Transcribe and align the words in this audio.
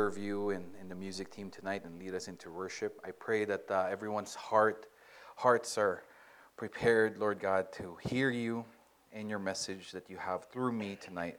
serve 0.00 0.16
you 0.16 0.48
and, 0.48 0.64
and 0.80 0.90
the 0.90 0.94
music 0.94 1.30
team 1.30 1.50
tonight 1.50 1.84
and 1.84 1.98
lead 1.98 2.14
us 2.14 2.26
into 2.26 2.50
worship. 2.50 2.98
I 3.04 3.10
pray 3.10 3.44
that 3.44 3.70
uh, 3.70 3.86
everyone's 3.90 4.34
heart 4.34 4.86
hearts 5.36 5.76
are 5.76 6.04
prepared, 6.56 7.18
Lord 7.18 7.38
God, 7.38 7.70
to 7.72 7.98
hear 8.08 8.30
you 8.30 8.64
and 9.12 9.28
your 9.28 9.38
message 9.38 9.92
that 9.92 10.08
you 10.08 10.16
have 10.16 10.46
through 10.46 10.72
me 10.72 10.96
tonight. 10.98 11.38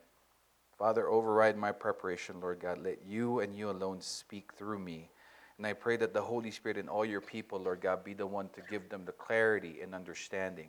Father, 0.77 1.09
override 1.09 1.57
my 1.57 1.71
preparation, 1.71 2.39
Lord 2.39 2.59
God. 2.59 2.77
Let 2.83 2.99
you 3.03 3.39
and 3.39 3.55
you 3.55 3.71
alone 3.71 3.99
speak 3.99 4.53
through 4.53 4.77
me. 4.77 5.09
And 5.57 5.65
I 5.65 5.73
pray 5.73 5.97
that 5.97 6.13
the 6.13 6.21
Holy 6.21 6.51
Spirit 6.51 6.77
and 6.77 6.87
all 6.87 7.03
your 7.03 7.19
people, 7.19 7.59
Lord 7.59 7.81
God, 7.81 8.03
be 8.03 8.13
the 8.13 8.27
one 8.27 8.49
to 8.49 8.61
give 8.69 8.89
them 8.89 9.05
the 9.05 9.11
clarity 9.13 9.79
and 9.81 9.95
understanding 9.95 10.67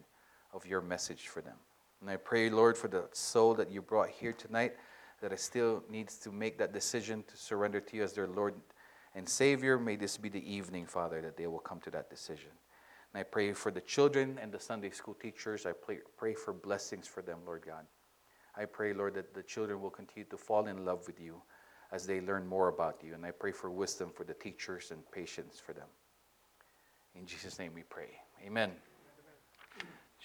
of 0.55 0.65
your 0.65 0.81
message 0.81 1.29
for 1.29 1.43
them. 1.43 1.57
And 2.01 2.09
I 2.09 2.17
pray, 2.17 2.49
Lord, 2.49 2.79
for 2.79 2.89
the 2.89 3.05
soul 3.13 3.53
that 3.57 3.71
you 3.71 3.83
brought 3.83 4.09
here 4.09 4.33
tonight 4.33 4.77
that 5.23 5.39
still 5.41 5.83
needs 5.89 6.17
to 6.19 6.33
make 6.33 6.59
that 6.59 6.73
decision 6.73 7.25
to 7.29 7.37
surrender 7.37 7.81
to 7.81 7.97
you 7.97 8.03
as 8.03 8.13
their 8.13 8.27
Lord 8.27 8.55
and 9.15 9.29
Savior. 9.29 9.79
May 9.79 9.97
this 9.97 10.17
be 10.17 10.29
the 10.29 10.53
evening, 10.53 10.87
Father, 10.87 11.23
that 11.23 11.37
they 11.37 11.47
will 11.47 11.61
come 11.61 11.81
to 11.81 11.91
that 11.93 12.11
decision. 12.11 12.51
And 13.13 13.21
I 13.21 13.23
pray 13.23 13.53
for 13.53 13.71
the 13.71 13.81
children 13.81 14.39
and 14.43 14.51
the 14.51 14.59
Sunday 14.59 14.91
school 14.91 15.15
teachers. 15.15 15.65
I 15.65 15.73
pray, 15.73 15.99
pray 16.17 16.35
for 16.35 16.53
blessings 16.53 17.07
for 17.07 17.23
them, 17.23 17.39
Lord 17.47 17.63
God. 17.65 17.85
I 18.57 18.65
pray, 18.65 18.93
Lord, 18.93 19.15
that 19.15 19.33
the 19.33 19.43
children 19.43 19.81
will 19.81 19.91
continue 19.91 20.29
to 20.29 20.37
fall 20.37 20.67
in 20.67 20.85
love 20.85 21.07
with 21.07 21.21
you 21.21 21.41
as 21.93 22.07
they 22.07 22.21
learn 22.21 22.47
more 22.47 22.69
about 22.69 22.99
you. 23.03 23.15
And 23.15 23.25
I 23.25 23.31
pray 23.31 23.53
for 23.53 23.71
wisdom 23.71 24.11
for 24.15 24.25
the 24.25 24.35
teachers 24.35 24.91
and 24.91 25.01
patience 25.13 25.61
for 25.65 25.73
them. 25.73 25.89
In 27.15 27.27
Jesus' 27.27 27.59
name 27.59 27.73
we 27.75 27.83
pray. 27.83 28.09
Amen. 28.45 28.73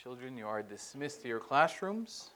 Children, 0.01 0.37
you 0.37 0.47
are 0.47 0.61
dismissed 0.61 1.21
to 1.23 1.27
your 1.27 1.39
classrooms. 1.39 2.29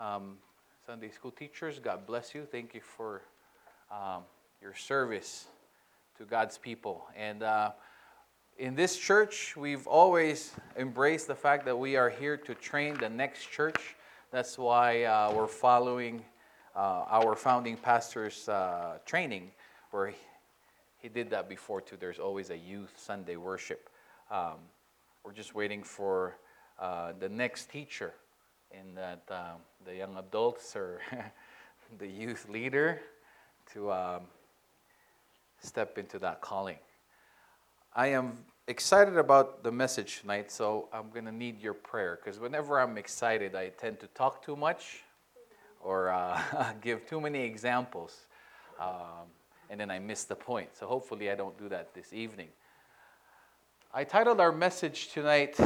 Um, 0.00 0.38
Sunday 0.86 1.10
school 1.10 1.32
teachers, 1.32 1.80
God 1.80 2.06
bless 2.06 2.32
you. 2.32 2.46
Thank 2.48 2.72
you 2.72 2.80
for 2.80 3.22
um, 3.90 4.22
your 4.62 4.72
service 4.72 5.46
to 6.16 6.24
God's 6.24 6.58
people. 6.58 7.08
And 7.16 7.42
uh, 7.42 7.72
in 8.56 8.76
this 8.76 8.96
church, 8.96 9.56
we've 9.56 9.88
always 9.88 10.52
embraced 10.76 11.26
the 11.26 11.34
fact 11.34 11.64
that 11.64 11.76
we 11.76 11.96
are 11.96 12.08
here 12.08 12.36
to 12.36 12.54
train 12.54 12.96
the 13.00 13.08
next 13.08 13.50
church. 13.50 13.96
That's 14.30 14.56
why 14.56 15.02
uh, 15.02 15.32
we're 15.34 15.48
following 15.48 16.22
uh, 16.76 17.04
our 17.10 17.34
founding 17.34 17.76
pastor's 17.76 18.48
uh, 18.48 18.98
training, 19.04 19.50
where 19.90 20.10
he, 20.10 20.16
he, 20.98 21.08
did 21.08 21.30
that 21.30 21.48
before 21.48 21.80
too. 21.80 21.96
There's 21.98 22.20
always 22.20 22.50
a 22.50 22.56
youth 22.56 22.92
Sunday 22.96 23.34
worship. 23.34 23.90
Um, 24.30 24.58
we're 25.24 25.32
just 25.32 25.52
waiting 25.52 25.82
for 25.82 26.36
uh, 26.78 27.12
the 27.18 27.28
next 27.28 27.70
teacher, 27.70 28.14
in 28.78 28.94
that 28.94 29.22
um, 29.30 29.60
the 29.84 29.94
young 29.94 30.16
adults 30.16 30.76
or 30.76 31.00
the 31.98 32.06
youth 32.06 32.48
leader 32.48 33.00
to 33.72 33.92
um, 33.92 34.20
step 35.62 35.98
into 35.98 36.18
that 36.18 36.40
calling. 36.40 36.76
I 37.94 38.08
am 38.08 38.38
excited 38.66 39.16
about 39.16 39.62
the 39.62 39.72
message 39.72 40.20
tonight, 40.20 40.50
so 40.50 40.88
I'm 40.92 41.10
going 41.10 41.24
to 41.24 41.32
need 41.32 41.60
your 41.60 41.74
prayer 41.74 42.18
because 42.22 42.38
whenever 42.38 42.80
I'm 42.80 42.98
excited, 42.98 43.54
I 43.54 43.70
tend 43.70 44.00
to 44.00 44.06
talk 44.08 44.44
too 44.44 44.56
much 44.56 45.02
or 45.80 46.10
uh, 46.10 46.40
give 46.80 47.06
too 47.06 47.20
many 47.20 47.40
examples, 47.40 48.26
um, 48.80 49.30
and 49.70 49.80
then 49.80 49.90
I 49.90 49.98
miss 49.98 50.24
the 50.24 50.36
point. 50.36 50.70
So 50.78 50.86
hopefully, 50.86 51.30
I 51.30 51.34
don't 51.34 51.56
do 51.58 51.68
that 51.68 51.94
this 51.94 52.12
evening. 52.12 52.48
I 53.94 54.04
titled 54.04 54.40
our 54.40 54.52
message 54.52 55.08
tonight, 55.08 55.56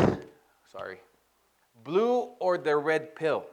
sorry, 0.71 1.01
Blue 1.85 2.31
or 2.39 2.59
the 2.59 2.77
Red 2.77 3.15
Pill. 3.15 3.45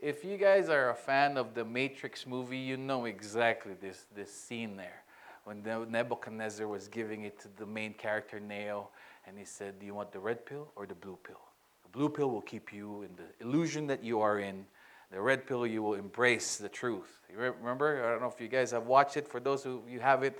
If 0.00 0.24
you 0.24 0.36
guys 0.36 0.68
are 0.68 0.90
a 0.90 0.94
fan 0.94 1.36
of 1.36 1.54
the 1.54 1.64
Matrix 1.64 2.26
movie, 2.26 2.58
you 2.58 2.76
know 2.76 3.04
exactly 3.06 3.74
this, 3.80 4.06
this 4.14 4.32
scene 4.32 4.76
there. 4.76 5.02
When 5.44 5.62
Nebuchadnezzar 5.62 6.66
was 6.68 6.88
giving 6.88 7.24
it 7.24 7.40
to 7.40 7.48
the 7.56 7.66
main 7.66 7.94
character, 7.94 8.38
Neo, 8.38 8.90
and 9.26 9.38
he 9.38 9.44
said, 9.44 9.78
Do 9.80 9.86
you 9.86 9.94
want 9.94 10.12
the 10.12 10.18
red 10.18 10.44
pill 10.44 10.68
or 10.76 10.86
the 10.86 10.94
blue 10.94 11.18
pill? 11.22 11.40
The 11.82 11.88
blue 11.88 12.08
pill 12.08 12.30
will 12.30 12.42
keep 12.42 12.72
you 12.72 13.02
in 13.02 13.10
the 13.16 13.44
illusion 13.44 13.86
that 13.86 14.04
you 14.04 14.20
are 14.20 14.40
in 14.40 14.66
the 15.10 15.20
red 15.20 15.46
pill, 15.46 15.66
you 15.66 15.82
will 15.82 15.94
embrace 15.94 16.56
the 16.56 16.68
truth. 16.68 17.22
You 17.30 17.38
remember? 17.38 18.04
I 18.04 18.10
don't 18.10 18.20
know 18.20 18.28
if 18.28 18.40
you 18.40 18.48
guys 18.48 18.72
have 18.72 18.86
watched 18.86 19.16
it. 19.16 19.26
For 19.26 19.40
those 19.40 19.64
who 19.64 19.82
you 19.88 20.00
have 20.00 20.22
it, 20.22 20.38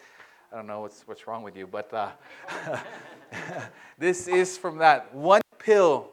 I 0.52 0.56
don't 0.56 0.66
know 0.66 0.80
what's, 0.80 1.06
what's 1.06 1.26
wrong 1.26 1.42
with 1.42 1.56
you, 1.56 1.66
but 1.66 1.92
uh, 1.94 2.10
this 3.98 4.28
is 4.28 4.58
from 4.58 4.76
that. 4.78 5.14
One 5.14 5.40
pill 5.58 6.10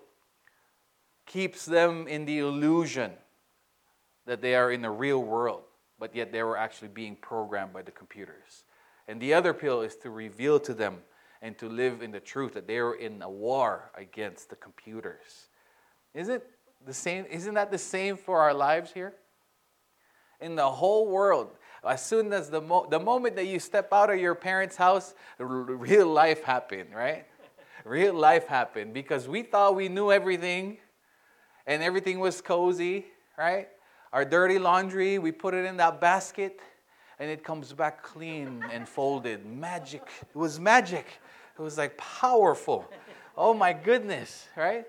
keeps 1.35 1.65
them 1.65 2.07
in 2.07 2.23
the 2.23 2.39
illusion 2.39 3.11
that 4.25 4.41
they 4.41 4.55
are 4.55 4.71
in 4.71 4.81
the 4.81 4.89
real 4.89 5.21
world, 5.21 5.63
but 5.99 6.15
yet 6.15 6.31
they 6.31 6.41
were 6.41 6.55
actually 6.55 6.87
being 6.87 7.13
programmed 7.13 7.73
by 7.73 7.81
the 7.81 7.91
computers. 7.91 8.63
And 9.09 9.19
the 9.19 9.33
other 9.33 9.53
pill 9.53 9.81
is 9.81 9.97
to 9.97 10.09
reveal 10.09 10.61
to 10.61 10.73
them 10.73 10.99
and 11.41 11.57
to 11.57 11.67
live 11.67 12.01
in 12.01 12.11
the 12.11 12.21
truth 12.21 12.53
that 12.53 12.67
they 12.67 12.77
are 12.77 12.93
in 12.93 13.21
a 13.21 13.29
war 13.29 13.91
against 13.95 14.49
the 14.49 14.55
computers. 14.55 15.49
Is 16.13 16.29
it 16.29 16.49
the 16.85 16.93
same, 16.93 17.25
isn't 17.29 17.55
that 17.55 17.69
the 17.69 17.77
same 17.77 18.15
for 18.15 18.39
our 18.39 18.53
lives 18.53 18.93
here? 18.93 19.13
In 20.39 20.55
the 20.55 20.71
whole 20.71 21.05
world, 21.05 21.51
as 21.85 22.01
soon 22.01 22.31
as 22.31 22.49
the, 22.49 22.61
mo- 22.61 22.87
the 22.89 22.99
moment 22.99 23.35
that 23.35 23.47
you 23.47 23.59
step 23.59 23.91
out 23.91 24.09
of 24.09 24.17
your 24.17 24.35
parents' 24.35 24.77
house, 24.77 25.13
real 25.37 26.07
life 26.07 26.45
happened, 26.45 26.95
right? 26.95 27.25
real 27.83 28.13
life 28.13 28.47
happened 28.47 28.93
because 28.93 29.27
we 29.27 29.43
thought 29.43 29.75
we 29.75 29.89
knew 29.89 30.13
everything 30.13 30.77
and 31.67 31.81
everything 31.83 32.19
was 32.19 32.41
cozy, 32.41 33.05
right? 33.37 33.67
Our 34.13 34.25
dirty 34.25 34.59
laundry, 34.59 35.19
we 35.19 35.31
put 35.31 35.53
it 35.53 35.65
in 35.65 35.77
that 35.77 35.99
basket 35.99 36.59
and 37.19 37.29
it 37.29 37.43
comes 37.43 37.73
back 37.73 38.03
clean 38.03 38.63
and 38.71 38.87
folded. 38.87 39.45
Magic. 39.45 40.07
It 40.21 40.37
was 40.37 40.59
magic. 40.59 41.05
It 41.57 41.61
was 41.61 41.77
like 41.77 41.97
powerful. 41.97 42.85
Oh 43.37 43.53
my 43.53 43.73
goodness, 43.73 44.47
right? 44.55 44.85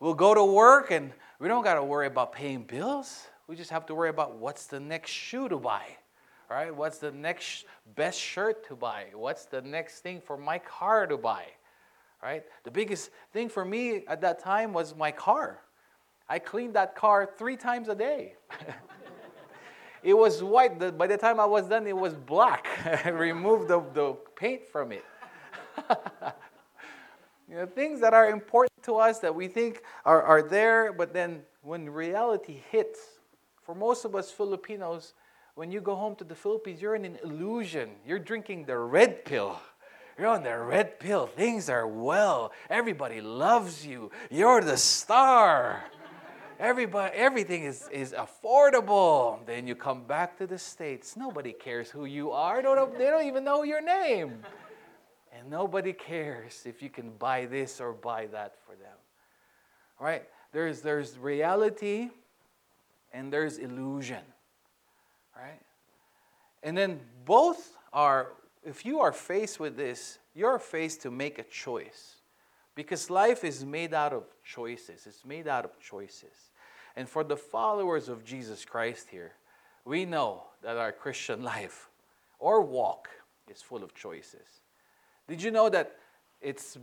We'll 0.00 0.14
go 0.14 0.34
to 0.34 0.44
work 0.44 0.90
and 0.90 1.12
we 1.38 1.48
don't 1.48 1.64
got 1.64 1.74
to 1.74 1.84
worry 1.84 2.06
about 2.06 2.32
paying 2.32 2.62
bills. 2.62 3.26
We 3.46 3.56
just 3.56 3.70
have 3.70 3.86
to 3.86 3.94
worry 3.94 4.08
about 4.08 4.36
what's 4.36 4.66
the 4.66 4.80
next 4.80 5.10
shoe 5.10 5.48
to 5.48 5.56
buy, 5.56 5.84
right? 6.48 6.74
What's 6.74 6.98
the 6.98 7.12
next 7.12 7.66
best 7.94 8.18
shirt 8.18 8.66
to 8.68 8.76
buy? 8.76 9.06
What's 9.12 9.44
the 9.44 9.60
next 9.60 10.00
thing 10.00 10.20
for 10.20 10.36
my 10.36 10.58
car 10.58 11.06
to 11.06 11.16
buy, 11.16 11.44
right? 12.22 12.44
The 12.62 12.70
biggest 12.70 13.10
thing 13.32 13.48
for 13.48 13.64
me 13.64 14.04
at 14.08 14.20
that 14.22 14.38
time 14.38 14.72
was 14.72 14.96
my 14.96 15.10
car. 15.10 15.60
I 16.34 16.40
cleaned 16.40 16.74
that 16.74 16.96
car 16.96 17.30
three 17.38 17.56
times 17.56 17.88
a 17.88 17.94
day. 17.94 18.34
it 20.02 20.14
was 20.14 20.42
white. 20.42 20.98
By 20.98 21.06
the 21.06 21.16
time 21.16 21.38
I 21.38 21.44
was 21.44 21.68
done, 21.68 21.86
it 21.86 21.96
was 21.96 22.14
black. 22.14 22.66
I 23.04 23.10
removed 23.10 23.68
the, 23.68 23.80
the 23.92 24.16
paint 24.34 24.66
from 24.66 24.90
it. 24.90 25.04
You 27.46 27.56
know, 27.56 27.66
things 27.66 28.00
that 28.00 28.14
are 28.14 28.30
important 28.30 28.82
to 28.84 28.96
us 28.96 29.18
that 29.18 29.32
we 29.32 29.48
think 29.48 29.82
are, 30.06 30.22
are 30.22 30.42
there, 30.42 30.94
but 30.94 31.12
then 31.12 31.42
when 31.60 31.90
reality 31.90 32.62
hits, 32.70 32.98
for 33.62 33.74
most 33.74 34.06
of 34.06 34.16
us 34.16 34.30
Filipinos, 34.30 35.12
when 35.54 35.70
you 35.70 35.82
go 35.82 35.94
home 35.94 36.16
to 36.16 36.24
the 36.24 36.34
Philippines, 36.34 36.80
you're 36.80 36.94
in 36.94 37.04
an 37.04 37.18
illusion. 37.22 37.90
You're 38.06 38.18
drinking 38.18 38.64
the 38.64 38.78
red 38.78 39.26
pill. 39.26 39.60
You're 40.18 40.28
on 40.28 40.42
the 40.42 40.56
red 40.58 40.98
pill. 40.98 41.26
Things 41.26 41.68
are 41.68 41.86
well. 41.86 42.50
Everybody 42.70 43.20
loves 43.20 43.84
you. 43.84 44.10
You're 44.30 44.62
the 44.62 44.78
star. 44.78 45.84
Everybody, 46.64 47.14
everything 47.14 47.64
is, 47.64 47.86
is 47.92 48.14
affordable. 48.14 49.44
Then 49.44 49.66
you 49.66 49.74
come 49.74 50.04
back 50.04 50.38
to 50.38 50.46
the 50.46 50.56
States. 50.56 51.14
Nobody 51.14 51.52
cares 51.52 51.90
who 51.90 52.06
you 52.06 52.30
are. 52.30 52.62
Don't, 52.62 52.96
they 52.96 53.04
don't 53.04 53.26
even 53.26 53.44
know 53.44 53.64
your 53.64 53.82
name. 53.82 54.38
And 55.30 55.50
nobody 55.50 55.92
cares 55.92 56.62
if 56.64 56.80
you 56.80 56.88
can 56.88 57.10
buy 57.18 57.44
this 57.44 57.82
or 57.82 57.92
buy 57.92 58.28
that 58.28 58.54
for 58.64 58.74
them. 58.76 58.96
All 60.00 60.06
right? 60.06 60.22
There's, 60.52 60.80
there's 60.80 61.18
reality 61.18 62.08
and 63.12 63.30
there's 63.30 63.58
illusion. 63.58 64.24
Right? 65.36 65.60
And 66.62 66.74
then 66.74 66.98
both 67.26 67.76
are, 67.92 68.28
if 68.64 68.86
you 68.86 69.00
are 69.00 69.12
faced 69.12 69.60
with 69.60 69.76
this, 69.76 70.18
you're 70.34 70.58
faced 70.58 71.02
to 71.02 71.10
make 71.10 71.38
a 71.38 71.44
choice. 71.44 72.22
Because 72.74 73.10
life 73.10 73.44
is 73.44 73.66
made 73.66 73.92
out 73.92 74.14
of 74.14 74.24
choices. 74.42 75.06
It's 75.06 75.26
made 75.26 75.46
out 75.46 75.66
of 75.66 75.78
choices. 75.78 76.50
And 76.96 77.08
for 77.08 77.24
the 77.24 77.36
followers 77.36 78.08
of 78.08 78.24
Jesus 78.24 78.64
Christ 78.64 79.08
here, 79.10 79.32
we 79.84 80.04
know 80.04 80.44
that 80.62 80.76
our 80.76 80.92
Christian 80.92 81.42
life 81.54 81.88
or 82.38 82.60
walk 82.60 83.08
is 83.48 83.62
full 83.62 83.82
of 83.82 83.94
choices. 83.94 84.60
Did 85.28 85.42
you 85.42 85.50
know 85.50 85.68
that 85.70 85.96
it's, 86.40 86.78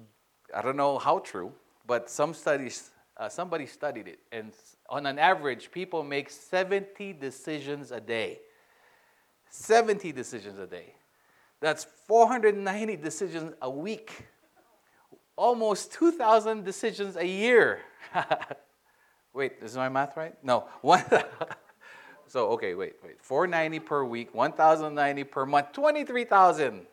I 0.56 0.62
don't 0.62 0.76
know 0.76 0.98
how 0.98 1.20
true, 1.20 1.52
but 1.86 2.10
some 2.10 2.34
studies, 2.34 2.92
uh, 3.18 3.30
somebody 3.30 3.66
studied 3.66 4.08
it, 4.08 4.20
and 4.32 4.52
on 4.90 5.06
an 5.06 5.20
average, 5.20 5.72
people 5.72 6.04
make 6.04 6.30
70 6.30 7.14
decisions 7.14 7.92
a 7.92 8.02
day. 8.02 8.40
70 9.50 10.12
decisions 10.12 10.58
a 10.60 10.66
day. 10.66 10.96
That's 11.60 11.86
490 12.08 12.96
decisions 12.98 13.54
a 13.62 13.70
week. 13.70 14.26
Almost 15.36 15.94
2,000 15.94 16.64
decisions 16.64 17.16
a 17.16 17.26
year. 17.26 17.82
Wait, 19.34 19.54
is 19.62 19.76
my 19.76 19.90
math 19.90 20.18
right? 20.18 20.36
No. 20.44 20.66
So 22.32 22.48
okay, 22.52 22.76
wait, 22.76 22.94
wait. 23.04 23.22
490 23.22 23.80
per 23.80 24.06
week, 24.06 24.34
1090 24.34 25.26
per 25.26 25.46
month, 25.46 25.74
23,000 25.74 26.88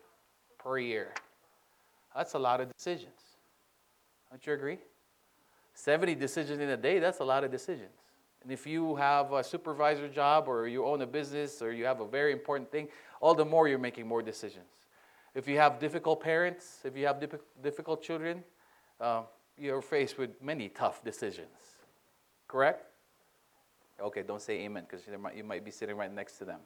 per 0.59 0.79
year. 0.79 1.15
That's 2.13 2.35
a 2.35 2.41
lot 2.41 2.61
of 2.61 2.73
decisions. 2.77 3.21
Don't 4.31 4.45
you 4.45 4.53
agree? 4.53 4.79
70 5.75 6.17
decisions 6.17 6.61
in 6.61 6.69
a 6.71 6.77
day, 6.77 6.99
that's 6.99 7.21
a 7.21 7.25
lot 7.25 7.45
of 7.45 7.53
decisions. 7.53 7.93
And 8.43 8.51
if 8.51 8.67
you 8.67 8.97
have 8.97 9.33
a 9.33 9.45
supervisor 9.45 10.09
job 10.09 10.49
or 10.49 10.67
you 10.67 10.85
own 10.85 11.03
a 11.03 11.07
business 11.07 11.63
or 11.63 11.73
you 11.73 11.85
have 11.85 12.01
a 12.01 12.09
very 12.09 12.33
important 12.33 12.73
thing, 12.73 12.89
all 13.21 13.37
the 13.37 13.45
more 13.45 13.69
you're 13.69 13.79
making 13.79 14.09
more 14.09 14.23
decisions. 14.23 14.67
If 15.37 15.47
you 15.47 15.57
have 15.59 15.79
difficult 15.79 16.21
parents, 16.21 16.81
if 16.83 16.97
you 16.97 17.07
have 17.07 17.25
difficult 17.63 18.03
children, 18.03 18.43
uh, 19.01 19.23
you're 19.57 19.83
faced 19.83 20.19
with 20.19 20.31
many 20.43 20.69
tough 20.69 21.05
decisions. 21.05 21.78
Correct? 22.49 22.85
Okay, 24.01 24.23
don't 24.23 24.41
say 24.41 24.61
amen 24.61 24.87
because 24.89 25.07
you 25.37 25.45
might, 25.45 25.65
be 25.65 25.71
sitting 25.71 25.97
right 25.97 26.13
next 26.13 26.39
to 26.39 26.45
them. 26.45 26.61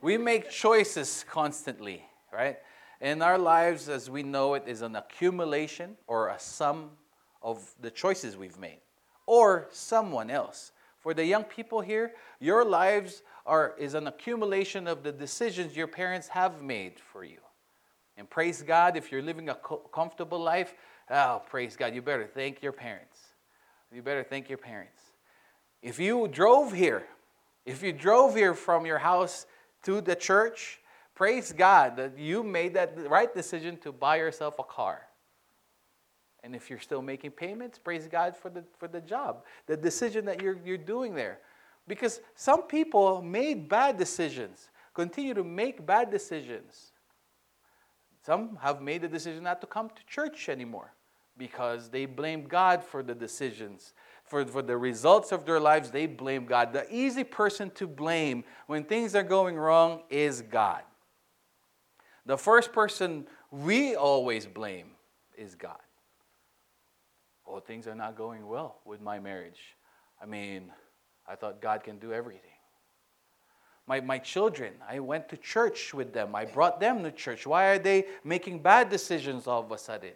We 0.00 0.16
make 0.16 0.50
choices 0.50 1.24
constantly, 1.28 2.04
right? 2.32 2.58
In 3.00 3.22
our 3.22 3.38
lives, 3.38 3.88
as 3.88 4.08
we 4.08 4.22
know 4.22 4.54
it, 4.54 4.64
is 4.66 4.82
an 4.82 4.96
accumulation 4.96 5.96
or 6.06 6.28
a 6.28 6.38
sum 6.38 6.90
of 7.42 7.74
the 7.80 7.90
choices 7.90 8.36
we've 8.36 8.58
made, 8.58 8.80
or 9.26 9.68
someone 9.70 10.30
else. 10.30 10.72
For 10.98 11.14
the 11.14 11.24
young 11.24 11.44
people 11.44 11.80
here, 11.80 12.12
your 12.40 12.64
lives 12.64 13.22
are, 13.46 13.74
is 13.78 13.94
an 13.94 14.06
accumulation 14.06 14.86
of 14.86 15.02
the 15.02 15.12
decisions 15.12 15.76
your 15.76 15.86
parents 15.86 16.28
have 16.28 16.62
made 16.62 17.00
for 17.00 17.24
you. 17.24 17.38
And 18.16 18.28
praise 18.28 18.60
God, 18.60 18.96
if 18.96 19.10
you're 19.10 19.22
living 19.22 19.48
a 19.48 19.54
co- 19.54 19.78
comfortable 19.78 20.38
life, 20.38 20.74
oh, 21.10 21.42
praise 21.48 21.74
God, 21.74 21.94
you 21.94 22.02
better 22.02 22.26
thank 22.26 22.62
your 22.62 22.72
parents. 22.72 23.18
You 23.92 24.02
better 24.02 24.22
thank 24.22 24.48
your 24.48 24.58
parents. 24.58 25.00
If 25.82 25.98
you 25.98 26.28
drove 26.28 26.72
here, 26.72 27.06
if 27.64 27.82
you 27.82 27.92
drove 27.92 28.34
here 28.34 28.54
from 28.54 28.84
your 28.84 28.98
house 28.98 29.46
to 29.82 30.00
the 30.00 30.14
church, 30.14 30.80
praise 31.14 31.52
God 31.52 31.96
that 31.96 32.18
you 32.18 32.42
made 32.42 32.74
that 32.74 32.96
right 33.08 33.32
decision 33.32 33.76
to 33.78 33.92
buy 33.92 34.16
yourself 34.16 34.58
a 34.58 34.64
car. 34.64 35.06
And 36.42 36.54
if 36.54 36.70
you're 36.70 36.80
still 36.80 37.02
making 37.02 37.32
payments, 37.32 37.78
praise 37.78 38.06
God 38.06 38.36
for 38.36 38.50
the, 38.50 38.64
for 38.78 38.88
the 38.88 39.00
job, 39.00 39.44
the 39.66 39.76
decision 39.76 40.24
that 40.26 40.42
you're, 40.42 40.58
you're 40.64 40.78
doing 40.78 41.14
there. 41.14 41.38
Because 41.86 42.20
some 42.34 42.62
people 42.62 43.20
made 43.20 43.68
bad 43.68 43.98
decisions, 43.98 44.70
continue 44.94 45.34
to 45.34 45.44
make 45.44 45.84
bad 45.84 46.10
decisions. 46.10 46.92
Some 48.24 48.58
have 48.60 48.80
made 48.80 49.02
the 49.02 49.08
decision 49.08 49.42
not 49.42 49.60
to 49.60 49.66
come 49.66 49.88
to 49.88 50.06
church 50.06 50.48
anymore 50.48 50.92
because 51.36 51.88
they 51.88 52.06
blame 52.06 52.44
God 52.44 52.82
for 52.82 53.02
the 53.02 53.14
decisions 53.14 53.94
for, 54.30 54.46
for 54.46 54.62
the 54.62 54.76
results 54.76 55.32
of 55.32 55.44
their 55.44 55.58
lives, 55.58 55.90
they 55.90 56.06
blame 56.06 56.46
God. 56.46 56.72
The 56.72 56.86
easy 56.88 57.24
person 57.24 57.68
to 57.72 57.88
blame 57.88 58.44
when 58.68 58.84
things 58.84 59.16
are 59.16 59.24
going 59.24 59.56
wrong 59.56 60.02
is 60.08 60.40
God. 60.40 60.82
The 62.26 62.38
first 62.38 62.72
person 62.72 63.26
we 63.50 63.96
always 63.96 64.46
blame 64.46 64.92
is 65.36 65.56
God. 65.56 65.80
Oh, 67.44 67.58
things 67.58 67.88
are 67.88 67.96
not 67.96 68.16
going 68.16 68.46
well 68.46 68.76
with 68.84 69.00
my 69.00 69.18
marriage. 69.18 69.58
I 70.22 70.26
mean, 70.26 70.70
I 71.26 71.34
thought 71.34 71.60
God 71.60 71.82
can 71.82 71.98
do 71.98 72.12
everything. 72.12 72.52
My, 73.88 74.00
my 74.00 74.18
children, 74.18 74.74
I 74.88 75.00
went 75.00 75.28
to 75.30 75.36
church 75.38 75.92
with 75.92 76.12
them. 76.12 76.36
I 76.36 76.44
brought 76.44 76.78
them 76.78 77.02
to 77.02 77.10
church. 77.10 77.48
Why 77.48 77.64
are 77.70 77.80
they 77.80 78.04
making 78.22 78.62
bad 78.62 78.90
decisions 78.90 79.48
all 79.48 79.62
of 79.64 79.72
a 79.72 79.78
sudden? 79.78 80.12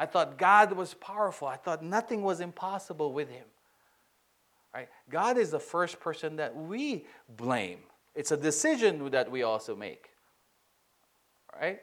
I 0.00 0.06
thought 0.06 0.38
God 0.38 0.72
was 0.72 0.94
powerful. 0.94 1.46
I 1.46 1.56
thought 1.56 1.84
nothing 1.84 2.22
was 2.22 2.40
impossible 2.40 3.12
with 3.12 3.28
him. 3.28 3.44
Right? 4.74 4.88
God 5.10 5.36
is 5.36 5.50
the 5.50 5.60
first 5.60 6.00
person 6.00 6.36
that 6.36 6.56
we 6.56 7.04
blame. 7.28 7.80
It's 8.14 8.30
a 8.30 8.36
decision 8.38 9.10
that 9.10 9.30
we 9.30 9.42
also 9.42 9.76
make. 9.76 10.08
Right? 11.54 11.80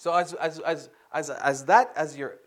So 0.00 0.12
as 0.12 0.32
as 0.34 0.58
as 0.58 0.90
as, 1.12 1.30
as 1.30 1.64
that 1.66 1.92
as 1.94 2.16
your 2.16 2.38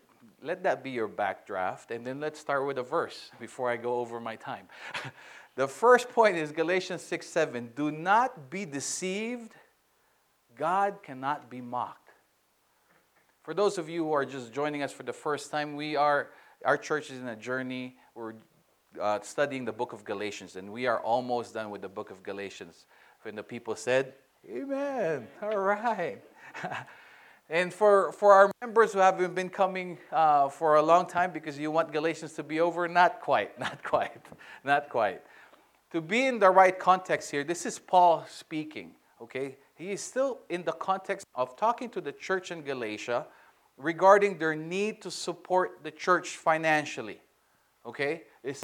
let 0.42 0.62
that 0.64 0.84
be 0.84 0.90
your 0.90 1.08
backdraft 1.08 1.90
and 1.90 2.06
then 2.06 2.20
let's 2.20 2.38
start 2.38 2.66
with 2.66 2.76
a 2.76 2.82
verse 2.82 3.30
before 3.40 3.70
I 3.70 3.78
go 3.78 3.94
over 3.98 4.20
my 4.20 4.36
time. 4.36 4.68
the 5.56 5.66
first 5.66 6.10
point 6.10 6.36
is 6.36 6.52
Galatians 6.52 7.00
6 7.00 7.26
7. 7.26 7.70
Do 7.74 7.90
not 7.90 8.50
be 8.50 8.66
deceived. 8.66 9.54
God 10.54 11.02
cannot 11.02 11.48
be 11.48 11.62
mocked. 11.62 12.01
For 13.42 13.54
those 13.54 13.76
of 13.76 13.88
you 13.88 14.04
who 14.04 14.12
are 14.12 14.24
just 14.24 14.52
joining 14.52 14.84
us 14.84 14.92
for 14.92 15.02
the 15.02 15.12
first 15.12 15.50
time, 15.50 15.74
we 15.74 15.96
are, 15.96 16.28
our 16.64 16.76
church 16.76 17.10
is 17.10 17.18
in 17.18 17.26
a 17.26 17.34
journey. 17.34 17.96
We're 18.14 18.34
uh, 19.00 19.18
studying 19.22 19.64
the 19.64 19.72
book 19.72 19.92
of 19.92 20.04
Galatians, 20.04 20.54
and 20.54 20.72
we 20.72 20.86
are 20.86 21.00
almost 21.00 21.54
done 21.54 21.70
with 21.70 21.82
the 21.82 21.88
book 21.88 22.12
of 22.12 22.22
Galatians. 22.22 22.86
When 23.22 23.34
the 23.34 23.42
people 23.42 23.74
said, 23.74 24.14
Amen, 24.48 25.26
all 25.42 25.58
right. 25.58 26.22
and 27.50 27.74
for, 27.74 28.12
for 28.12 28.32
our 28.32 28.52
members 28.60 28.92
who 28.92 29.00
haven't 29.00 29.34
been 29.34 29.50
coming 29.50 29.98
uh, 30.12 30.48
for 30.48 30.76
a 30.76 30.82
long 30.82 31.06
time 31.06 31.32
because 31.32 31.58
you 31.58 31.72
want 31.72 31.92
Galatians 31.92 32.34
to 32.34 32.44
be 32.44 32.60
over, 32.60 32.86
not 32.86 33.20
quite, 33.20 33.58
not 33.60 33.82
quite, 33.82 34.24
not 34.62 34.88
quite. 34.88 35.20
To 35.90 36.00
be 36.00 36.26
in 36.26 36.38
the 36.38 36.50
right 36.50 36.78
context 36.78 37.30
here, 37.32 37.42
this 37.42 37.66
is 37.66 37.80
Paul 37.80 38.24
speaking, 38.28 38.92
okay? 39.20 39.56
He 39.82 39.90
is 39.92 40.00
still 40.00 40.38
in 40.48 40.62
the 40.62 40.72
context 40.72 41.26
of 41.34 41.56
talking 41.56 41.90
to 41.90 42.00
the 42.00 42.12
church 42.12 42.52
in 42.52 42.62
Galatia 42.62 43.26
regarding 43.76 44.38
their 44.38 44.54
need 44.54 45.02
to 45.02 45.10
support 45.10 45.80
the 45.82 45.90
church 45.90 46.36
financially. 46.36 47.20
Okay? 47.84 48.22
It's, 48.44 48.62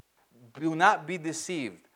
do 0.57 0.75
not 0.75 1.05
be 1.05 1.17
deceived. 1.17 1.87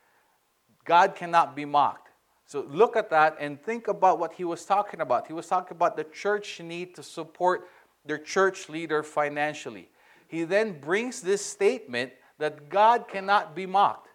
God 0.84 1.16
cannot 1.16 1.56
be 1.56 1.64
mocked. 1.64 2.10
So 2.46 2.66
look 2.70 2.98
at 2.98 3.10
that 3.12 3.38
and 3.40 3.62
think 3.64 3.88
about 3.88 4.20
what 4.20 4.34
he 4.34 4.44
was 4.44 4.66
talking 4.66 5.00
about. 5.00 5.28
He 5.28 5.34
was 5.34 5.48
talking 5.48 5.78
about 5.78 5.96
the 5.96 6.04
church 6.04 6.60
need 6.60 6.94
to 6.96 7.04
support 7.04 7.69
their 8.06 8.18
church 8.18 8.68
leader 8.68 9.04
financially. 9.04 9.88
He 10.28 10.44
then 10.44 10.81
brings 10.81 11.22
this 11.22 11.46
statement 11.46 12.12
that 12.40 12.69
God 12.69 13.08
cannot 13.08 13.56
be 13.56 13.66
mocked. 13.66 14.10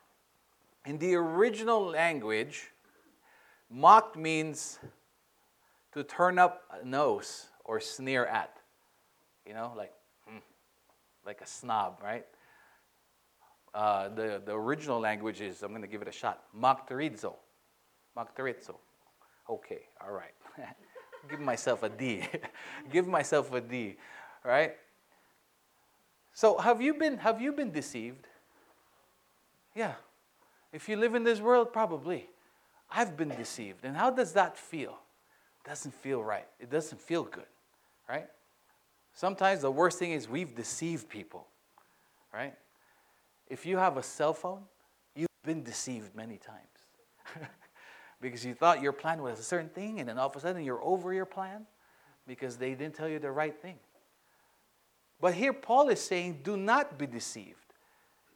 In 0.85 0.99
the 0.99 1.15
original 1.15 1.87
language, 1.87 2.71
Mocked 3.71 4.17
means 4.17 4.79
to 5.93 6.05
turn 6.05 6.39
up 6.39 6.63
a 6.81 6.85
nose 6.85 7.47
or 7.65 7.81
sneer 7.81 8.27
at. 8.27 8.57
You 9.47 9.55
know, 9.55 9.73
like, 9.77 9.93
hmm, 10.27 10.39
like 11.25 11.41
a 11.41 11.47
snob, 11.47 12.01
right? 12.03 12.27
Uh, 13.75 14.09
the, 14.09 14.43
the 14.45 14.53
original 14.53 15.01
language 15.01 15.41
is, 15.41 15.63
I'm 15.63 15.71
going 15.71 15.83
to 15.83 15.89
give 15.89 16.03
it 16.03 16.09
a 16.09 16.13
shot, 16.13 16.43
makterizo. 16.59 17.35
Makterizo. 18.17 18.75
Okay, 19.49 19.81
all 20.05 20.13
right. 20.13 20.35
give 21.31 21.41
myself 21.41 21.83
a 21.83 21.89
D. 21.89 22.23
give 22.93 23.07
myself 23.07 23.53
a 23.53 23.61
D, 23.61 23.97
right? 24.45 24.75
So 26.33 26.59
have 26.59 26.81
you 26.81 26.95
been 26.95 27.19
have 27.19 27.41
you 27.41 27.53
been 27.53 27.73
deceived? 27.73 28.27
Yeah. 29.75 29.95
If 30.73 30.89
you 30.89 30.97
live 30.97 31.15
in 31.15 31.25
this 31.25 31.41
world, 31.41 31.73
probably. 31.73 32.29
I've 32.91 33.17
been 33.17 33.31
deceived. 33.31 33.85
And 33.85 33.97
how 33.97 34.11
does 34.11 34.33
that 34.33 34.57
feel? 34.57 34.99
Doesn't 35.65 35.95
feel 35.95 36.23
right. 36.23 36.47
It 36.61 36.71
doesn't 36.71 37.01
feel 37.01 37.25
good, 37.25 37.47
right? 38.09 38.27
Sometimes 39.13 39.63
the 39.63 39.71
worst 39.71 39.99
thing 39.99 40.13
is 40.13 40.29
we've 40.29 40.55
deceived 40.55 41.09
people, 41.09 41.47
right? 42.33 42.55
If 43.49 43.67
you 43.67 43.77
have 43.77 43.97
a 43.97 44.03
cell 44.03 44.33
phone, 44.33 44.63
you've 45.15 45.29
been 45.45 45.63
deceived 45.63 46.15
many 46.15 46.39
times. 46.39 47.47
because 48.21 48.45
you 48.45 48.55
thought 48.55 48.83
your 48.83 48.93
plan 48.93 49.23
was 49.23 49.39
a 49.39 49.43
certain 49.43 49.71
thing, 49.71 50.01
and 50.01 50.09
then 50.09 50.19
all 50.19 50.29
of 50.29 50.37
a 50.37 50.41
sudden 50.41 50.63
you're 50.63 50.83
over 50.83 51.13
your 51.13 51.27
plan 51.27 51.67
because 52.27 52.57
they 52.57 52.71
didn't 52.71 52.95
tell 52.95 53.09
you 53.09 53.19
the 53.19 53.31
right 53.31 53.61
thing. 53.61 53.79
But 55.21 55.35
here 55.35 55.53
Paul 55.53 55.89
is 55.89 56.01
saying, 56.01 56.41
do 56.43 56.57
not 56.57 56.99
be 56.99 57.07
deceived. 57.07 57.57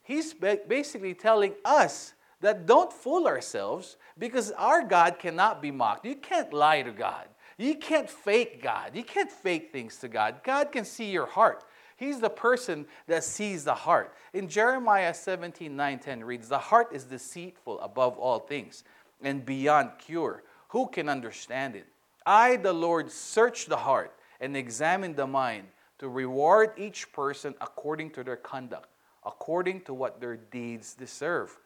He's 0.03 0.35
basically 0.35 1.15
telling 1.15 1.55
us 1.65 2.13
that 2.43 2.67
don't 2.67 2.93
fool 2.93 3.27
ourselves 3.27 3.97
because 4.19 4.51
our 4.53 4.83
God 4.83 5.19
cannot 5.19 5.63
be 5.63 5.71
mocked. 5.71 6.05
You 6.05 6.17
can't 6.17 6.53
lie 6.53 6.83
to 6.83 6.93
God. 6.93 7.27
You 7.57 7.77
can't 7.77 8.11
fake 8.11 8.63
God. 8.63 8.95
You 8.95 9.05
can't 9.05 9.31
fake 9.31 9.71
things 9.73 9.97
to 9.99 10.09
God. 10.09 10.41
God 10.45 10.73
can 10.73 10.85
see 10.85 11.11
your 11.11 11.27
heart. 11.27 11.65
He's 11.97 12.21
the 12.21 12.31
person 12.31 12.87
that 13.07 13.23
sees 13.23 13.65
the 13.65 13.75
heart. 13.75 14.15
In 14.35 14.49
Jeremiah 14.49 15.15
17 15.15 15.75
9 15.75 15.99
10 15.99 16.25
reads, 16.25 16.49
The 16.49 16.59
heart 16.59 16.89
is 16.93 17.05
deceitful 17.05 17.81
above 17.81 18.19
all 18.19 18.41
things 18.41 18.83
and 19.23 19.47
beyond 19.47 19.91
cure. 19.99 20.43
Who 20.69 20.89
can 20.89 21.09
understand 21.09 21.77
it? 21.77 21.87
I, 22.27 22.57
the 22.57 22.73
Lord, 22.73 23.11
search 23.11 23.67
the 23.67 23.77
heart 23.77 24.13
and 24.41 24.57
examine 24.57 25.15
the 25.15 25.27
mind 25.27 25.69
to 25.99 26.09
reward 26.09 26.73
each 26.77 27.13
person 27.13 27.55
according 27.61 28.11
to 28.11 28.25
their 28.25 28.37
conduct, 28.37 28.89
according 29.25 29.83
to 29.83 29.95
what 29.95 30.21
their 30.21 30.37
deeds 30.37 30.95
deserve. 30.95 31.57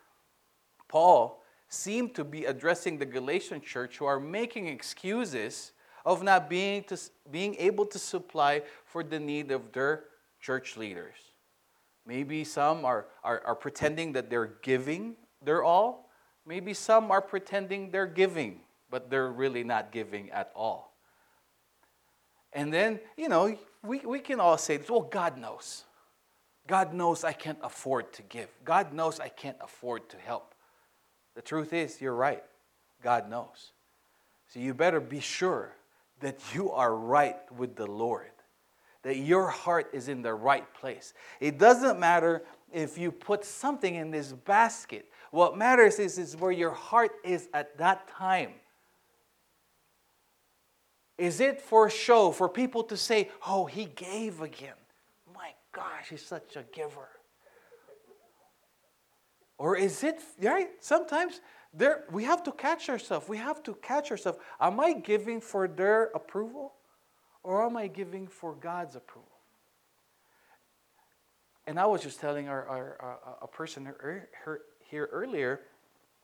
Paul 0.89 1.43
seemed 1.69 2.15
to 2.15 2.25
be 2.25 2.45
addressing 2.45 2.99
the 2.99 3.07
Galatian 3.07 3.61
church 3.61 3.99
who 3.99 4.05
are 4.05 4.21
making 4.21 4.69
excuses 4.69 5.73
of 6.05 6.23
not 6.23 6.49
being, 6.49 6.85
to, 6.85 6.99
being 7.31 7.57
able 7.57 7.87
to 7.87 7.99
supply 7.99 8.63
for 8.85 9.03
the 9.03 9.19
need 9.19 9.51
of 9.51 9.73
their 9.73 10.05
church 10.41 10.77
leaders. 10.77 11.17
Maybe 12.07 12.45
some 12.45 12.85
are, 12.85 13.07
are, 13.25 13.43
are 13.45 13.57
pretending 13.57 14.13
that 14.13 14.31
they're 14.31 14.53
giving 14.63 15.17
their 15.43 15.65
all, 15.65 16.07
Maybe 16.47 16.75
some 16.75 17.11
are 17.11 17.21
pretending 17.21 17.91
they're 17.91 18.07
giving, 18.07 18.61
but 18.89 19.11
they're 19.11 19.33
really 19.33 19.65
not 19.65 19.91
giving 19.91 20.31
at 20.31 20.53
all. 20.55 20.95
And 22.53 22.73
then, 22.73 23.01
you 23.17 23.29
know, 23.29 23.59
we, 23.83 23.99
we 23.99 24.21
can 24.21 24.39
all 24.39 24.57
say 24.57 24.77
this 24.77 24.89
well, 24.89 25.03
God 25.03 25.37
knows. 25.37 25.85
God 26.69 26.95
knows 26.95 27.25
I 27.25 27.33
can't 27.33 27.59
afford 27.63 28.13
to 28.15 28.23
give. 28.23 28.49
God 28.65 28.93
knows 28.93 29.19
I 29.19 29.29
can't 29.29 29.57
afford 29.61 30.09
to 30.11 30.17
help. 30.17 30.55
The 31.37 31.43
truth 31.43 31.73
is, 31.73 32.01
you're 32.01 32.15
right. 32.15 32.43
God 33.03 33.31
knows. 33.31 33.73
So 34.49 34.59
you 34.59 34.75
better 34.75 35.01
be 35.01 35.21
sure 35.21 35.77
that 36.21 36.41
you 36.55 36.73
are 36.73 36.95
right 36.95 37.37
with 37.57 37.77
the 37.77 37.87
Lord, 37.87 38.31
that 39.03 39.19
your 39.19 39.49
heart 39.49 39.91
is 39.93 40.09
in 40.09 40.23
the 40.23 40.35
right 40.35 40.67
place. 40.75 41.13
It 41.39 41.59
doesn't 41.59 42.01
matter 42.01 42.43
if 42.73 42.97
you 42.97 43.13
put 43.13 43.45
something 43.45 43.95
in 43.95 44.11
this 44.11 44.33
basket. 44.33 45.07
What 45.31 45.59
matters 45.59 45.99
is, 45.99 46.19
is 46.19 46.37
where 46.37 46.51
your 46.51 46.71
heart 46.71 47.13
is 47.23 47.49
at 47.53 47.77
that 47.79 48.09
time. 48.09 48.53
Is 51.19 51.41
it 51.41 51.61
for 51.61 51.89
show, 51.91 52.31
for 52.31 52.49
people 52.49 52.83
to 52.85 52.97
say, 52.97 53.31
oh, 53.47 53.67
he 53.67 53.85
gave 53.85 54.41
again? 54.41 54.75
My 55.35 55.51
gosh, 55.73 56.09
he's 56.11 56.25
such 56.25 56.57
a 56.57 56.65
giver. 56.73 57.09
Or 59.59 59.77
is 59.77 60.05
it, 60.05 60.21
right? 60.43 60.69
Sometimes 60.81 61.41
there, 61.73 62.05
we 62.11 62.25
have 62.25 62.43
to 62.45 62.53
catch 62.53 62.89
ourselves. 62.89 63.29
We 63.29 63.39
have 63.39 63.63
to 63.65 63.75
catch 63.75 64.11
ourselves. 64.11 64.39
Am 64.61 64.81
I 64.81 64.95
giving 64.95 65.41
for 65.41 65.69
their 65.69 66.05
approval 66.15 66.75
or 67.43 67.65
am 67.65 67.77
I 67.77 67.87
giving 67.87 68.27
for 68.27 68.55
God's 68.55 68.97
approval? 68.97 69.31
And 71.67 71.79
I 71.79 71.87
was 71.87 72.03
just 72.03 72.21
telling 72.21 72.49
our, 72.49 72.67
our, 72.67 72.97
our 73.01 73.19
a 73.43 73.49
person 73.49 73.89
here 74.89 75.09
earlier 75.13 75.61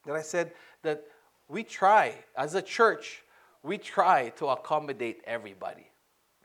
that 0.07 0.15
I 0.15 0.23
said 0.23 0.53
that 0.83 1.05
we 1.49 1.65
try, 1.65 2.15
as 2.37 2.55
a 2.55 2.63
church, 2.63 3.23
we 3.63 3.79
try 3.79 4.31
to 4.31 4.49
accommodate 4.49 5.21
everybody. 5.27 5.89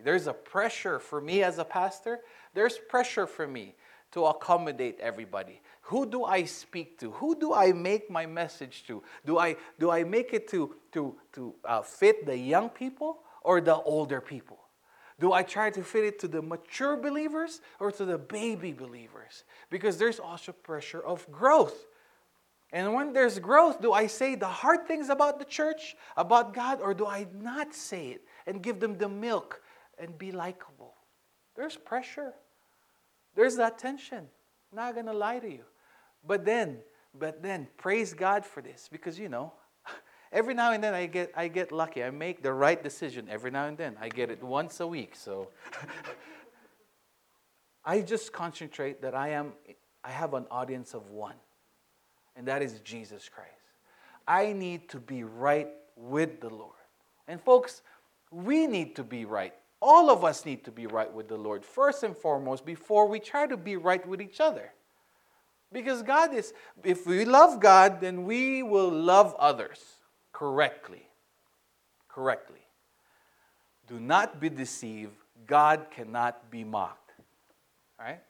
There's 0.04 0.28
a 0.28 0.34
pressure 0.34 1.00
for 1.00 1.22
me 1.22 1.44
as 1.44 1.58
a 1.58 1.66
pastor, 1.66 2.20
there's 2.54 2.78
pressure 2.78 3.26
for 3.28 3.48
me 3.48 3.76
to 4.12 4.26
accommodate 4.26 5.00
everybody. 5.00 5.62
Who 5.88 6.06
do 6.06 6.26
I 6.26 6.44
speak 6.44 7.00
to? 7.00 7.12
Who 7.12 7.34
do 7.40 7.54
I 7.54 7.72
make 7.72 8.10
my 8.10 8.26
message 8.26 8.84
to? 8.88 9.02
Do 9.26 9.40
I, 9.40 9.56
do 9.80 9.90
I 9.90 10.04
make 10.04 10.34
it 10.34 10.50
to, 10.50 10.76
to, 10.92 11.16
to 11.32 11.56
uh, 11.64 11.82
fit 11.82 12.26
the 12.26 12.38
young 12.38 12.70
people 12.70 13.20
or 13.42 13.62
the 13.62 13.76
older 13.76 14.20
people? 14.20 14.60
Do 15.18 15.32
I 15.32 15.44
try 15.44 15.70
to 15.70 15.82
fit 15.82 16.04
it 16.04 16.20
to 16.20 16.28
the 16.28 16.42
mature 16.42 16.98
believers 16.98 17.62
or 17.80 17.90
to 17.94 18.04
the 18.04 18.18
baby 18.18 18.74
believers? 18.74 19.46
Because 19.70 19.98
there's 19.98 20.20
also 20.20 20.52
pressure 20.52 21.00
of 21.00 21.26
growth. 21.32 21.86
And 22.74 22.94
when 22.94 23.14
there's 23.14 23.40
growth, 23.40 23.82
do 23.82 23.94
I 23.94 24.08
say 24.08 24.36
the 24.36 24.46
hard 24.46 24.90
things 24.90 25.08
about 25.08 25.40
the 25.40 25.46
church, 25.46 25.96
about 26.18 26.54
God, 26.54 26.82
or 26.82 26.94
do 26.94 27.08
I 27.08 27.28
not 27.34 27.74
say 27.74 28.10
it 28.10 28.24
and 28.46 28.62
give 28.62 28.82
them 28.82 28.98
the 28.98 29.08
milk 29.08 29.62
and 29.98 30.18
be 30.18 30.34
likable? 30.34 30.96
There's 31.56 31.78
pressure. 31.78 32.34
There's 33.36 33.56
that 33.56 33.80
tension. 33.80 34.28
I'm 34.74 34.76
Not 34.76 34.96
gonna 34.96 35.14
lie 35.14 35.40
to 35.40 35.50
you. 35.50 35.64
But 36.28 36.46
then, 36.46 36.80
but 37.18 37.42
then, 37.42 37.68
praise 37.78 38.14
God 38.14 38.46
for 38.46 38.62
this 38.62 38.90
because 38.92 39.18
you 39.18 39.30
know, 39.30 39.54
every 40.32 40.54
now 40.54 40.74
and 40.74 40.84
then 40.84 40.94
I 40.94 41.06
get 41.06 41.32
I 41.36 41.48
get 41.48 41.72
lucky. 41.72 42.04
I 42.04 42.10
make 42.10 42.44
the 42.44 42.54
right 42.54 42.82
decision 42.82 43.28
every 43.30 43.50
now 43.50 43.66
and 43.66 43.78
then. 43.78 43.96
I 44.00 44.10
get 44.10 44.30
it 44.30 44.44
once 44.44 44.80
a 44.80 44.88
week. 44.88 45.16
So 45.16 45.50
I 47.86 48.02
just 48.02 48.34
concentrate 48.34 49.02
that 49.02 49.16
I 49.16 49.30
am 49.30 49.54
I 50.04 50.12
have 50.12 50.34
an 50.34 50.46
audience 50.52 50.94
of 50.94 51.10
one. 51.10 51.36
And 52.36 52.48
that 52.48 52.62
is 52.62 52.80
Jesus 52.82 53.30
Christ. 53.30 53.50
I 54.28 54.54
need 54.54 54.90
to 54.90 55.00
be 55.00 55.24
right 55.24 55.70
with 55.96 56.42
the 56.42 56.50
Lord. 56.50 56.76
And 57.28 57.42
folks, 57.42 57.82
we 58.30 58.68
need 58.68 58.96
to 58.98 59.04
be 59.04 59.26
right 59.26 59.54
all 59.82 60.10
of 60.10 60.24
us 60.24 60.46
need 60.46 60.64
to 60.66 60.72
be 60.72 60.88
right 60.88 61.12
with 61.12 61.28
the 61.28 61.38
Lord 61.38 61.64
first 61.64 62.04
and 62.04 62.16
foremost 62.16 62.66
before 62.66 63.08
we 63.08 63.20
try 63.20 63.46
to 63.46 63.58
be 63.58 63.76
right 63.76 64.06
with 64.08 64.22
each 64.22 64.40
other. 64.40 64.72
Because 65.72 66.02
God 66.02 66.34
is, 66.34 66.54
if 66.84 67.06
we 67.06 67.26
love 67.26 67.60
God, 67.60 68.00
then 68.00 68.24
we 68.24 68.64
will 68.64 68.90
love 68.90 69.36
others 69.38 69.84
correctly. 70.32 71.08
Correctly. 72.08 72.62
Do 73.88 74.00
not 74.00 74.40
be 74.40 74.50
deceived. 74.50 75.16
God 75.46 75.88
cannot 75.92 76.50
be 76.50 76.64
mocked. 76.64 77.12
Right? 78.00 78.22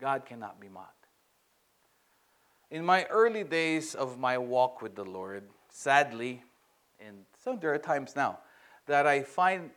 God 0.00 0.24
cannot 0.24 0.60
be 0.60 0.68
mocked. 0.68 1.06
In 2.70 2.84
my 2.84 3.04
early 3.04 3.44
days 3.44 3.94
of 3.94 4.18
my 4.18 4.38
walk 4.38 4.80
with 4.80 4.94
the 4.94 5.04
Lord, 5.04 5.44
sadly, 5.68 6.42
and 6.98 7.18
so 7.44 7.56
there 7.60 7.72
are 7.74 7.78
times 7.78 8.16
now 8.16 8.38
that 8.86 9.06
I 9.06 9.22
find 9.22 9.70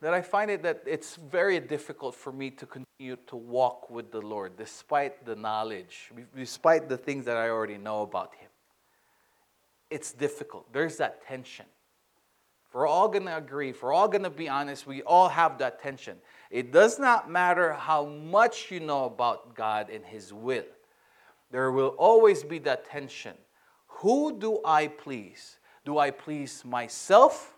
that 0.00 0.14
I 0.14 0.22
find 0.22 0.50
it 0.50 0.62
that 0.62 0.82
it's 0.86 1.16
very 1.16 1.60
difficult 1.60 2.14
for 2.14 2.32
me 2.32 2.50
to 2.50 2.66
continue 2.66 3.16
to 3.26 3.36
walk 3.36 3.90
with 3.90 4.10
the 4.10 4.20
Lord 4.20 4.56
despite 4.56 5.24
the 5.24 5.36
knowledge, 5.36 6.10
despite 6.36 6.88
the 6.88 6.96
things 6.96 7.24
that 7.26 7.36
I 7.36 7.50
already 7.50 7.78
know 7.78 8.02
about 8.02 8.34
Him. 8.34 8.48
It's 9.90 10.12
difficult. 10.12 10.72
There's 10.72 10.96
that 10.98 11.26
tension. 11.26 11.66
If 12.68 12.74
we're 12.74 12.86
all 12.86 13.08
going 13.08 13.24
to 13.24 13.36
agree, 13.36 13.70
if 13.70 13.82
we're 13.82 13.94
all 13.94 14.08
going 14.08 14.24
to 14.24 14.30
be 14.30 14.48
honest, 14.48 14.86
we 14.86 15.02
all 15.02 15.28
have 15.28 15.56
that 15.58 15.80
tension. 15.80 16.18
It 16.50 16.70
does 16.70 16.98
not 16.98 17.30
matter 17.30 17.72
how 17.72 18.04
much 18.04 18.70
you 18.70 18.80
know 18.80 19.06
about 19.06 19.54
God 19.54 19.88
and 19.88 20.04
His 20.04 20.32
will, 20.32 20.66
there 21.50 21.72
will 21.72 21.94
always 21.98 22.44
be 22.44 22.58
that 22.60 22.84
tension. 22.84 23.34
Who 23.86 24.38
do 24.38 24.60
I 24.64 24.88
please? 24.88 25.58
Do 25.84 25.98
I 25.98 26.10
please 26.10 26.62
myself? 26.64 27.57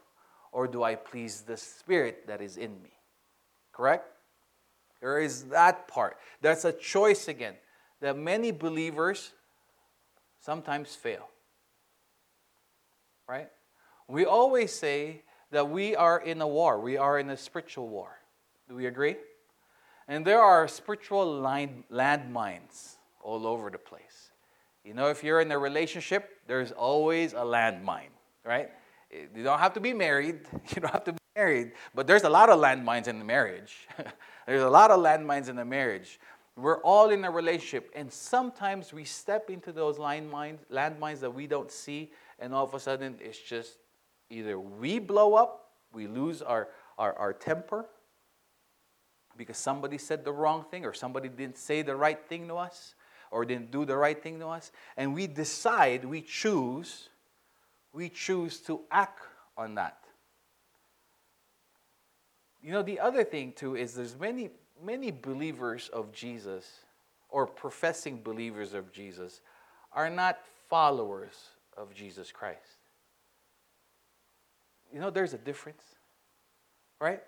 Or 0.52 0.66
do 0.66 0.82
I 0.82 0.94
please 0.94 1.42
the 1.42 1.56
Spirit 1.56 2.26
that 2.26 2.40
is 2.40 2.56
in 2.56 2.82
me? 2.82 2.92
Correct? 3.72 4.06
There 5.00 5.20
is 5.20 5.44
that 5.44 5.88
part. 5.88 6.16
That's 6.40 6.64
a 6.64 6.72
choice 6.72 7.28
again 7.28 7.54
that 8.00 8.16
many 8.16 8.50
believers 8.50 9.32
sometimes 10.40 10.94
fail. 10.94 11.28
Right? 13.28 13.48
We 14.08 14.24
always 14.24 14.72
say 14.72 15.22
that 15.50 15.68
we 15.68 15.94
are 15.94 16.20
in 16.20 16.40
a 16.40 16.48
war, 16.48 16.80
we 16.80 16.96
are 16.96 17.18
in 17.18 17.30
a 17.30 17.36
spiritual 17.36 17.88
war. 17.88 18.18
Do 18.68 18.74
we 18.74 18.86
agree? 18.86 19.16
And 20.08 20.26
there 20.26 20.40
are 20.40 20.66
spiritual 20.66 21.40
landmines 21.40 22.96
all 23.22 23.46
over 23.46 23.70
the 23.70 23.78
place. 23.78 24.30
You 24.84 24.94
know, 24.94 25.08
if 25.08 25.22
you're 25.22 25.40
in 25.40 25.52
a 25.52 25.58
relationship, 25.58 26.30
there's 26.46 26.72
always 26.72 27.32
a 27.32 27.44
landmine, 27.44 28.10
right? 28.44 28.70
You 29.10 29.42
don't 29.42 29.58
have 29.58 29.72
to 29.74 29.80
be 29.80 29.92
married. 29.92 30.40
You 30.74 30.82
don't 30.82 30.92
have 30.92 31.04
to 31.04 31.12
be 31.12 31.18
married. 31.36 31.72
But 31.94 32.06
there's 32.06 32.22
a 32.22 32.28
lot 32.28 32.48
of 32.48 32.58
landmines 32.60 33.08
in 33.08 33.18
the 33.18 33.24
marriage. 33.24 33.88
there's 34.46 34.62
a 34.62 34.70
lot 34.70 34.90
of 34.90 35.00
landmines 35.00 35.48
in 35.48 35.56
the 35.56 35.64
marriage. 35.64 36.20
We're 36.56 36.82
all 36.82 37.10
in 37.10 37.24
a 37.24 37.30
relationship, 37.30 37.90
and 37.94 38.12
sometimes 38.12 38.92
we 38.92 39.04
step 39.04 39.48
into 39.50 39.72
those 39.72 39.98
landmines, 39.98 40.58
landmines 40.70 41.20
that 41.20 41.32
we 41.32 41.46
don't 41.46 41.70
see, 41.70 42.12
and 42.38 42.52
all 42.52 42.64
of 42.64 42.74
a 42.74 42.80
sudden 42.80 43.16
it's 43.20 43.38
just 43.38 43.78
either 44.28 44.58
we 44.58 44.98
blow 44.98 45.34
up, 45.34 45.70
we 45.92 46.06
lose 46.06 46.42
our, 46.42 46.68
our, 46.98 47.14
our 47.14 47.32
temper 47.32 47.86
because 49.36 49.56
somebody 49.56 49.96
said 49.96 50.24
the 50.24 50.32
wrong 50.32 50.64
thing, 50.70 50.84
or 50.84 50.92
somebody 50.92 51.28
didn't 51.28 51.56
say 51.56 51.82
the 51.82 51.96
right 51.96 52.28
thing 52.28 52.46
to 52.48 52.56
us, 52.56 52.94
or 53.30 53.44
didn't 53.44 53.70
do 53.70 53.84
the 53.84 53.96
right 53.96 54.22
thing 54.22 54.38
to 54.40 54.48
us, 54.48 54.70
and 54.96 55.14
we 55.14 55.26
decide, 55.26 56.04
we 56.04 56.20
choose 56.20 57.09
we 57.92 58.08
choose 58.08 58.60
to 58.60 58.80
act 58.90 59.22
on 59.56 59.74
that. 59.74 59.98
You 62.62 62.72
know, 62.72 62.82
the 62.82 63.00
other 63.00 63.24
thing 63.24 63.52
too 63.52 63.76
is 63.76 63.94
there's 63.94 64.18
many, 64.18 64.50
many 64.82 65.10
believers 65.10 65.88
of 65.92 66.12
Jesus 66.12 66.80
or 67.30 67.46
professing 67.46 68.22
believers 68.22 68.74
of 68.74 68.92
Jesus 68.92 69.40
are 69.92 70.10
not 70.10 70.38
followers 70.68 71.50
of 71.76 71.94
Jesus 71.94 72.30
Christ. 72.30 72.58
You 74.92 75.00
know, 75.00 75.10
there's 75.10 75.34
a 75.34 75.38
difference, 75.38 75.82
right? 77.00 77.22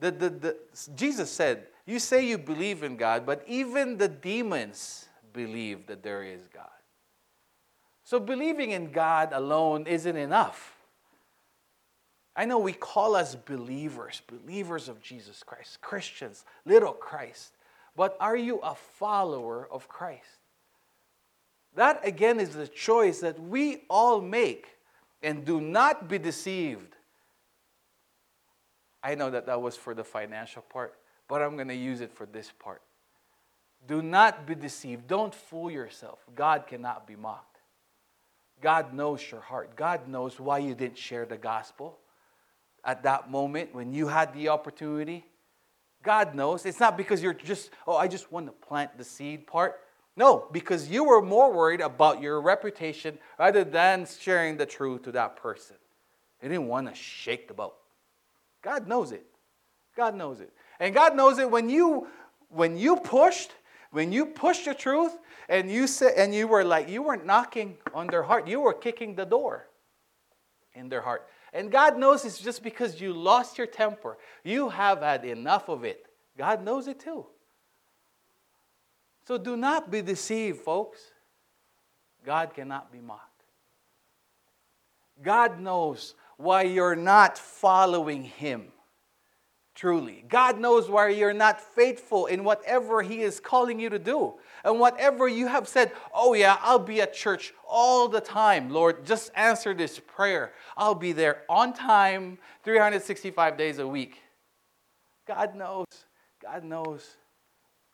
The, 0.00 0.10
the, 0.10 0.30
the, 0.30 0.56
Jesus 0.94 1.30
said, 1.30 1.66
You 1.86 1.98
say 1.98 2.26
you 2.26 2.38
believe 2.38 2.82
in 2.82 2.96
God, 2.96 3.26
but 3.26 3.44
even 3.46 3.98
the 3.98 4.08
demons 4.08 5.06
believe 5.32 5.86
that 5.86 6.02
there 6.02 6.22
is 6.22 6.48
God. 6.52 6.68
So 8.10 8.18
believing 8.18 8.72
in 8.72 8.90
God 8.90 9.28
alone 9.32 9.86
isn't 9.86 10.16
enough. 10.16 10.74
I 12.34 12.44
know 12.44 12.58
we 12.58 12.72
call 12.72 13.14
us 13.14 13.36
believers, 13.36 14.20
believers 14.26 14.88
of 14.88 15.00
Jesus 15.00 15.44
Christ, 15.44 15.80
Christians, 15.80 16.44
little 16.64 16.92
Christ. 16.92 17.52
But 17.94 18.16
are 18.18 18.34
you 18.34 18.58
a 18.64 18.74
follower 18.74 19.68
of 19.70 19.86
Christ? 19.86 20.40
That 21.76 22.04
again 22.04 22.40
is 22.40 22.50
the 22.50 22.66
choice 22.66 23.20
that 23.20 23.40
we 23.40 23.82
all 23.88 24.20
make. 24.20 24.66
And 25.22 25.44
do 25.44 25.60
not 25.60 26.08
be 26.08 26.18
deceived. 26.18 26.96
I 29.04 29.14
know 29.14 29.30
that 29.30 29.46
that 29.46 29.62
was 29.62 29.76
for 29.76 29.94
the 29.94 30.02
financial 30.02 30.62
part, 30.62 30.96
but 31.28 31.42
I'm 31.42 31.54
going 31.54 31.68
to 31.68 31.76
use 31.76 32.00
it 32.00 32.12
for 32.12 32.26
this 32.26 32.50
part. 32.58 32.82
Do 33.86 34.02
not 34.02 34.48
be 34.48 34.56
deceived. 34.56 35.06
Don't 35.06 35.32
fool 35.32 35.70
yourself. 35.70 36.18
God 36.34 36.66
cannot 36.66 37.06
be 37.06 37.14
mocked. 37.14 37.49
God 38.60 38.92
knows 38.92 39.22
your 39.30 39.40
heart. 39.40 39.76
God 39.76 40.08
knows 40.08 40.38
why 40.38 40.58
you 40.58 40.74
didn't 40.74 40.98
share 40.98 41.24
the 41.24 41.36
gospel 41.36 41.98
at 42.84 43.02
that 43.02 43.30
moment 43.30 43.74
when 43.74 43.92
you 43.92 44.08
had 44.08 44.32
the 44.34 44.48
opportunity. 44.48 45.24
God 46.02 46.34
knows. 46.34 46.64
It's 46.64 46.80
not 46.80 46.96
because 46.96 47.22
you're 47.22 47.34
just, 47.34 47.70
oh, 47.86 47.96
I 47.96 48.08
just 48.08 48.32
want 48.32 48.46
to 48.46 48.52
plant 48.52 48.96
the 48.96 49.04
seed 49.04 49.46
part. 49.46 49.80
No, 50.16 50.46
because 50.52 50.90
you 50.90 51.04
were 51.04 51.22
more 51.22 51.52
worried 51.52 51.80
about 51.80 52.20
your 52.20 52.40
reputation 52.40 53.18
rather 53.38 53.64
than 53.64 54.06
sharing 54.20 54.56
the 54.56 54.66
truth 54.66 55.02
to 55.02 55.12
that 55.12 55.36
person. 55.36 55.76
You 56.42 56.48
didn't 56.48 56.68
want 56.68 56.88
to 56.88 56.94
shake 56.94 57.48
the 57.48 57.54
boat. 57.54 57.74
God 58.62 58.88
knows 58.88 59.12
it. 59.12 59.24
God 59.96 60.14
knows 60.14 60.40
it. 60.40 60.52
And 60.78 60.94
God 60.94 61.16
knows 61.16 61.38
it 61.38 61.50
when 61.50 61.68
you 61.68 62.06
when 62.48 62.76
you 62.76 62.96
pushed, 62.96 63.52
when 63.90 64.12
you 64.12 64.26
pushed 64.26 64.64
the 64.64 64.74
truth 64.74 65.18
and 65.48 65.70
you 65.70 65.86
said 65.86 66.14
and 66.16 66.34
you 66.34 66.46
were 66.46 66.64
like 66.64 66.88
you 66.88 67.02
weren't 67.02 67.26
knocking 67.26 67.76
on 67.92 68.06
their 68.06 68.22
heart, 68.22 68.46
you 68.46 68.60
were 68.60 68.74
kicking 68.74 69.14
the 69.14 69.24
door 69.24 69.66
in 70.74 70.88
their 70.88 71.00
heart. 71.00 71.26
And 71.52 71.70
God 71.70 71.98
knows 71.98 72.24
it's 72.24 72.38
just 72.38 72.62
because 72.62 73.00
you 73.00 73.12
lost 73.12 73.58
your 73.58 73.66
temper. 73.66 74.18
You 74.44 74.68
have 74.68 75.00
had 75.02 75.24
enough 75.24 75.68
of 75.68 75.84
it. 75.84 76.06
God 76.38 76.64
knows 76.64 76.86
it 76.86 77.00
too. 77.00 77.26
So 79.26 79.36
do 79.36 79.56
not 79.56 79.90
be 79.90 80.02
deceived, 80.02 80.60
folks. 80.60 81.00
God 82.24 82.54
cannot 82.54 82.92
be 82.92 83.00
mocked. 83.00 83.42
God 85.22 85.60
knows 85.60 86.14
why 86.36 86.62
you're 86.62 86.96
not 86.96 87.36
following 87.36 88.22
Him 88.24 88.72
truly. 89.80 90.22
God 90.28 90.60
knows 90.60 90.90
why 90.90 91.08
you're 91.08 91.32
not 91.32 91.58
faithful 91.58 92.26
in 92.26 92.44
whatever 92.44 93.00
He 93.00 93.22
is 93.22 93.40
calling 93.40 93.80
you 93.80 93.88
to 93.88 93.98
do. 93.98 94.34
And 94.62 94.78
whatever 94.78 95.26
you 95.26 95.46
have 95.46 95.66
said, 95.66 95.92
oh 96.12 96.34
yeah, 96.34 96.58
I'll 96.60 96.78
be 96.78 97.00
at 97.00 97.14
church 97.14 97.54
all 97.66 98.06
the 98.06 98.20
time. 98.20 98.68
Lord, 98.68 99.06
just 99.06 99.30
answer 99.34 99.72
this 99.72 99.98
prayer. 99.98 100.52
I'll 100.76 100.94
be 100.94 101.12
there 101.12 101.44
on 101.48 101.72
time, 101.72 102.36
365 102.62 103.56
days 103.56 103.78
a 103.78 103.88
week. 103.88 104.20
God 105.26 105.54
knows. 105.54 105.86
God 106.42 106.62
knows 106.62 107.16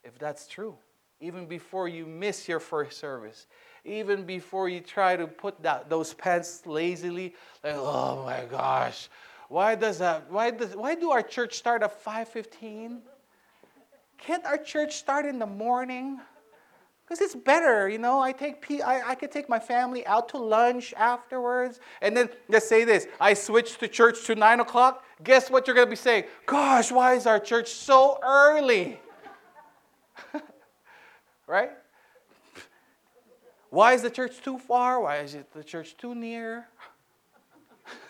if 0.03 0.19
that's 0.19 0.49
true. 0.49 0.75
Even 1.21 1.47
before 1.47 1.87
you 1.87 2.05
miss 2.05 2.49
your 2.49 2.61
first 2.61 2.99
service, 2.99 3.47
even 3.85 4.25
before 4.25 4.69
you 4.69 4.81
try 4.81 5.17
to 5.17 5.29
put 5.29 5.63
that, 5.63 5.89
those 5.89 6.15
pants 6.15 6.67
lazily, 6.67 7.35
like, 7.63 7.75
oh 7.77 8.25
my 8.25 8.45
gosh, 8.51 9.09
why 9.49 9.75
does 9.75 9.99
that, 9.99 10.31
why, 10.31 10.51
does, 10.51 10.75
why 10.75 10.95
do 10.95 11.11
our 11.11 11.23
church 11.23 11.55
start 11.55 11.83
at 11.83 12.05
5.15? 12.05 12.99
Can't 14.19 14.45
our 14.45 14.59
church 14.59 14.97
start 14.97 15.27
in 15.27 15.39
the 15.39 15.47
morning? 15.47 16.19
Because 17.07 17.21
it's 17.21 17.37
better, 17.37 17.89
you 17.89 17.99
know. 17.99 18.21
I 18.21 18.33
take 18.33 18.65
I, 18.85 19.11
I 19.11 19.15
could 19.15 19.31
take 19.31 19.49
my 19.49 19.61
family 19.61 20.05
out 20.07 20.29
to 20.31 20.39
lunch 20.39 20.93
afterwards, 20.97 21.79
and 22.03 22.17
then 22.17 22.29
let's 22.49 22.69
say 22.69 22.83
this: 22.85 23.07
I 23.21 23.35
switch 23.35 23.79
to 23.79 23.87
church 23.87 24.25
to 24.27 24.35
nine 24.35 24.59
o'clock. 24.59 25.05
Guess 25.23 25.49
what 25.49 25.69
you're 25.69 25.77
gonna 25.77 25.89
be 25.89 25.95
saying? 25.95 26.25
Gosh, 26.47 26.91
why 26.91 27.15
is 27.15 27.27
our 27.27 27.39
church 27.39 27.69
so 27.69 28.19
early? 28.25 28.99
right? 31.47 31.71
Why 33.71 33.93
is 33.93 34.03
the 34.03 34.11
church 34.11 34.43
too 34.43 34.59
far? 34.59 35.01
Why 35.01 35.19
is 35.19 35.37
it 35.37 35.53
the 35.53 35.63
church 35.63 35.97
too 35.97 36.13
near? 36.13 36.67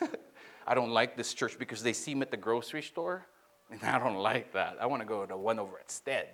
I 0.66 0.74
don't 0.74 0.90
like 0.90 1.16
this 1.16 1.32
church 1.32 1.58
because 1.58 1.82
they 1.82 1.92
see 1.92 2.14
me 2.14 2.22
at 2.22 2.30
the 2.30 2.36
grocery 2.36 2.82
store, 2.82 3.24
and 3.70 3.82
I 3.82 3.98
don't 3.98 4.16
like 4.16 4.52
that. 4.52 4.76
I 4.80 4.86
want 4.86 5.00
to 5.00 5.06
go 5.06 5.24
to 5.24 5.36
one 5.36 5.58
over 5.58 5.78
at 5.78 5.90
Stead, 5.90 6.28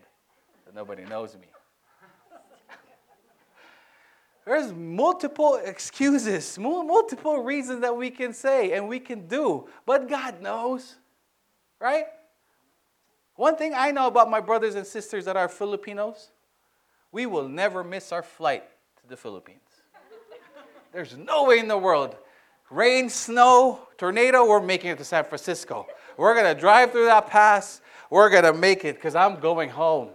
that 0.65 0.75
nobody 0.75 1.05
knows 1.05 1.35
me. 1.35 1.49
There's 4.47 4.73
multiple 4.73 5.61
excuses, 5.63 6.59
multiple 6.59 7.43
reasons 7.43 7.83
that 7.83 7.95
we 7.95 8.11
can 8.11 8.33
say 8.33 8.73
and 8.73 8.89
we 8.89 9.01
can 9.01 9.29
do, 9.29 9.69
but 9.85 10.09
God 10.09 10.41
knows, 10.41 10.97
right? 11.79 12.07
One 13.37 13.57
thing 13.57 13.75
I 13.75 13.91
know 13.91 14.07
about 14.07 14.31
my 14.31 14.41
brothers 14.41 14.75
and 14.75 14.87
sisters 14.87 15.27
that 15.27 15.37
are 15.37 15.49
Filipinos, 15.49 16.31
we 17.11 17.27
will 17.27 17.49
never 17.49 17.85
miss 17.85 18.13
our 18.13 18.23
flight 18.23 18.65
to 19.03 19.09
the 19.09 19.17
Philippines. 19.17 19.61
There's 20.93 21.17
no 21.17 21.45
way 21.45 21.59
in 21.59 21.69
the 21.69 21.77
world. 21.77 22.17
Rain, 22.73 23.11
snow, 23.11 23.81
tornado, 23.99 24.47
we're 24.47 24.63
making 24.63 24.93
it 24.93 24.99
to 24.99 25.05
San 25.05 25.25
Francisco. 25.25 25.87
We're 26.17 26.33
going 26.33 26.55
to 26.55 26.59
drive 26.59 26.91
through 26.91 27.05
that 27.05 27.27
pass. 27.27 27.83
We're 28.09 28.31
going 28.31 28.45
to 28.45 28.55
make 28.55 28.87
it 28.87 28.95
because 28.95 29.15
I'm 29.15 29.41
going 29.41 29.69
home 29.69 30.09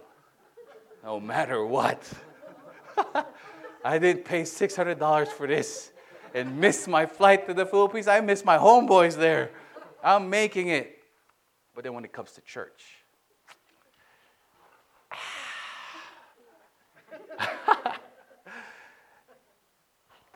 no 1.03 1.19
matter 1.19 1.63
what. 1.63 2.01
I 3.85 3.99
didn't 3.99 4.25
pay 4.25 4.41
$600 4.41 5.27
for 5.27 5.45
this 5.45 5.91
and 6.33 6.59
miss 6.59 6.87
my 6.87 7.05
flight 7.05 7.47
to 7.47 7.53
the 7.53 7.65
Philippines. 7.65 8.07
I 8.07 8.21
miss 8.21 8.43
my 8.43 8.57
homeboys 8.57 9.15
there. 9.15 9.51
I'm 10.03 10.27
making 10.27 10.69
it. 10.69 10.97
But 11.75 11.83
then 11.83 11.93
when 11.93 12.05
it 12.05 12.11
comes 12.11 12.31
to 12.31 12.41
church, 12.41 12.96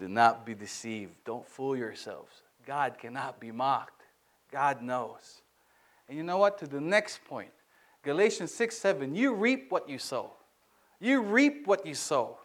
do 0.01 0.07
not 0.07 0.47
be 0.47 0.55
deceived. 0.55 1.13
Don't 1.25 1.47
fool 1.47 1.77
yourselves. 1.77 2.41
God 2.65 2.97
cannot 2.97 3.39
be 3.39 3.51
mocked. 3.51 4.01
God 4.51 4.81
knows. 4.81 5.43
And 6.09 6.17
you 6.17 6.23
know 6.23 6.39
what? 6.39 6.57
To 6.57 6.67
the 6.67 6.81
next 6.81 7.23
point 7.23 7.51
Galatians 8.03 8.51
6 8.51 8.75
7, 8.75 9.13
you 9.13 9.35
reap 9.35 9.71
what 9.71 9.87
you 9.87 9.99
sow. 9.99 10.31
You 10.99 11.21
reap 11.21 11.67
what 11.67 11.85
you 11.85 11.93
sow. 11.93 12.39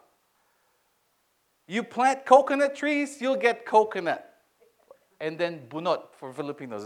You 1.66 1.83
plant 1.83 2.27
coconut 2.27 2.77
trees, 2.77 3.23
you'll 3.23 3.37
get 3.37 3.64
coconut. 3.64 4.35
And 5.19 5.38
then 5.38 5.66
bunot 5.71 6.14
for 6.21 6.35
Filipinos. 6.35 6.85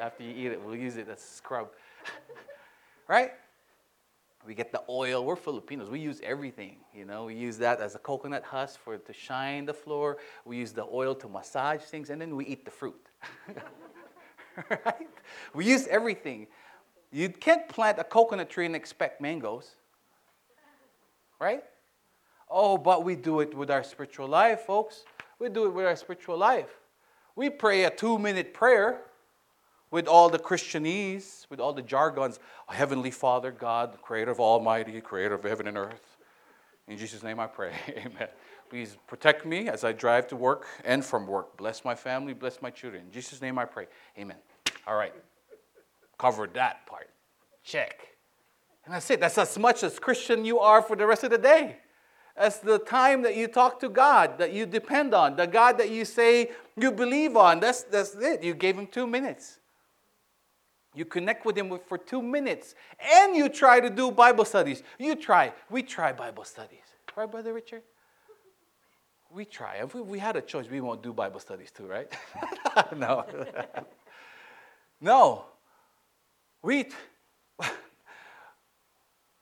After 0.00 0.22
you 0.22 0.30
eat 0.30 0.52
it, 0.52 0.62
we'll 0.62 0.76
use 0.76 0.96
it 0.96 1.08
as 1.08 1.20
scrub. 1.20 1.70
right? 3.08 3.32
We 4.46 4.54
get 4.54 4.72
the 4.72 4.82
oil. 4.88 5.24
We're 5.24 5.36
Filipinos. 5.36 5.88
We 5.88 6.00
use 6.00 6.20
everything. 6.22 6.76
You 6.94 7.06
know, 7.06 7.24
we 7.24 7.34
use 7.34 7.56
that 7.58 7.80
as 7.80 7.94
a 7.94 7.98
coconut 7.98 8.44
husk 8.44 8.78
for 8.78 8.98
to 8.98 9.12
shine 9.12 9.64
the 9.64 9.72
floor. 9.72 10.18
We 10.44 10.58
use 10.58 10.72
the 10.72 10.84
oil 10.84 11.14
to 11.16 11.28
massage 11.28 11.80
things, 11.80 12.10
and 12.10 12.20
then 12.20 12.36
we 12.36 12.44
eat 12.44 12.64
the 12.64 12.70
fruit. 12.70 13.08
right? 14.70 15.08
We 15.54 15.64
use 15.64 15.86
everything. 15.86 16.46
You 17.10 17.30
can't 17.30 17.68
plant 17.68 17.98
a 17.98 18.04
coconut 18.04 18.50
tree 18.50 18.66
and 18.66 18.76
expect 18.76 19.20
mangoes. 19.20 19.70
Right? 21.40 21.64
Oh, 22.50 22.76
but 22.76 23.02
we 23.02 23.16
do 23.16 23.40
it 23.40 23.54
with 23.54 23.70
our 23.70 23.82
spiritual 23.82 24.28
life, 24.28 24.60
folks. 24.60 25.04
We 25.38 25.48
do 25.48 25.66
it 25.66 25.70
with 25.70 25.86
our 25.86 25.96
spiritual 25.96 26.36
life. 26.36 26.80
We 27.34 27.50
pray 27.50 27.84
a 27.84 27.90
two 27.90 28.18
minute 28.18 28.52
prayer 28.52 29.00
with 29.94 30.08
all 30.08 30.28
the 30.28 30.40
Christianese, 30.40 31.48
with 31.50 31.60
all 31.60 31.72
the 31.72 31.80
jargons. 31.80 32.40
Heavenly 32.68 33.12
Father, 33.12 33.52
God, 33.52 33.96
creator 34.02 34.32
of 34.32 34.40
Almighty, 34.40 35.00
creator 35.00 35.34
of 35.34 35.44
heaven 35.44 35.68
and 35.68 35.78
earth. 35.78 36.16
In 36.88 36.98
Jesus' 36.98 37.22
name 37.22 37.38
I 37.38 37.46
pray. 37.46 37.70
Amen. 37.90 38.26
Please 38.68 38.96
protect 39.06 39.46
me 39.46 39.68
as 39.68 39.84
I 39.84 39.92
drive 39.92 40.26
to 40.28 40.36
work 40.36 40.66
and 40.84 41.04
from 41.04 41.28
work. 41.28 41.56
Bless 41.56 41.84
my 41.84 41.94
family, 41.94 42.34
bless 42.34 42.60
my 42.60 42.70
children. 42.70 43.04
In 43.06 43.12
Jesus' 43.12 43.40
name 43.40 43.56
I 43.56 43.66
pray. 43.66 43.86
Amen. 44.18 44.36
All 44.84 44.96
right. 44.96 45.14
Covered 46.18 46.54
that 46.54 46.84
part. 46.86 47.08
Check. 47.62 48.08
And 48.86 48.94
that's 48.94 49.08
it. 49.12 49.20
That's 49.20 49.38
as 49.38 49.56
much 49.56 49.84
as 49.84 50.00
Christian 50.00 50.44
you 50.44 50.58
are 50.58 50.82
for 50.82 50.96
the 50.96 51.06
rest 51.06 51.22
of 51.22 51.30
the 51.30 51.38
day 51.38 51.76
as 52.36 52.58
the 52.58 52.80
time 52.80 53.22
that 53.22 53.36
you 53.36 53.46
talk 53.46 53.78
to 53.78 53.88
God, 53.88 54.38
that 54.38 54.52
you 54.52 54.66
depend 54.66 55.14
on, 55.14 55.36
the 55.36 55.46
God 55.46 55.78
that 55.78 55.90
you 55.90 56.04
say 56.04 56.50
you 56.76 56.90
believe 56.90 57.36
on. 57.36 57.60
That's, 57.60 57.84
that's 57.84 58.16
it. 58.16 58.42
You 58.42 58.54
gave 58.54 58.76
him 58.76 58.88
two 58.88 59.06
minutes. 59.06 59.60
You 60.94 61.04
connect 61.04 61.44
with 61.44 61.56
him 61.56 61.76
for 61.86 61.98
two 61.98 62.22
minutes, 62.22 62.74
and 63.00 63.34
you 63.34 63.48
try 63.48 63.80
to 63.80 63.90
do 63.90 64.12
Bible 64.12 64.44
studies. 64.44 64.82
You 64.98 65.16
try. 65.16 65.52
We 65.68 65.82
try 65.82 66.12
Bible 66.12 66.44
studies. 66.44 66.78
Right, 67.16 67.30
Brother 67.30 67.52
Richard? 67.52 67.82
We 69.30 69.44
try. 69.44 69.76
If 69.76 69.94
we, 69.94 70.00
we 70.02 70.18
had 70.18 70.36
a 70.36 70.40
choice, 70.40 70.68
we 70.68 70.80
won't 70.80 71.02
do 71.02 71.12
Bible 71.12 71.40
studies 71.40 71.70
too, 71.72 71.86
right? 71.86 72.12
no. 72.96 73.24
no. 75.00 75.44
We, 76.62 76.88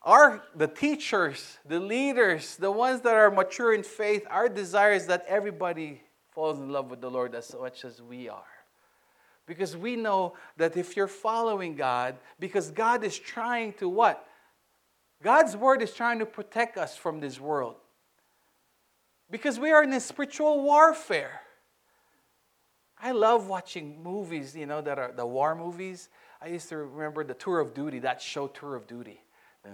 our 0.03 0.43
the 0.55 0.69
teachers, 0.69 1.59
the 1.67 1.81
leaders, 1.81 2.57
the 2.57 2.71
ones 2.71 3.03
that 3.03 3.15
are 3.15 3.31
mature 3.31 3.75
in 3.75 3.83
faith, 3.83 4.27
our 4.31 4.49
desire 4.49 4.93
is 4.93 5.07
that 5.07 5.25
everybody 5.29 6.03
falls 6.31 6.59
in 6.59 6.71
love 6.71 6.91
with 6.91 7.01
the 7.01 7.11
Lord 7.11 7.35
as 7.35 7.55
much 7.59 7.85
as 7.85 8.01
we 8.01 8.29
are. 8.29 8.52
Because 9.47 9.77
we 9.77 9.97
know 9.97 10.35
that 10.57 10.77
if 10.77 10.97
you're 10.97 11.09
following 11.09 11.75
God, 11.75 12.17
because 12.39 12.71
God 12.71 13.05
is 13.05 13.19
trying 13.19 13.73
to 13.75 13.89
what? 13.89 14.27
God's 15.23 15.57
word 15.57 15.83
is 15.83 15.93
trying 15.93 16.19
to 16.21 16.27
protect 16.27 16.77
us 16.77 16.97
from 16.97 17.21
this 17.21 17.41
world. 17.41 17.77
Because 19.31 19.59
we 19.59 19.71
are 19.71 19.83
in 19.83 19.93
a 19.93 20.01
spiritual 20.01 20.63
warfare. 20.63 21.41
I 23.01 23.13
love 23.13 23.49
watching 23.49 24.03
movies, 24.03 24.55
you 24.55 24.67
know, 24.67 24.81
that 24.81 24.99
are 24.99 25.13
the 25.13 25.27
war 25.27 25.55
movies. 25.55 26.09
I 26.41 26.49
used 26.49 26.69
to 26.69 26.77
remember 26.77 27.25
the 27.25 27.35
Tour 27.35 27.61
of 27.61 27.75
Duty, 27.75 27.99
that 28.01 28.23
show 28.23 28.47
Tour 28.47 28.77
of 28.77 28.87
Duty. 28.87 29.21
So 29.65 29.71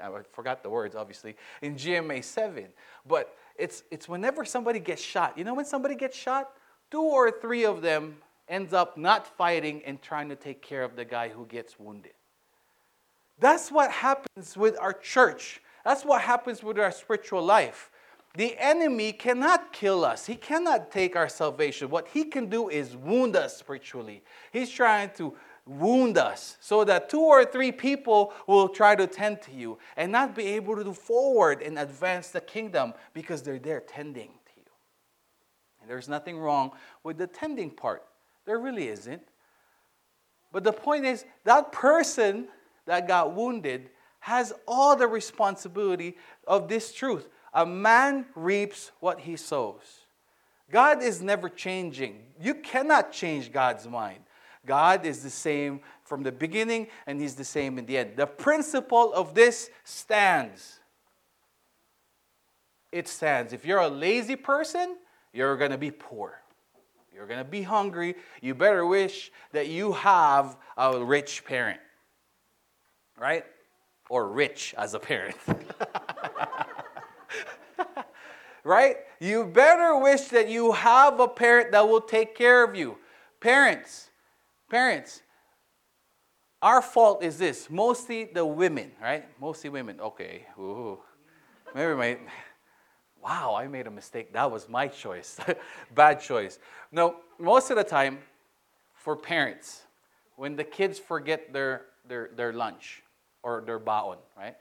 I 0.00 0.10
forgot 0.32 0.62
the 0.62 0.70
words, 0.70 0.94
obviously, 0.94 1.36
in 1.60 1.76
GMA 1.76 2.24
7. 2.24 2.66
But 3.06 3.36
it's, 3.58 3.82
it's 3.90 4.08
whenever 4.08 4.44
somebody 4.44 4.78
gets 4.78 5.02
shot. 5.02 5.36
You 5.36 5.44
know 5.44 5.54
when 5.54 5.64
somebody 5.64 5.94
gets 5.94 6.16
shot? 6.16 6.50
Two 6.90 7.02
or 7.02 7.30
three 7.30 7.64
of 7.64 7.82
them 7.82 8.16
ends 8.48 8.72
up 8.72 8.96
not 8.96 9.26
fighting 9.26 9.82
and 9.84 10.00
trying 10.00 10.28
to 10.30 10.36
take 10.36 10.62
care 10.62 10.82
of 10.82 10.96
the 10.96 11.04
guy 11.04 11.28
who 11.28 11.44
gets 11.46 11.78
wounded. 11.78 12.12
That's 13.38 13.70
what 13.70 13.90
happens 13.90 14.56
with 14.56 14.78
our 14.78 14.92
church. 14.92 15.60
That's 15.84 16.04
what 16.04 16.22
happens 16.22 16.62
with 16.62 16.78
our 16.78 16.90
spiritual 16.90 17.42
life. 17.42 17.90
The 18.36 18.56
enemy 18.58 19.12
cannot 19.12 19.72
kill 19.72 20.04
us. 20.04 20.26
He 20.26 20.36
cannot 20.36 20.90
take 20.90 21.16
our 21.16 21.28
salvation. 21.28 21.90
What 21.90 22.08
he 22.08 22.24
can 22.24 22.46
do 22.46 22.68
is 22.68 22.96
wound 22.96 23.36
us 23.36 23.56
spiritually. 23.56 24.22
He's 24.52 24.70
trying 24.70 25.10
to 25.16 25.34
wound 25.68 26.16
us 26.16 26.56
so 26.60 26.82
that 26.84 27.10
two 27.10 27.20
or 27.20 27.44
three 27.44 27.70
people 27.70 28.32
will 28.46 28.68
try 28.68 28.94
to 28.94 29.06
tend 29.06 29.42
to 29.42 29.52
you 29.52 29.78
and 29.96 30.10
not 30.10 30.34
be 30.34 30.46
able 30.46 30.74
to 30.74 30.82
do 30.82 30.94
forward 30.94 31.62
and 31.62 31.78
advance 31.78 32.30
the 32.30 32.40
kingdom 32.40 32.94
because 33.12 33.42
they're 33.42 33.58
there 33.58 33.80
tending 33.80 34.28
to 34.28 34.52
you. 34.56 34.70
And 35.82 35.90
there's 35.90 36.08
nothing 36.08 36.38
wrong 36.38 36.72
with 37.04 37.18
the 37.18 37.26
tending 37.26 37.70
part. 37.70 38.04
There 38.46 38.58
really 38.58 38.88
isn't. 38.88 39.22
But 40.50 40.64
the 40.64 40.72
point 40.72 41.04
is, 41.04 41.26
that 41.44 41.72
person 41.72 42.48
that 42.86 43.06
got 43.06 43.34
wounded 43.34 43.90
has 44.20 44.54
all 44.66 44.96
the 44.96 45.06
responsibility 45.06 46.16
of 46.46 46.68
this 46.68 46.92
truth. 46.92 47.28
A 47.52 47.66
man 47.66 48.24
reaps 48.34 48.90
what 49.00 49.20
he 49.20 49.36
sows. 49.36 50.06
God 50.70 51.02
is 51.02 51.20
never 51.20 51.48
changing. 51.48 52.24
You 52.40 52.54
cannot 52.54 53.12
change 53.12 53.52
God's 53.52 53.86
mind. 53.86 54.20
God 54.68 55.06
is 55.06 55.22
the 55.22 55.30
same 55.30 55.80
from 56.04 56.22
the 56.22 56.30
beginning 56.30 56.88
and 57.06 57.20
He's 57.20 57.34
the 57.34 57.44
same 57.44 57.78
in 57.78 57.86
the 57.86 57.96
end. 57.96 58.12
The 58.16 58.26
principle 58.26 59.12
of 59.14 59.34
this 59.34 59.70
stands. 59.82 60.78
It 62.92 63.08
stands. 63.08 63.52
If 63.52 63.64
you're 63.64 63.80
a 63.80 63.88
lazy 63.88 64.36
person, 64.36 64.96
you're 65.32 65.56
going 65.56 65.70
to 65.70 65.78
be 65.78 65.90
poor. 65.90 66.40
You're 67.12 67.26
going 67.26 67.38
to 67.38 67.50
be 67.50 67.62
hungry. 67.62 68.14
You 68.42 68.54
better 68.54 68.86
wish 68.86 69.32
that 69.52 69.68
you 69.68 69.92
have 69.92 70.56
a 70.76 71.02
rich 71.02 71.44
parent, 71.44 71.80
right? 73.18 73.44
Or 74.10 74.28
rich 74.28 74.74
as 74.76 74.94
a 74.94 74.98
parent. 74.98 75.36
right? 78.64 78.96
You 79.18 79.46
better 79.46 79.96
wish 79.96 80.28
that 80.28 80.48
you 80.48 80.72
have 80.72 81.20
a 81.20 81.28
parent 81.28 81.72
that 81.72 81.88
will 81.88 82.02
take 82.02 82.36
care 82.36 82.62
of 82.62 82.76
you. 82.76 82.98
Parents, 83.40 84.07
Parents, 84.68 85.22
our 86.60 86.82
fault 86.82 87.22
is 87.22 87.38
this 87.38 87.70
mostly 87.70 88.24
the 88.24 88.44
women, 88.44 88.92
right? 89.00 89.24
Mostly 89.40 89.70
women. 89.70 90.00
Okay. 90.00 90.46
Ooh. 90.58 90.98
My. 91.74 92.18
Wow, 93.20 93.56
I 93.56 93.66
made 93.66 93.88
a 93.88 93.90
mistake. 93.90 94.32
That 94.32 94.48
was 94.48 94.68
my 94.68 94.86
choice. 94.86 95.40
Bad 95.94 96.20
choice. 96.20 96.60
No, 96.92 97.16
most 97.36 97.68
of 97.70 97.76
the 97.76 97.82
time, 97.82 98.20
for 98.94 99.16
parents, 99.16 99.82
when 100.36 100.54
the 100.54 100.62
kids 100.62 101.00
forget 101.00 101.52
their, 101.52 101.86
their, 102.06 102.30
their 102.36 102.52
lunch 102.52 103.02
or 103.42 103.60
their 103.66 103.80
baon, 103.80 104.18
right? 104.36 104.56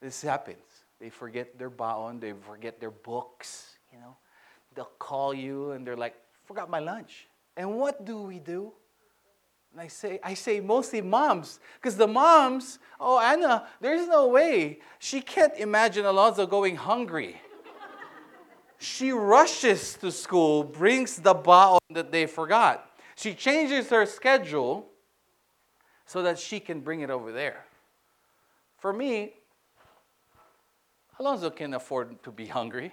This 0.00 0.22
happens. 0.22 0.64
They 0.98 1.10
forget 1.10 1.58
their 1.58 1.68
baon, 1.68 2.18
they 2.18 2.32
forget 2.32 2.80
their 2.80 2.90
books, 2.90 3.76
you 3.92 3.98
know. 3.98 4.16
They'll 4.74 4.90
call 4.98 5.34
you 5.34 5.72
and 5.72 5.86
they're 5.86 5.98
like, 5.98 6.14
forgot 6.46 6.70
my 6.70 6.78
lunch. 6.78 7.28
And 7.58 7.76
what 7.76 8.06
do 8.06 8.22
we 8.22 8.38
do? 8.38 8.72
And 9.74 9.80
I 9.80 9.88
say, 9.88 10.20
I 10.22 10.34
say 10.34 10.60
mostly 10.60 11.00
moms, 11.00 11.58
because 11.74 11.96
the 11.96 12.06
moms, 12.06 12.78
oh, 13.00 13.18
Anna, 13.18 13.66
there's 13.80 14.06
no 14.06 14.28
way. 14.28 14.78
She 15.00 15.20
can't 15.20 15.52
imagine 15.56 16.04
Alonzo 16.04 16.46
going 16.46 16.76
hungry. 16.76 17.40
she 18.78 19.10
rushes 19.10 19.94
to 19.94 20.12
school, 20.12 20.62
brings 20.62 21.16
the 21.16 21.34
bao 21.34 21.78
that 21.90 22.12
they 22.12 22.26
forgot. 22.26 22.88
She 23.16 23.34
changes 23.34 23.90
her 23.90 24.06
schedule 24.06 24.86
so 26.06 26.22
that 26.22 26.38
she 26.38 26.60
can 26.60 26.78
bring 26.78 27.00
it 27.00 27.10
over 27.10 27.32
there. 27.32 27.64
For 28.78 28.92
me, 28.92 29.32
Alonzo 31.18 31.50
can 31.50 31.74
afford 31.74 32.22
to 32.22 32.30
be 32.30 32.46
hungry 32.46 32.92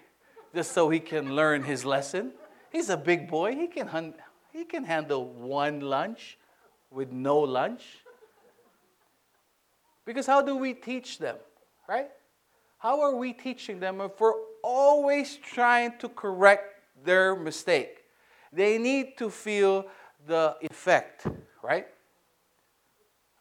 just 0.56 0.72
so 0.72 0.89
he 0.89 1.00
can 1.00 1.36
learn 1.36 1.62
his 1.62 1.86
lesson. 1.86 2.32
He's 2.72 2.89
a 2.89 2.98
big 2.98 3.30
boy. 3.30 3.54
He 3.54 3.67
can, 3.67 4.15
he 4.52 4.65
can 4.65 4.84
handle 4.84 5.26
one 5.26 5.82
lunch 5.82 6.39
with 6.92 7.12
no 7.12 7.40
lunch? 7.40 7.84
Because 10.06 10.28
how 10.28 10.42
do 10.42 10.58
we 10.58 10.74
teach 10.74 11.18
them, 11.18 11.38
right? 11.88 12.10
How 12.78 13.02
are 13.02 13.16
we 13.16 13.34
teaching 13.34 13.80
them 13.80 14.02
if 14.02 14.20
we're 14.20 14.34
always 14.64 15.38
trying 15.38 15.98
to 16.00 16.10
correct 16.10 16.76
their 17.04 17.36
mistake? 17.36 18.00
They 18.52 18.78
need 18.78 19.18
to 19.18 19.30
feel 19.30 19.86
the 20.28 20.58
effect, 20.62 21.28
right? 21.64 21.88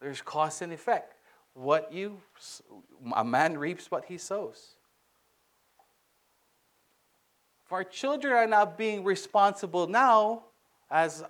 There's 0.01 0.23
cause 0.23 0.63
and 0.63 0.73
effect. 0.73 1.15
What 1.55 1.93
you, 1.93 2.21
a 3.15 3.25
man 3.25 3.59
reaps 3.59 3.91
what 3.91 4.05
he 4.05 4.19
sows. 4.19 4.77
If 7.67 7.73
our 7.73 7.85
children 7.85 8.33
are 8.33 8.47
not 8.47 8.79
being 8.79 9.05
responsible 9.05 9.87
now 9.87 10.45
as 10.91 11.25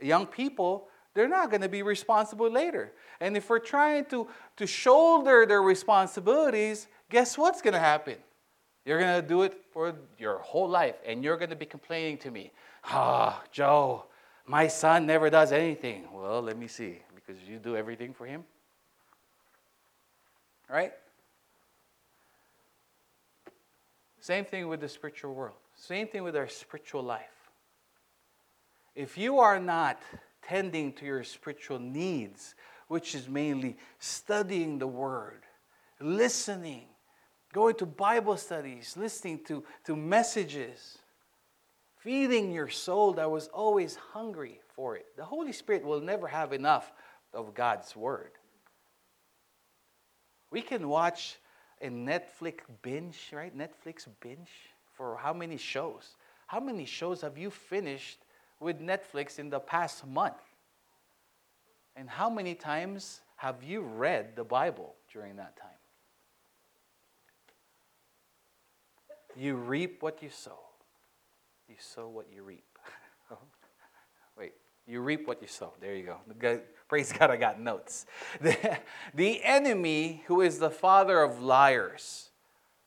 young 0.00 0.26
people, 0.26 0.88
they're 1.14 1.28
not 1.28 1.50
going 1.50 1.62
to 1.62 1.68
be 1.68 1.82
responsible 1.82 2.50
later. 2.50 2.92
And 3.20 3.36
if 3.36 3.48
we're 3.48 3.60
trying 3.60 4.04
to, 4.06 4.26
to 4.56 4.66
shoulder 4.66 5.46
their 5.46 5.62
responsibilities, 5.62 6.88
guess 7.08 7.38
what's 7.38 7.62
going 7.62 7.74
to 7.74 7.80
happen? 7.80 8.16
You're 8.84 8.98
going 8.98 9.22
to 9.22 9.26
do 9.26 9.42
it 9.42 9.54
for 9.72 9.94
your 10.18 10.38
whole 10.38 10.68
life, 10.68 10.96
and 11.06 11.24
you're 11.24 11.38
going 11.38 11.50
to 11.50 11.56
be 11.56 11.66
complaining 11.66 12.18
to 12.18 12.30
me. 12.30 12.52
Ah, 12.84 13.40
oh, 13.40 13.48
Joe, 13.50 14.04
my 14.44 14.66
son 14.66 15.06
never 15.06 15.30
does 15.30 15.52
anything. 15.52 16.04
Well, 16.12 16.42
let 16.42 16.58
me 16.58 16.66
see, 16.66 16.98
because 17.14 17.40
you 17.48 17.58
do 17.58 17.76
everything 17.76 18.12
for 18.12 18.26
him. 18.26 18.44
Right? 20.68 20.92
Same 24.20 24.44
thing 24.44 24.68
with 24.68 24.80
the 24.80 24.88
spiritual 24.88 25.34
world. 25.34 25.56
Same 25.76 26.06
thing 26.08 26.22
with 26.22 26.36
our 26.36 26.48
spiritual 26.48 27.02
life. 27.02 27.50
If 28.94 29.16
you 29.18 29.38
are 29.38 29.58
not 29.58 30.00
tending 30.48 30.92
to 30.94 31.06
your 31.06 31.24
spiritual 31.24 31.78
needs, 31.78 32.54
which 32.88 33.14
is 33.14 33.28
mainly 33.28 33.76
studying 33.98 34.78
the 34.78 34.86
Word, 34.86 35.42
listening, 36.00 36.86
going 37.52 37.74
to 37.76 37.86
Bible 37.86 38.36
studies, 38.36 38.96
listening 38.96 39.40
to, 39.44 39.64
to 39.84 39.96
messages, 39.96 40.98
feeding 41.98 42.52
your 42.52 42.68
soul 42.68 43.12
that 43.14 43.30
was 43.30 43.48
always 43.48 43.96
hungry 43.96 44.60
for 44.74 44.96
it. 44.96 45.06
The 45.16 45.24
Holy 45.24 45.52
Spirit 45.52 45.84
will 45.84 46.00
never 46.00 46.26
have 46.26 46.52
enough 46.52 46.92
of 47.32 47.54
God's 47.54 47.96
Word. 47.96 48.32
We 50.50 50.62
can 50.62 50.88
watch 50.88 51.38
a 51.80 51.88
Netflix 51.88 52.60
binge, 52.82 53.30
right? 53.32 53.56
Netflix 53.56 54.06
binge 54.20 54.50
for 54.92 55.16
how 55.16 55.32
many 55.32 55.56
shows? 55.56 56.16
How 56.46 56.60
many 56.60 56.84
shows 56.84 57.22
have 57.22 57.36
you 57.36 57.50
finished 57.50 58.23
with 58.60 58.80
Netflix 58.80 59.38
in 59.38 59.50
the 59.50 59.60
past 59.60 60.06
month? 60.06 60.42
And 61.96 62.08
how 62.08 62.28
many 62.28 62.54
times 62.54 63.20
have 63.36 63.62
you 63.62 63.82
read 63.82 64.36
the 64.36 64.44
Bible 64.44 64.94
during 65.12 65.36
that 65.36 65.56
time? 65.56 65.70
You 69.36 69.56
reap 69.56 70.02
what 70.02 70.22
you 70.22 70.30
sow. 70.30 70.58
You 71.68 71.76
sow 71.78 72.08
what 72.08 72.26
you 72.32 72.42
reap. 72.42 72.64
Wait, 74.38 74.52
you 74.86 75.00
reap 75.00 75.26
what 75.26 75.42
you 75.42 75.48
sow. 75.48 75.72
There 75.80 75.94
you 75.94 76.04
go. 76.04 76.60
Praise 76.88 77.12
God, 77.12 77.30
I 77.30 77.36
got 77.36 77.60
notes. 77.60 78.06
The, 78.40 78.78
the 79.14 79.42
enemy, 79.42 80.22
who 80.26 80.40
is 80.40 80.58
the 80.58 80.70
father 80.70 81.20
of 81.22 81.40
liars, 81.40 82.30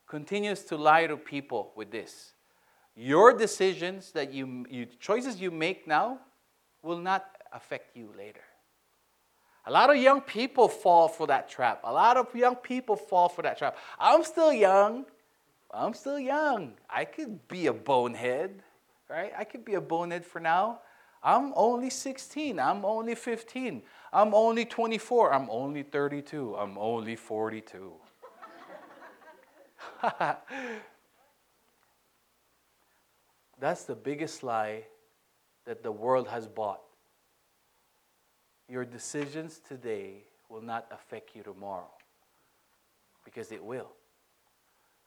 continues 0.08 0.63
to 0.65 0.77
lie 0.77 1.08
to 1.08 1.17
people 1.17 1.73
with 1.75 1.91
this. 1.91 2.34
Your 2.99 3.31
decisions 3.31 4.12
that 4.13 4.33
you, 4.33 4.65
you 4.71 4.88
choices 4.99 5.39
you 5.39 5.51
make 5.51 5.88
now 5.88 6.17
will 6.81 6.97
not 6.97 7.25
affect 7.53 7.95
you 7.95 8.12
later. 8.17 8.41
A 9.67 9.71
lot 9.71 9.91
of 9.91 9.97
young 9.97 10.19
people 10.19 10.67
fall 10.67 11.07
for 11.07 11.27
that 11.27 11.47
trap. 11.47 11.81
A 11.83 11.93
lot 11.93 12.17
of 12.17 12.33
young 12.33 12.55
people 12.55 12.95
fall 12.95 13.29
for 13.29 13.43
that 13.43 13.60
trap. 13.60 13.77
I'm 13.99 14.23
still 14.23 14.51
young. 14.51 15.05
I'm 15.69 15.93
still 15.93 16.17
young. 16.17 16.73
I 16.89 17.05
could 17.05 17.47
be 17.47 17.67
a 17.67 17.73
bonehead, 17.73 18.63
right? 19.07 19.31
I 19.38 19.43
could 19.43 19.63
be 19.63 19.75
a 19.75 19.81
bonehead 19.81 20.25
for 20.25 20.39
now. 20.39 20.79
I'm 21.21 21.53
only 21.55 21.91
16. 21.91 22.60
I'm 22.60 22.83
only 22.83 23.13
15. 23.13 23.83
I'm 24.12 24.33
only 24.33 24.65
24. 24.65 25.33
I'm 25.33 25.49
only 25.51 25.83
32. 25.83 26.55
I'm 26.55 26.79
only 26.79 27.15
42. 27.15 27.93
That's 33.60 33.84
the 33.86 33.96
biggest 33.96 34.43
lie 34.43 34.84
that 35.65 35.84
the 35.84 35.91
world 35.91 36.28
has 36.28 36.48
bought. 36.48 36.82
Your 38.70 38.86
decisions 38.86 39.60
today 39.67 40.24
will 40.50 40.62
not 40.62 40.86
affect 40.91 41.36
you 41.36 41.43
tomorrow. 41.43 41.89
because 43.26 43.52
it 43.52 43.62
will. 43.62 43.89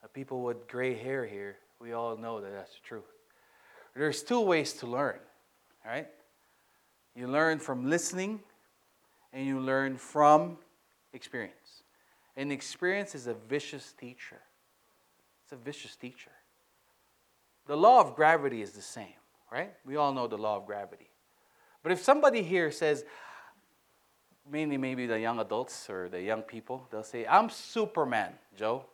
The 0.02 0.08
people 0.08 0.42
with 0.42 0.68
gray 0.68 0.94
hair 0.94 1.24
here, 1.24 1.56
we 1.80 1.94
all 1.94 2.18
know 2.18 2.38
that 2.42 2.52
that's 2.52 2.74
the 2.74 2.80
truth. 2.84 3.10
There's 3.96 4.22
two 4.22 4.42
ways 4.42 4.74
to 4.74 4.86
learn, 4.86 5.18
right? 5.86 6.06
You 7.16 7.28
learn 7.28 7.58
from 7.58 7.88
listening 7.88 8.40
and 9.32 9.46
you 9.46 9.58
learn 9.58 9.96
from 9.96 10.58
experience. 11.14 11.82
And 12.36 12.52
experience 12.52 13.14
is 13.14 13.26
a 13.26 13.34
vicious 13.34 13.94
teacher. 13.98 14.40
It's 15.44 15.52
a 15.52 15.56
vicious 15.56 15.96
teacher. 15.96 16.30
The 17.70 17.76
law 17.76 18.00
of 18.00 18.16
gravity 18.16 18.62
is 18.62 18.72
the 18.72 18.82
same, 18.82 19.14
right? 19.48 19.72
We 19.86 19.94
all 19.94 20.12
know 20.12 20.26
the 20.26 20.36
law 20.36 20.56
of 20.56 20.66
gravity. 20.66 21.08
But 21.84 21.92
if 21.92 22.02
somebody 22.02 22.42
here 22.42 22.72
says, 22.72 23.04
mainly 24.50 24.76
maybe 24.76 25.06
the 25.06 25.20
young 25.20 25.38
adults 25.38 25.88
or 25.88 26.08
the 26.08 26.20
young 26.20 26.42
people, 26.42 26.88
they'll 26.90 27.04
say, 27.04 27.24
I'm 27.28 27.48
Superman, 27.48 28.32
Joe. 28.56 28.86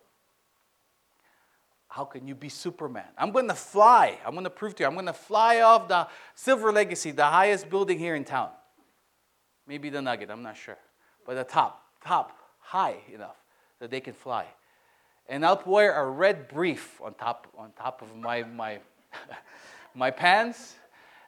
How 1.88 2.04
can 2.04 2.28
you 2.28 2.34
be 2.34 2.50
Superman? 2.50 3.06
I'm 3.16 3.32
going 3.32 3.48
to 3.48 3.54
fly. 3.54 4.18
I'm 4.26 4.32
going 4.32 4.44
to 4.44 4.50
prove 4.50 4.74
to 4.74 4.82
you. 4.82 4.88
I'm 4.88 4.92
going 4.92 5.06
to 5.06 5.14
fly 5.14 5.62
off 5.62 5.88
the 5.88 6.06
Silver 6.34 6.70
Legacy, 6.70 7.12
the 7.12 7.24
highest 7.24 7.70
building 7.70 7.98
here 7.98 8.14
in 8.14 8.24
town. 8.24 8.50
Maybe 9.66 9.88
the 9.88 10.02
Nugget, 10.02 10.30
I'm 10.30 10.42
not 10.42 10.58
sure. 10.58 10.76
But 11.24 11.36
the 11.36 11.44
top, 11.44 11.82
top, 12.04 12.36
high 12.58 12.96
enough 13.10 13.36
that 13.80 13.90
they 13.90 14.00
can 14.00 14.12
fly. 14.12 14.44
And 15.28 15.44
I'll 15.44 15.62
wear 15.66 16.00
a 16.00 16.08
red 16.08 16.48
brief 16.48 17.00
on 17.02 17.14
top, 17.14 17.48
on 17.58 17.72
top 17.78 18.02
of 18.02 18.14
my, 18.16 18.42
my, 18.44 18.78
my 19.94 20.10
pants, 20.10 20.76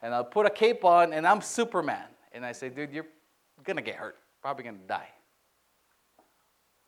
and 0.02 0.14
I'll 0.14 0.24
put 0.24 0.46
a 0.46 0.50
cape 0.50 0.84
on, 0.84 1.12
and 1.12 1.26
I'm 1.26 1.40
Superman. 1.40 2.04
And 2.32 2.46
I 2.46 2.52
say, 2.52 2.68
dude, 2.68 2.92
you're 2.92 3.06
to 3.76 3.82
get 3.82 3.96
hurt. 3.96 4.16
Probably 4.40 4.64
to 4.64 4.86
die. 4.86 5.08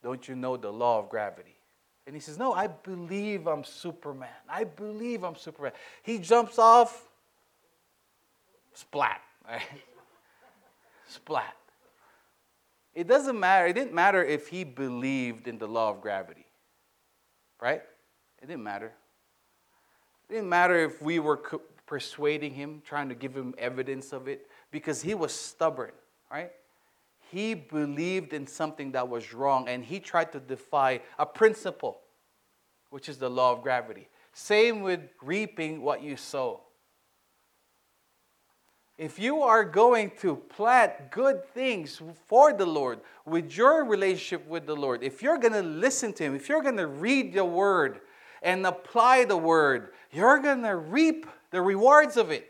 Don't 0.03 0.27
you 0.27 0.35
know 0.35 0.57
the 0.57 0.71
law 0.71 0.99
of 0.99 1.09
gravity? 1.09 1.55
And 2.07 2.15
he 2.15 2.19
says, 2.19 2.37
No, 2.37 2.53
I 2.53 2.67
believe 2.67 3.47
I'm 3.47 3.63
Superman. 3.63 4.29
I 4.49 4.63
believe 4.63 5.23
I'm 5.23 5.35
Superman. 5.35 5.73
He 6.01 6.17
jumps 6.17 6.57
off, 6.57 7.07
splat. 8.73 9.21
Right? 9.47 9.61
splat. 11.07 11.55
It 12.95 13.07
doesn't 13.07 13.39
matter. 13.39 13.67
It 13.67 13.73
didn't 13.73 13.93
matter 13.93 14.23
if 14.23 14.47
he 14.47 14.63
believed 14.63 15.47
in 15.47 15.57
the 15.57 15.67
law 15.67 15.91
of 15.91 16.01
gravity, 16.01 16.45
right? 17.61 17.81
It 18.41 18.47
didn't 18.47 18.63
matter. 18.63 18.91
It 20.29 20.33
didn't 20.33 20.49
matter 20.49 20.83
if 20.83 21.01
we 21.01 21.19
were 21.19 21.39
persuading 21.85 22.53
him, 22.53 22.81
trying 22.85 23.09
to 23.09 23.15
give 23.15 23.35
him 23.35 23.53
evidence 23.57 24.13
of 24.13 24.27
it, 24.27 24.47
because 24.71 25.01
he 25.01 25.13
was 25.13 25.33
stubborn, 25.33 25.91
right? 26.31 26.51
He 27.31 27.53
believed 27.53 28.33
in 28.33 28.47
something 28.47 28.91
that 28.93 29.07
was 29.07 29.33
wrong 29.33 29.69
and 29.69 29.85
he 29.85 29.99
tried 29.99 30.31
to 30.33 30.39
defy 30.39 31.01
a 31.17 31.25
principle, 31.25 31.99
which 32.89 33.07
is 33.07 33.17
the 33.17 33.29
law 33.29 33.53
of 33.53 33.61
gravity. 33.61 34.09
Same 34.33 34.81
with 34.81 35.01
reaping 35.21 35.81
what 35.81 36.01
you 36.01 36.17
sow 36.17 36.61
if 39.01 39.17
you 39.17 39.41
are 39.41 39.63
going 39.63 40.11
to 40.19 40.35
plant 40.35 41.09
good 41.09 41.43
things 41.55 41.99
for 42.27 42.53
the 42.53 42.67
Lord 42.67 42.99
with 43.25 43.57
your 43.57 43.83
relationship 43.83 44.47
with 44.47 44.67
the 44.67 44.75
Lord, 44.75 45.01
if 45.01 45.23
you're 45.23 45.39
going 45.39 45.53
to 45.53 45.63
listen 45.63 46.13
to 46.13 46.23
Him, 46.25 46.35
if 46.35 46.47
you're 46.47 46.61
going 46.61 46.77
to 46.77 46.85
read 46.85 47.33
the 47.33 47.43
Word 47.43 48.01
and 48.43 48.63
apply 48.63 49.25
the 49.25 49.35
Word, 49.35 49.89
you're 50.11 50.37
going 50.37 50.61
to 50.61 50.75
reap 50.75 51.25
the 51.49 51.63
rewards 51.63 52.15
of 52.15 52.29
it. 52.29 52.47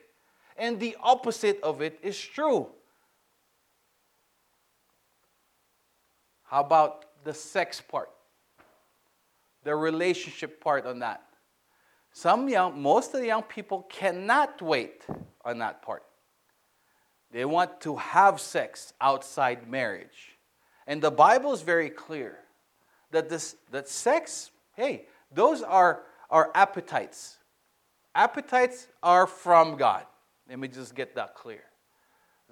And 0.57 0.77
the 0.77 0.97
opposite 1.01 1.57
of 1.63 1.81
it 1.81 1.97
is 2.03 2.19
true. 2.19 2.67
How 6.43 6.59
about 6.59 7.05
the 7.23 7.33
sex 7.33 7.79
part? 7.79 8.09
The 9.63 9.73
relationship 9.73 10.59
part 10.59 10.85
on 10.85 10.99
that. 10.99 11.23
Some 12.11 12.49
young, 12.49 12.81
most 12.81 13.13
of 13.13 13.21
the 13.21 13.27
young 13.27 13.43
people 13.43 13.83
cannot 13.83 14.61
wait 14.61 15.05
on 15.45 15.59
that 15.59 15.81
part. 15.81 16.03
They 17.31 17.45
want 17.45 17.79
to 17.81 17.95
have 17.95 18.41
sex 18.41 18.93
outside 18.99 19.69
marriage. 19.69 20.37
And 20.85 21.01
the 21.01 21.11
Bible 21.11 21.53
is 21.53 21.61
very 21.61 21.89
clear 21.89 22.37
that 23.11 23.29
this 23.29 23.55
that 23.71 23.87
sex, 23.87 24.51
hey, 24.73 25.05
those 25.33 25.61
are 25.61 26.03
our 26.29 26.51
appetites. 26.53 27.37
Appetites 28.13 28.87
are 29.01 29.25
from 29.27 29.77
God. 29.77 30.05
Let 30.49 30.59
me 30.59 30.67
just 30.67 30.93
get 30.95 31.15
that 31.15 31.35
clear. 31.35 31.63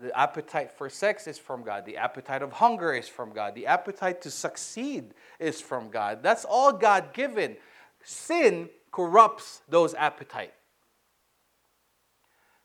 The 0.01 0.17
appetite 0.17 0.71
for 0.71 0.89
sex 0.89 1.27
is 1.27 1.37
from 1.37 1.63
God. 1.63 1.85
The 1.85 1.97
appetite 1.97 2.41
of 2.41 2.53
hunger 2.53 2.93
is 2.93 3.09
from 3.09 3.33
God. 3.33 3.55
The 3.55 3.67
appetite 3.67 4.21
to 4.21 4.31
succeed 4.31 5.13
is 5.39 5.59
from 5.59 5.89
God. 5.89 6.23
That's 6.23 6.45
all 6.45 6.71
God 6.71 7.11
given. 7.11 7.57
Sin 8.01 8.69
corrupts 8.91 9.61
those 9.67 9.93
appetites. 9.93 10.53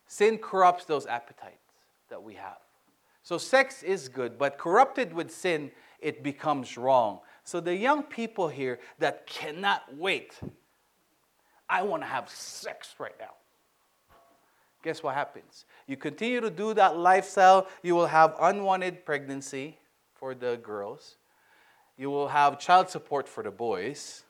Sin 0.06 0.38
corrupts 0.38 0.84
those 0.84 1.06
appetites 1.06 1.63
that 2.14 2.22
we 2.22 2.34
have. 2.34 2.58
So 3.24 3.38
sex 3.38 3.82
is 3.82 4.08
good, 4.08 4.38
but 4.38 4.56
corrupted 4.56 5.12
with 5.12 5.32
sin, 5.32 5.72
it 5.98 6.22
becomes 6.22 6.78
wrong. 6.78 7.18
So 7.42 7.58
the 7.58 7.74
young 7.74 8.04
people 8.04 8.46
here 8.46 8.78
that 9.00 9.26
cannot 9.26 9.82
wait, 9.96 10.38
I 11.68 11.82
want 11.82 12.04
to 12.04 12.06
have 12.06 12.30
sex 12.30 12.94
right 13.00 13.16
now. 13.18 13.32
Guess 14.84 15.02
what 15.02 15.16
happens? 15.16 15.64
You 15.88 15.96
continue 15.96 16.40
to 16.40 16.50
do 16.50 16.72
that 16.74 16.96
lifestyle, 16.96 17.66
you 17.82 17.96
will 17.96 18.06
have 18.06 18.36
unwanted 18.40 19.04
pregnancy 19.04 19.76
for 20.14 20.36
the 20.36 20.60
girls. 20.62 21.16
You 21.96 22.10
will 22.10 22.28
have 22.28 22.60
child 22.60 22.90
support 22.90 23.28
for 23.28 23.42
the 23.42 23.50
boys. 23.50 24.22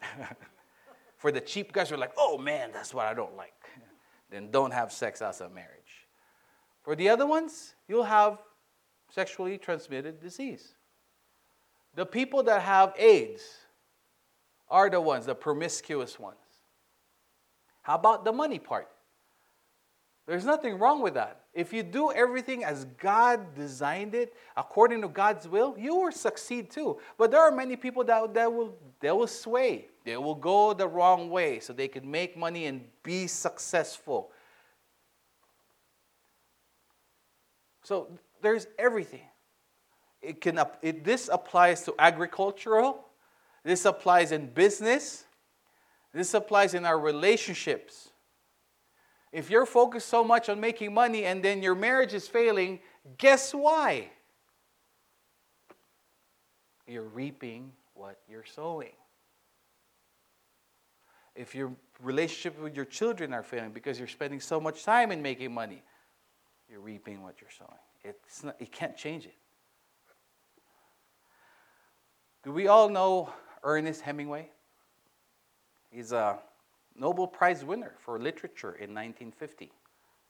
for 1.16 1.32
the 1.32 1.40
cheap 1.40 1.72
guys 1.72 1.88
who 1.88 1.96
are 1.96 1.98
like, 1.98 2.12
oh 2.16 2.38
man, 2.38 2.70
that's 2.72 2.94
what 2.94 3.06
I 3.06 3.14
don't 3.14 3.36
like. 3.36 3.54
then 4.30 4.52
don't 4.52 4.70
have 4.70 4.92
sex 4.92 5.20
outside 5.20 5.52
marriage. 5.52 5.85
For 6.86 6.94
the 6.94 7.08
other 7.08 7.26
ones, 7.26 7.74
you'll 7.88 8.04
have 8.04 8.38
sexually 9.10 9.58
transmitted 9.58 10.20
disease. 10.20 10.74
The 11.96 12.06
people 12.06 12.44
that 12.44 12.62
have 12.62 12.94
AIDS 12.96 13.42
are 14.70 14.88
the 14.88 15.00
ones, 15.00 15.26
the 15.26 15.34
promiscuous 15.34 16.20
ones. 16.20 16.38
How 17.82 17.96
about 17.96 18.24
the 18.24 18.32
money 18.32 18.60
part? 18.60 18.86
There's 20.28 20.44
nothing 20.44 20.78
wrong 20.78 21.02
with 21.02 21.14
that. 21.14 21.40
If 21.52 21.72
you 21.72 21.82
do 21.82 22.12
everything 22.12 22.62
as 22.62 22.84
God 22.98 23.56
designed 23.56 24.14
it, 24.14 24.34
according 24.56 25.02
to 25.02 25.08
God's 25.08 25.48
will, 25.48 25.74
you 25.76 25.96
will 25.96 26.12
succeed 26.12 26.70
too. 26.70 27.00
But 27.18 27.32
there 27.32 27.40
are 27.40 27.50
many 27.50 27.74
people 27.74 28.04
that, 28.04 28.32
that 28.34 28.52
will, 28.52 28.76
they 29.00 29.10
will 29.10 29.26
sway. 29.26 29.86
They 30.04 30.16
will 30.16 30.36
go 30.36 30.72
the 30.72 30.86
wrong 30.86 31.30
way 31.30 31.58
so 31.58 31.72
they 31.72 31.88
can 31.88 32.08
make 32.08 32.36
money 32.36 32.66
and 32.66 32.84
be 33.02 33.26
successful. 33.26 34.30
So 37.86 38.08
there's 38.42 38.66
everything. 38.80 39.28
It 40.20 40.40
can, 40.40 40.58
it, 40.82 41.04
this 41.04 41.30
applies 41.32 41.84
to 41.84 41.94
agricultural, 42.00 43.04
this 43.62 43.84
applies 43.84 44.32
in 44.32 44.48
business, 44.48 45.22
this 46.12 46.34
applies 46.34 46.74
in 46.74 46.84
our 46.84 46.98
relationships. 46.98 48.08
If 49.30 49.50
you're 49.50 49.66
focused 49.66 50.08
so 50.08 50.24
much 50.24 50.48
on 50.48 50.58
making 50.58 50.94
money 50.94 51.26
and 51.26 51.44
then 51.44 51.62
your 51.62 51.76
marriage 51.76 52.12
is 52.12 52.26
failing, 52.26 52.80
guess 53.18 53.54
why? 53.54 54.10
You're 56.88 57.04
reaping 57.04 57.70
what 57.94 58.18
you're 58.28 58.44
sowing. 58.44 58.96
If 61.36 61.54
your 61.54 61.70
relationship 62.02 62.60
with 62.60 62.74
your 62.74 62.84
children 62.84 63.32
are 63.32 63.44
failing 63.44 63.70
because 63.70 63.96
you're 63.96 64.08
spending 64.08 64.40
so 64.40 64.60
much 64.60 64.82
time 64.82 65.12
in 65.12 65.22
making 65.22 65.54
money, 65.54 65.84
you're 66.70 66.80
reaping 66.80 67.22
what 67.22 67.40
you're 67.40 67.50
sowing. 67.50 67.78
It's 68.04 68.44
not, 68.44 68.56
you 68.60 68.66
can't 68.66 68.96
change 68.96 69.26
it. 69.26 69.34
Do 72.44 72.52
we 72.52 72.68
all 72.68 72.88
know 72.88 73.30
Ernest 73.64 74.02
Hemingway? 74.02 74.50
He's 75.90 76.12
a 76.12 76.38
Nobel 76.94 77.26
Prize 77.26 77.64
winner 77.64 77.94
for 77.98 78.18
literature 78.18 78.72
in 78.72 78.94
1950. 78.94 79.72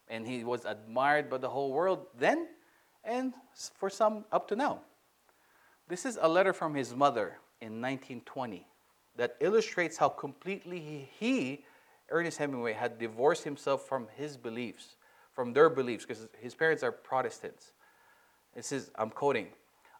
And 0.08 0.26
he 0.26 0.44
was 0.44 0.64
admired 0.64 1.28
by 1.28 1.38
the 1.38 1.48
whole 1.48 1.72
world 1.72 2.06
then 2.18 2.48
and 3.04 3.34
for 3.74 3.90
some 3.90 4.24
up 4.32 4.48
to 4.48 4.56
now. 4.56 4.80
This 5.88 6.06
is 6.06 6.18
a 6.20 6.28
letter 6.28 6.52
from 6.52 6.74
his 6.74 6.94
mother 6.94 7.38
in 7.60 7.80
1920 7.80 8.66
that 9.16 9.36
illustrates 9.40 9.96
how 9.96 10.08
completely 10.08 11.08
he, 11.18 11.64
Ernest 12.10 12.38
Hemingway, 12.38 12.72
had 12.72 12.98
divorced 12.98 13.44
himself 13.44 13.86
from 13.86 14.08
his 14.16 14.36
beliefs 14.36 14.96
from 15.36 15.52
their 15.52 15.68
beliefs 15.68 16.06
because 16.06 16.26
his 16.40 16.54
parents 16.54 16.82
are 16.82 16.90
Protestants. 16.90 17.72
It 18.56 18.64
says, 18.64 18.90
I'm 18.96 19.10
quoting, 19.10 19.48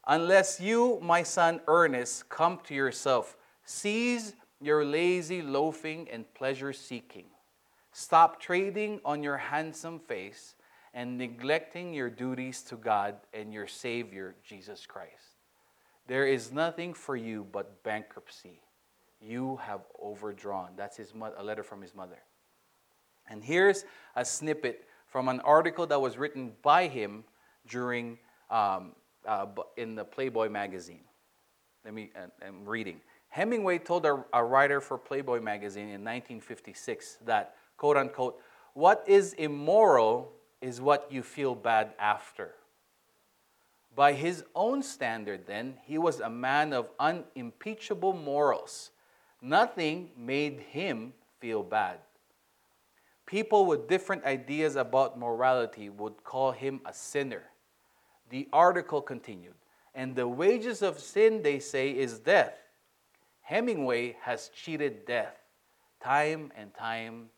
Unless 0.07 0.61
you, 0.61 0.99
my 1.03 1.22
son 1.22 1.61
Ernest, 1.68 2.29
come 2.29 2.59
to 2.64 2.75
yourself, 2.75 3.37
cease 3.64 4.33
your 4.61 4.85
lazy 4.85 5.42
loafing 5.42 6.09
and 6.11 6.25
pleasure 6.35 6.72
seeking. 6.72 7.27
Stop 7.92 8.40
trading 8.40 9.01
on 9.05 9.22
your 9.22 9.37
handsome 9.37 9.99
face 9.99 10.55
and 10.94 11.18
neglecting 11.18 11.92
your 11.92 12.09
duties 12.09 12.62
to 12.62 12.77
God 12.77 13.16
and 13.35 13.53
your 13.53 13.66
Savior, 13.66 14.37
Jesus 14.42 14.87
Christ. 14.87 15.37
There 16.07 16.27
is 16.27 16.53
nothing 16.53 16.94
for 16.94 17.16
you 17.16 17.46
but 17.53 17.83
bankruptcy. 17.83 18.62
You 19.20 19.57
have 19.57 19.81
overdrawn. 20.01 20.70
That's 20.77 20.96
his 20.96 21.14
mo- 21.14 21.35
a 21.37 21.42
letter 21.42 21.62
from 21.62 21.83
his 21.83 21.94
mother. 21.94 22.18
And 23.29 23.42
here's 23.42 23.85
a 24.14 24.25
snippet 24.25 24.87
from 25.07 25.29
an 25.29 25.40
article 25.40 25.87
that 25.87 26.01
was 26.01 26.19
written 26.19 26.53
by 26.62 26.88
him 26.88 27.25
during 27.69 28.19
um, 28.51 28.92
uh, 29.27 29.47
in 29.77 29.95
the 29.95 30.05
Playboy 30.05 30.49
magazine. 30.49 31.01
Let 31.85 31.95
me, 31.95 32.11
uh, 32.16 32.27
I'm 32.45 32.64
reading. 32.64 33.01
Hemingway 33.29 33.79
told 33.79 34.07
a, 34.07 34.25
a 34.33 34.42
writer 34.42 34.81
for 34.81 34.99
Playboy 34.99 35.40
magazine 35.40 35.85
in 35.85 36.03
1956 36.03 37.19
that, 37.27 37.55
quote 37.77 37.97
unquote, 37.97 38.40
what 38.75 39.05
is 39.07 39.33
immoral 39.35 40.33
is 40.61 40.81
what 40.81 41.11
you 41.11 41.23
feel 41.23 41.55
bad 41.55 41.92
after. 41.99 42.53
By 43.95 44.12
his 44.12 44.45
own 44.55 44.83
standard, 44.83 45.47
then, 45.47 45.79
he 45.85 45.97
was 45.97 46.21
a 46.21 46.29
man 46.29 46.75
of 46.75 46.90
unimpeachable 47.01 48.12
morals. 48.12 48.90
Nothing 49.40 50.11
made 50.16 50.61
him 50.61 51.14
feel 51.40 51.62
bad. 51.62 51.99
People 53.27 53.67
with 53.67 53.89
different 53.89 54.25
ideas 54.25 54.77
about 54.77 55.19
morality 55.19 55.91
would 55.91 56.23
call 56.23 56.53
him 56.53 56.81
a 56.87 56.93
sinner. 56.93 57.43
The 58.31 58.49
article 58.53 59.03
continued, 59.03 59.55
and 59.95 60.15
the 60.15 60.29
wages 60.29 60.81
of 60.81 61.01
sin, 61.01 61.43
they 61.43 61.59
say, 61.59 61.91
is 61.91 62.21
death. 62.21 62.57
Hemingway 63.43 64.17
has 64.23 64.49
cheated 64.49 65.07
death 65.07 65.37
time 66.01 66.53
and 66.57 66.73
time 66.75 67.29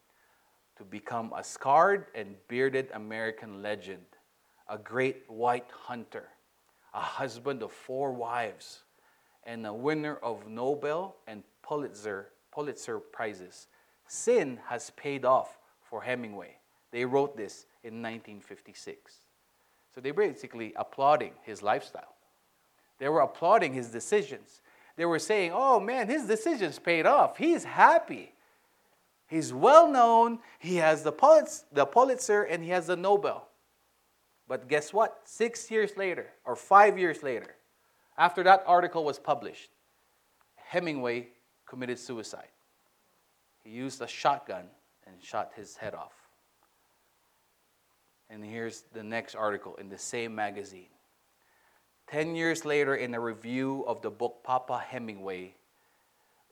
to 0.77 0.85
become 0.85 1.33
a 1.37 1.43
scarred 1.43 2.07
and 2.15 2.37
bearded 2.49 2.89
American 2.93 3.63
legend, 3.63 4.05
a 4.69 4.79
great 4.79 5.25
white 5.29 5.67
hunter, 5.71 6.29
a 6.95 7.01
husband 7.01 7.63
of 7.63 7.73
four 7.73 8.13
wives, 8.13 8.83
and 9.45 9.67
a 9.67 9.73
winner 9.73 10.17
of 10.17 10.47
Nobel 10.47 11.17
and 11.27 11.43
Pulitzer, 11.63 12.29
Pulitzer 12.53 12.99
Prizes. 12.99 13.69
Sin 14.07 14.59
has 14.67 14.91
paid 14.91 15.25
off 15.25 15.58
for 15.89 16.03
Hemingway. 16.03 16.57
They 16.91 17.05
wrote 17.05 17.37
this 17.37 17.67
in 17.83 18.03
1956. 18.03 19.21
So 19.95 20.01
they're 20.01 20.15
basically 20.15 20.73
applauding 20.77 21.33
his 21.43 21.63
lifestyle. 21.63 22.15
They 22.99 23.09
were 23.09 23.21
applauding 23.21 23.75
his 23.75 23.89
decisions. 23.89 24.61
They 24.97 25.05
were 25.05 25.19
saying, 25.19 25.53
oh 25.55 25.81
man, 25.81 26.09
his 26.09 26.25
decisions 26.25 26.79
paid 26.79 27.07
off. 27.07 27.37
He's 27.37 27.65
happy. 27.65 28.33
He's 29.29 29.53
well 29.53 29.91
known. 29.91 30.41
He 30.59 30.77
has 30.77 31.03
the 31.03 31.13
Pulitzer, 31.13 31.65
the 31.73 31.87
Pulitzer 31.87 32.43
and 32.43 32.63
he 32.63 32.71
has 32.71 32.87
the 32.87 32.97
Nobel. 32.97 33.49
But 34.49 34.69
guess 34.69 34.93
what? 34.93 35.21
Six 35.25 35.71
years 35.71 35.97
later, 35.97 36.27
or 36.45 36.57
five 36.57 36.99
years 36.99 37.23
later, 37.23 37.55
after 38.17 38.43
that 38.45 38.65
article 38.67 39.05
was 39.05 39.19
published, 39.19 39.71
Hemingway 40.57 41.29
committed 41.67 41.99
suicide. 41.99 42.49
He 43.63 43.71
used 43.71 44.01
a 44.01 44.09
shotgun 44.09 44.65
and 45.11 45.23
shot 45.23 45.53
his 45.57 45.77
head 45.77 45.95
off. 45.95 46.13
And 48.31 48.45
here's 48.45 48.85
the 48.93 49.03
next 49.03 49.35
article 49.35 49.75
in 49.77 49.89
the 49.89 49.99
same 49.99 50.35
magazine. 50.35 50.89
Ten 52.07 52.35
years 52.35 52.65
later, 52.65 52.95
in 52.95 53.15
a 53.15 53.21
review 53.21 53.85
of 53.87 54.03
the 54.03 54.11
book 54.11 54.43
Papa 54.43 54.83
Hemingway, 54.87 55.55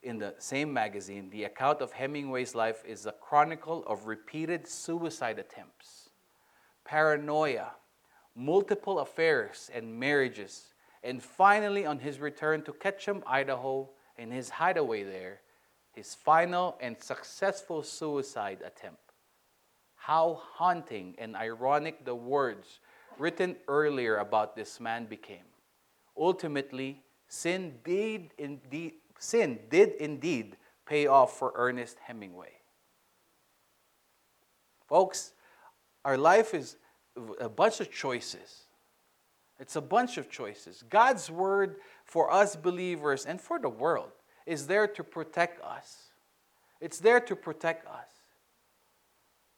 in 0.03 0.19
the 0.19 0.35
same 0.39 0.73
magazine, 0.73 1.31
the 1.31 1.45
account 1.45 1.81
of 1.81 1.93
Hemingway's 1.93 2.55
life 2.55 2.83
is 2.87 3.07
a 3.07 3.13
chronicle 3.13 3.85
of 3.87 4.07
repeated 4.07 4.69
suicide 4.69 5.39
attempts, 5.39 6.11
paranoia, 6.85 7.73
multiple 8.35 9.01
affairs 9.01 9.71
and 9.75 9.99
marriages, 9.99 10.75
and 11.03 11.23
finally, 11.23 11.87
on 11.87 11.99
his 11.99 12.21
return 12.21 12.63
to 12.63 12.73
Ketchum, 12.73 13.23
Idaho, 13.27 13.89
in 14.19 14.31
his 14.31 14.49
hideaway 14.51 15.03
there, 15.05 15.41
his 15.97 16.15
final 16.15 16.77
and 16.81 16.95
successful 17.03 17.83
suicide 17.83 18.59
attempt. 18.65 19.01
How 19.97 20.41
haunting 20.53 21.15
and 21.19 21.35
ironic 21.35 22.05
the 22.05 22.15
words 22.15 22.81
written 23.19 23.57
earlier 23.67 24.19
about 24.19 24.55
this 24.55 24.79
man 24.79 25.07
became. 25.07 25.49
Ultimately, 26.17 27.03
sin 27.29 27.79
did 27.83 28.35
indeed, 28.37 28.93
sin 29.19 29.59
did 29.71 29.95
indeed 29.95 30.59
pay 30.85 31.07
off 31.07 31.39
for 31.39 31.53
Ernest 31.57 31.97
Hemingway. 31.99 32.53
Folks, 34.87 35.33
our 36.05 36.19
life 36.19 36.55
is 36.55 36.77
a 37.41 37.49
bunch 37.49 37.81
of 37.81 37.91
choices. 37.91 38.67
It's 39.59 39.77
a 39.77 39.81
bunch 39.81 40.19
of 40.19 40.31
choices. 40.31 40.85
God's 40.89 41.31
word 41.31 41.77
for 42.05 42.31
us 42.31 42.55
believers 42.55 43.25
and 43.25 43.41
for 43.41 43.59
the 43.59 43.71
world 43.71 44.11
is 44.47 44.67
there 44.67 44.87
to 44.87 45.05
protect 45.05 45.63
us. 45.63 46.11
It's 46.81 46.99
there 46.99 47.21
to 47.21 47.37
protect 47.37 47.87
us. 47.87 48.09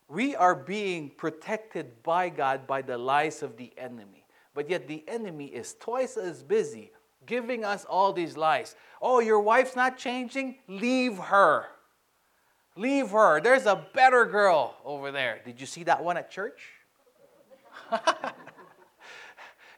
We 0.08 0.34
are 0.34 0.54
being 0.54 1.10
protected 1.10 2.02
by 2.02 2.30
God 2.30 2.66
by 2.66 2.82
the 2.82 2.96
lies 2.96 3.42
of 3.42 3.56
the 3.56 3.72
enemy. 3.76 4.24
But 4.54 4.70
yet 4.70 4.88
the 4.88 5.04
enemy 5.06 5.46
is 5.46 5.74
twice 5.78 6.16
as 6.16 6.42
busy 6.42 6.90
giving 7.26 7.64
us 7.64 7.84
all 7.84 8.12
these 8.12 8.36
lies. 8.36 8.74
Oh, 9.00 9.20
your 9.20 9.40
wife's 9.40 9.76
not 9.76 9.98
changing? 9.98 10.56
Leave 10.66 11.18
her. 11.18 11.66
Leave 12.74 13.10
her. 13.10 13.40
There's 13.40 13.66
a 13.66 13.86
better 13.94 14.24
girl 14.24 14.74
over 14.84 15.12
there. 15.12 15.40
Did 15.44 15.60
you 15.60 15.66
see 15.66 15.84
that 15.84 16.02
one 16.02 16.16
at 16.16 16.30
church? 16.30 16.60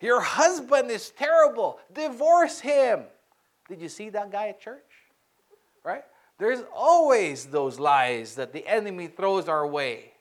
your 0.01 0.21
husband 0.21 0.91
is 0.91 1.11
terrible. 1.11 1.79
Divorce 1.93 2.61
him. 2.61 3.05
Did 3.69 3.81
you 3.81 3.89
see 3.89 4.11
that 4.11 4.31
guy 4.31 4.49
at 4.49 4.61
church? 4.61 4.90
Right? 5.85 6.05
There's 6.39 6.63
always 6.75 7.47
those 7.47 7.79
lies 7.79 8.35
that 8.37 8.53
the 8.53 8.67
enemy 8.67 9.09
throws 9.09 9.49
our 9.49 9.67
way. 9.67 10.13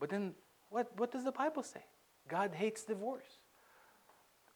But 0.00 0.10
then, 0.10 0.34
what, 0.70 0.90
what 0.98 1.12
does 1.12 1.24
the 1.24 1.32
Bible 1.32 1.62
say? 1.62 1.84
God 2.28 2.52
hates 2.54 2.84
divorce. 2.84 3.38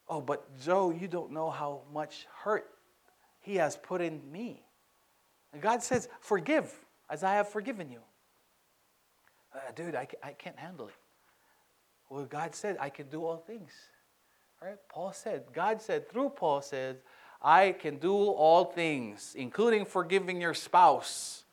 Oh, 0.09 0.21
but 0.21 0.59
Joe, 0.61 0.91
you 0.91 1.09
don't 1.09 1.31
know 1.31 1.51
how 1.51 1.83
much 1.93 2.27
hurt 2.43 2.67
he 3.41 3.57
has 3.57 3.77
put 3.77 4.01
in 4.01 4.21
me. 4.31 4.63
And 5.53 5.63
God 5.63 5.83
says, 5.83 6.09
Forgive 6.21 6.73
as 7.09 7.23
I 7.23 7.35
have 7.35 7.49
forgiven 7.49 7.91
you. 7.91 8.01
Uh, 9.55 9.59
dude, 9.75 9.95
I, 9.95 10.07
I 10.23 10.33
can't 10.33 10.59
handle 10.59 10.89
it. 10.89 10.95
Well, 12.09 12.25
God 12.25 12.55
said, 12.55 12.77
I 12.81 12.89
can 12.89 13.09
do 13.09 13.25
all 13.25 13.37
things. 13.37 13.73
Right? 14.63 14.77
Paul 14.89 15.13
said, 15.13 15.45
God 15.53 15.81
said, 15.81 16.11
through 16.11 16.31
Paul 16.31 16.61
said, 16.61 16.99
I 17.43 17.73
can 17.73 17.97
do 17.97 18.15
all 18.15 18.65
things, 18.65 19.35
including 19.37 19.87
forgiving 19.87 20.41
your 20.41 20.55
spouse 20.55 21.45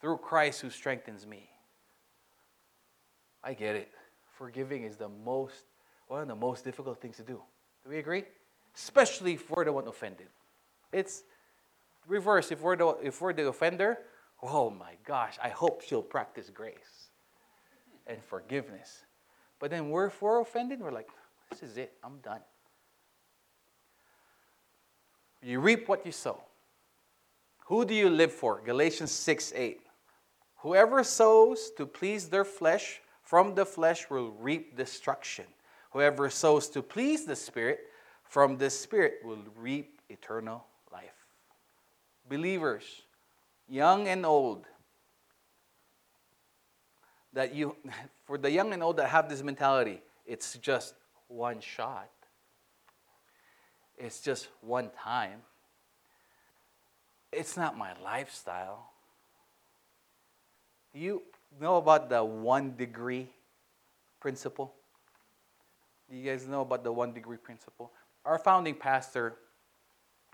through 0.00 0.18
Christ 0.18 0.60
who 0.60 0.70
strengthens 0.70 1.26
me. 1.26 1.48
I 3.42 3.54
get 3.54 3.76
it. 3.76 3.90
Forgiving 4.36 4.82
is 4.82 4.96
the 4.96 5.08
most, 5.08 5.64
one 6.08 6.20
of 6.20 6.28
the 6.28 6.34
most 6.34 6.64
difficult 6.64 7.00
things 7.00 7.16
to 7.16 7.22
do. 7.22 7.40
Do 7.84 7.90
we 7.90 7.98
agree? 7.98 8.24
Especially 8.74 9.34
if 9.34 9.50
we're 9.50 9.64
the 9.64 9.72
one 9.72 9.88
offended. 9.88 10.26
It's 10.92 11.22
reverse. 12.06 12.52
If 12.52 12.60
we're 12.60 12.76
the, 12.76 12.88
if 13.02 13.20
we're 13.20 13.32
the 13.32 13.48
offender, 13.48 13.98
oh 14.42 14.68
my 14.68 14.92
gosh, 15.06 15.38
I 15.42 15.48
hope 15.48 15.82
she'll 15.82 16.02
practice 16.02 16.50
grace 16.50 17.08
and 18.06 18.22
forgiveness. 18.22 19.04
But 19.58 19.70
then 19.70 19.88
we're, 19.88 20.06
if 20.06 20.20
we're 20.20 20.40
offended, 20.40 20.80
we're 20.80 20.92
like, 20.92 21.08
this 21.50 21.62
is 21.62 21.78
it. 21.78 21.94
I'm 22.04 22.18
done. 22.18 22.40
You 25.46 25.60
reap 25.60 25.88
what 25.88 26.04
you 26.04 26.10
sow. 26.10 26.40
Who 27.66 27.84
do 27.84 27.94
you 27.94 28.10
live 28.10 28.32
for? 28.32 28.60
Galatians 28.64 29.12
6 29.12 29.52
8. 29.54 29.80
Whoever 30.56 31.04
sows 31.04 31.70
to 31.76 31.86
please 31.86 32.28
their 32.28 32.44
flesh 32.44 33.00
from 33.22 33.54
the 33.54 33.64
flesh 33.64 34.10
will 34.10 34.32
reap 34.32 34.76
destruction. 34.76 35.44
Whoever 35.92 36.30
sows 36.30 36.68
to 36.70 36.82
please 36.82 37.26
the 37.26 37.36
Spirit 37.36 37.78
from 38.24 38.56
the 38.56 38.68
Spirit 38.68 39.20
will 39.24 39.38
reap 39.56 40.00
eternal 40.08 40.66
life. 40.92 41.28
Believers, 42.28 43.02
young 43.68 44.08
and 44.08 44.26
old, 44.26 44.66
that 47.32 47.54
you, 47.54 47.76
for 48.26 48.36
the 48.36 48.50
young 48.50 48.72
and 48.72 48.82
old 48.82 48.96
that 48.96 49.10
have 49.10 49.28
this 49.28 49.44
mentality, 49.44 50.02
it's 50.26 50.54
just 50.58 50.94
one 51.28 51.60
shot. 51.60 52.10
It's 53.98 54.20
just 54.20 54.48
one 54.60 54.90
time. 55.02 55.40
It's 57.32 57.56
not 57.56 57.76
my 57.76 57.92
lifestyle. 58.02 58.90
You 60.92 61.22
know 61.60 61.76
about 61.76 62.08
the 62.08 62.24
one 62.24 62.76
degree 62.76 63.28
principle? 64.20 64.74
Do 66.10 66.16
you 66.16 66.30
guys 66.30 66.46
know 66.46 66.62
about 66.62 66.84
the 66.84 66.92
one 66.92 67.12
degree 67.12 67.36
principle? 67.36 67.92
Our 68.24 68.38
founding 68.38 68.74
pastor 68.74 69.34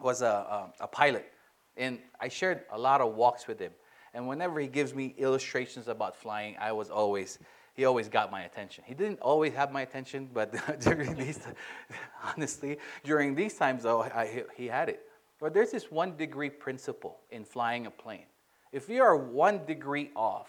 was 0.00 0.22
a, 0.22 0.26
a, 0.26 0.72
a 0.80 0.86
pilot, 0.86 1.32
and 1.76 1.98
I 2.20 2.28
shared 2.28 2.62
a 2.70 2.78
lot 2.78 3.00
of 3.00 3.14
walks 3.14 3.46
with 3.46 3.58
him. 3.58 3.72
And 4.14 4.28
whenever 4.28 4.60
he 4.60 4.66
gives 4.66 4.94
me 4.94 5.14
illustrations 5.16 5.88
about 5.88 6.16
flying, 6.16 6.56
I 6.60 6.72
was 6.72 6.90
always 6.90 7.38
he 7.74 7.84
always 7.84 8.08
got 8.08 8.30
my 8.30 8.42
attention. 8.42 8.84
He 8.86 8.94
didn't 8.94 9.20
always 9.20 9.54
have 9.54 9.72
my 9.72 9.80
attention, 9.80 10.28
but 10.32 10.54
during 10.80 11.14
these, 11.14 11.40
honestly, 12.36 12.78
during 13.04 13.34
these 13.34 13.54
times, 13.54 13.82
though, 13.82 14.02
I, 14.02 14.44
he 14.56 14.66
had 14.66 14.88
it. 14.88 15.06
But 15.40 15.54
there's 15.54 15.70
this 15.70 15.90
one 15.90 16.16
degree 16.16 16.50
principle 16.50 17.20
in 17.30 17.44
flying 17.44 17.86
a 17.86 17.90
plane. 17.90 18.26
If 18.72 18.88
you 18.88 19.02
are 19.02 19.16
one 19.16 19.64
degree 19.64 20.10
off, 20.14 20.48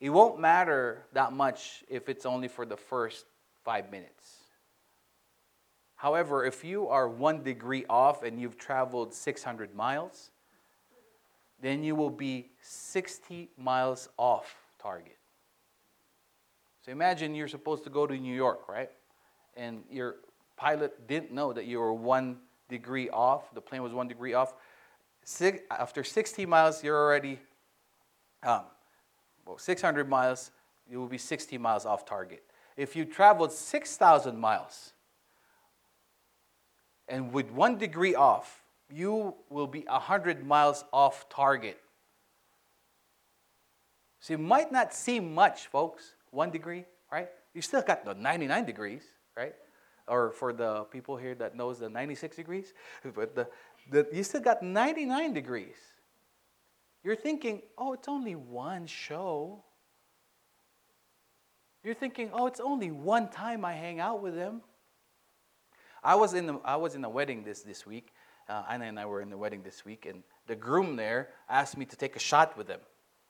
it 0.00 0.10
won't 0.10 0.40
matter 0.40 1.06
that 1.12 1.32
much 1.32 1.84
if 1.88 2.08
it's 2.08 2.24
only 2.24 2.48
for 2.48 2.64
the 2.64 2.76
first 2.76 3.26
five 3.64 3.90
minutes. 3.90 4.36
However, 5.96 6.44
if 6.44 6.64
you 6.64 6.88
are 6.88 7.08
one 7.08 7.42
degree 7.42 7.84
off 7.90 8.22
and 8.22 8.40
you've 8.40 8.56
traveled 8.56 9.12
600 9.12 9.74
miles, 9.74 10.30
then 11.60 11.82
you 11.82 11.96
will 11.96 12.10
be 12.10 12.52
60 12.62 13.50
miles 13.58 14.08
off 14.16 14.56
target. 14.80 15.17
So 16.84 16.92
imagine 16.92 17.34
you're 17.34 17.48
supposed 17.48 17.84
to 17.84 17.90
go 17.90 18.06
to 18.06 18.16
New 18.16 18.34
York, 18.34 18.68
right? 18.68 18.90
And 19.56 19.82
your 19.90 20.16
pilot 20.56 21.06
didn't 21.06 21.32
know 21.32 21.52
that 21.52 21.66
you 21.66 21.78
were 21.78 21.92
one 21.92 22.38
degree 22.68 23.08
off, 23.10 23.54
the 23.54 23.60
plane 23.60 23.82
was 23.82 23.92
one 23.92 24.08
degree 24.08 24.34
off. 24.34 24.54
Six, 25.24 25.60
after 25.70 26.04
60 26.04 26.46
miles, 26.46 26.82
you're 26.82 26.96
already, 26.96 27.38
um, 28.42 28.62
well, 29.46 29.58
600 29.58 30.08
miles, 30.08 30.50
you 30.88 30.98
will 30.98 31.08
be 31.08 31.18
60 31.18 31.58
miles 31.58 31.84
off 31.84 32.04
target. 32.04 32.42
If 32.76 32.94
you 32.94 33.04
traveled 33.04 33.52
6,000 33.52 34.38
miles, 34.38 34.92
and 37.08 37.32
with 37.32 37.50
one 37.50 37.78
degree 37.78 38.14
off, 38.14 38.62
you 38.90 39.34
will 39.50 39.66
be 39.66 39.84
100 39.88 40.46
miles 40.46 40.84
off 40.92 41.28
target. 41.28 41.78
So 44.20 44.34
it 44.34 44.40
might 44.40 44.72
not 44.72 44.94
seem 44.94 45.34
much, 45.34 45.66
folks, 45.66 46.14
one 46.30 46.50
degree, 46.50 46.84
right? 47.10 47.28
You 47.54 47.62
still 47.62 47.82
got 47.82 48.04
the 48.04 48.14
99 48.14 48.64
degrees, 48.64 49.02
right? 49.36 49.54
Or 50.06 50.32
for 50.32 50.52
the 50.52 50.84
people 50.84 51.16
here 51.16 51.34
that 51.36 51.56
knows 51.56 51.78
the 51.78 51.88
96 51.88 52.36
degrees, 52.36 52.72
but 53.14 53.34
the, 53.34 53.48
the, 53.90 54.06
you 54.12 54.22
still 54.22 54.40
got 54.40 54.62
99 54.62 55.32
degrees. 55.32 55.76
You're 57.04 57.16
thinking, 57.16 57.62
oh, 57.76 57.92
it's 57.92 58.08
only 58.08 58.34
one 58.34 58.86
show. 58.86 59.64
You're 61.84 61.94
thinking, 61.94 62.30
oh, 62.32 62.46
it's 62.46 62.60
only 62.60 62.90
one 62.90 63.28
time 63.28 63.64
I 63.64 63.72
hang 63.72 64.00
out 64.00 64.20
with 64.20 64.34
them. 64.34 64.62
I 66.02 66.14
was 66.14 66.34
in, 66.34 66.46
the, 66.46 66.60
I 66.64 66.76
was 66.76 66.94
in 66.94 67.04
a 67.04 67.08
wedding 67.08 67.44
this, 67.44 67.62
this 67.62 67.86
week. 67.86 68.12
Uh, 68.48 68.62
Anna 68.68 68.86
and 68.86 68.98
I 68.98 69.06
were 69.06 69.20
in 69.20 69.30
the 69.30 69.36
wedding 69.36 69.62
this 69.62 69.84
week, 69.84 70.06
and 70.06 70.22
the 70.46 70.56
groom 70.56 70.96
there 70.96 71.28
asked 71.48 71.76
me 71.76 71.84
to 71.84 71.96
take 71.96 72.16
a 72.16 72.18
shot 72.18 72.56
with 72.56 72.68
him. 72.68 72.80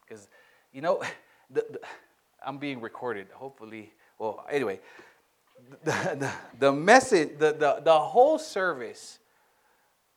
Because, 0.07 0.29
you 0.73 0.81
know, 0.81 1.03
the, 1.51 1.65
the, 1.71 1.81
I'm 2.45 2.59
being 2.59 2.80
recorded. 2.80 3.28
Hopefully, 3.34 3.93
well, 4.18 4.45
anyway, 4.51 4.80
the, 5.84 5.91
the, 5.91 6.32
the 6.59 6.72
message, 6.72 7.39
the, 7.39 7.53
the, 7.53 7.80
the 7.84 7.99
whole 7.99 8.39
service, 8.39 9.18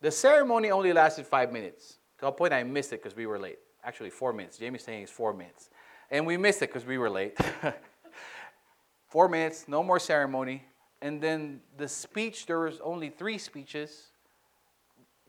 the 0.02 0.12
ceremony 0.12 0.72
only 0.72 0.94
lasted 0.94 1.26
five 1.26 1.52
minutes. 1.52 1.98
To 2.20 2.28
a 2.28 2.32
point, 2.32 2.54
I 2.54 2.64
missed 2.64 2.94
it 2.94 3.02
because 3.02 3.16
we 3.16 3.26
were 3.26 3.40
late. 3.40 3.60
Actually, 3.84 4.12
four 4.12 4.34
minutes. 4.34 4.58
Jamie's 4.58 4.84
saying 4.84 5.04
it's 5.04 5.12
four 5.12 5.34
minutes. 5.34 5.70
And 6.10 6.26
we 6.26 6.38
missed 6.38 6.62
it 6.62 6.70
because 6.70 6.86
we 6.86 6.98
were 6.98 7.10
late. 7.10 7.38
four 9.08 9.28
minutes, 9.28 9.68
no 9.68 9.82
more 9.82 10.00
ceremony. 10.00 10.64
And 11.02 11.22
then 11.22 11.62
the 11.78 11.88
speech, 11.88 12.46
there 12.46 12.60
was 12.60 12.80
only 12.82 13.10
three 13.10 13.38
speeches. 13.38 14.08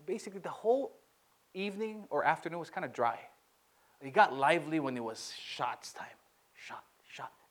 Basically, 0.05 0.41
the 0.41 0.51
whole 0.51 0.99
evening 1.55 2.05
or 2.11 2.25
afternoon 2.25 2.59
was 2.59 2.69
kind 2.69 2.85
of 2.85 2.93
dry. 2.93 3.19
It 4.03 4.13
got 4.13 4.35
lively 4.35 4.81
when 4.81 4.97
it 4.97 5.05
was 5.05 5.33
shots 5.39 5.93
time. 5.93 6.09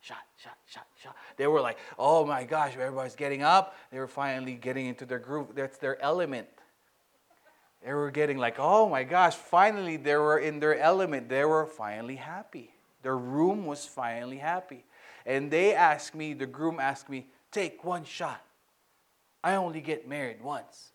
Shot, 0.02 0.18
shot, 0.38 0.58
shot, 0.66 0.88
shot. 1.02 1.16
They 1.38 1.46
were 1.46 1.62
like, 1.62 1.78
oh 2.00 2.26
my 2.26 2.44
gosh, 2.44 2.74
everybody's 2.74 3.16
getting 3.16 3.44
up. 3.44 3.76
They 3.92 4.00
were 4.00 4.08
finally 4.08 4.56
getting 4.56 4.88
into 4.88 5.06
their 5.06 5.20
groove. 5.20 5.50
That's 5.54 5.78
their 5.78 6.02
element. 6.02 6.48
They 7.86 7.94
were 7.94 8.10
getting 8.12 8.38
like, 8.38 8.56
oh 8.58 8.90
my 8.90 9.04
gosh, 9.04 9.36
finally 9.36 9.98
they 9.98 10.16
were 10.16 10.40
in 10.40 10.60
their 10.60 10.80
element. 10.80 11.30
They 11.30 11.46
were 11.46 11.68
finally 11.68 12.16
happy. 12.16 12.74
Their 13.04 13.18
room 13.18 13.66
was 13.66 13.86
finally 13.86 14.38
happy. 14.38 14.86
And 15.26 15.52
they 15.52 15.74
asked 15.76 16.16
me, 16.16 16.34
the 16.34 16.48
groom 16.48 16.80
asked 16.80 17.10
me, 17.10 17.28
take 17.52 17.84
one 17.84 18.04
shot. 18.04 18.44
I 19.44 19.56
only 19.56 19.82
get 19.82 20.08
married 20.08 20.42
once. 20.42 20.92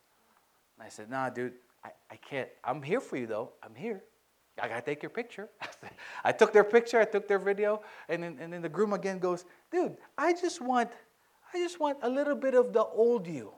And 0.79 0.87
I 0.87 0.89
said, 0.89 1.11
nah, 1.11 1.31
dude, 1.31 1.55
I, 1.85 1.91
I 2.11 2.17
can't. 2.17 2.49
I'm 2.65 2.83
here 2.83 3.01
for 3.01 3.17
you 3.17 3.27
though. 3.27 3.53
I'm 3.63 3.75
here. 3.75 4.03
I 4.61 4.69
gotta 4.69 4.83
take 4.83 5.03
your 5.03 5.11
picture. 5.11 5.49
I 6.25 6.33
took 6.33 6.53
their 6.53 6.65
picture, 6.65 6.99
I 6.99 7.05
took 7.05 7.29
their 7.29 7.39
video, 7.39 7.83
and 8.09 8.23
then, 8.23 8.39
and 8.41 8.53
then 8.53 8.63
the 8.63 8.69
groom 8.69 8.93
again 8.93 9.19
goes, 9.19 9.45
dude, 9.71 9.97
I 10.17 10.33
just 10.33 10.63
want, 10.63 10.91
I 11.53 11.59
just 11.59 11.79
want 11.79 11.99
a 12.03 12.09
little 12.09 12.37
bit 12.37 12.55
of 12.55 12.73
the 12.73 12.85
old 12.85 13.27
you. 13.27 13.53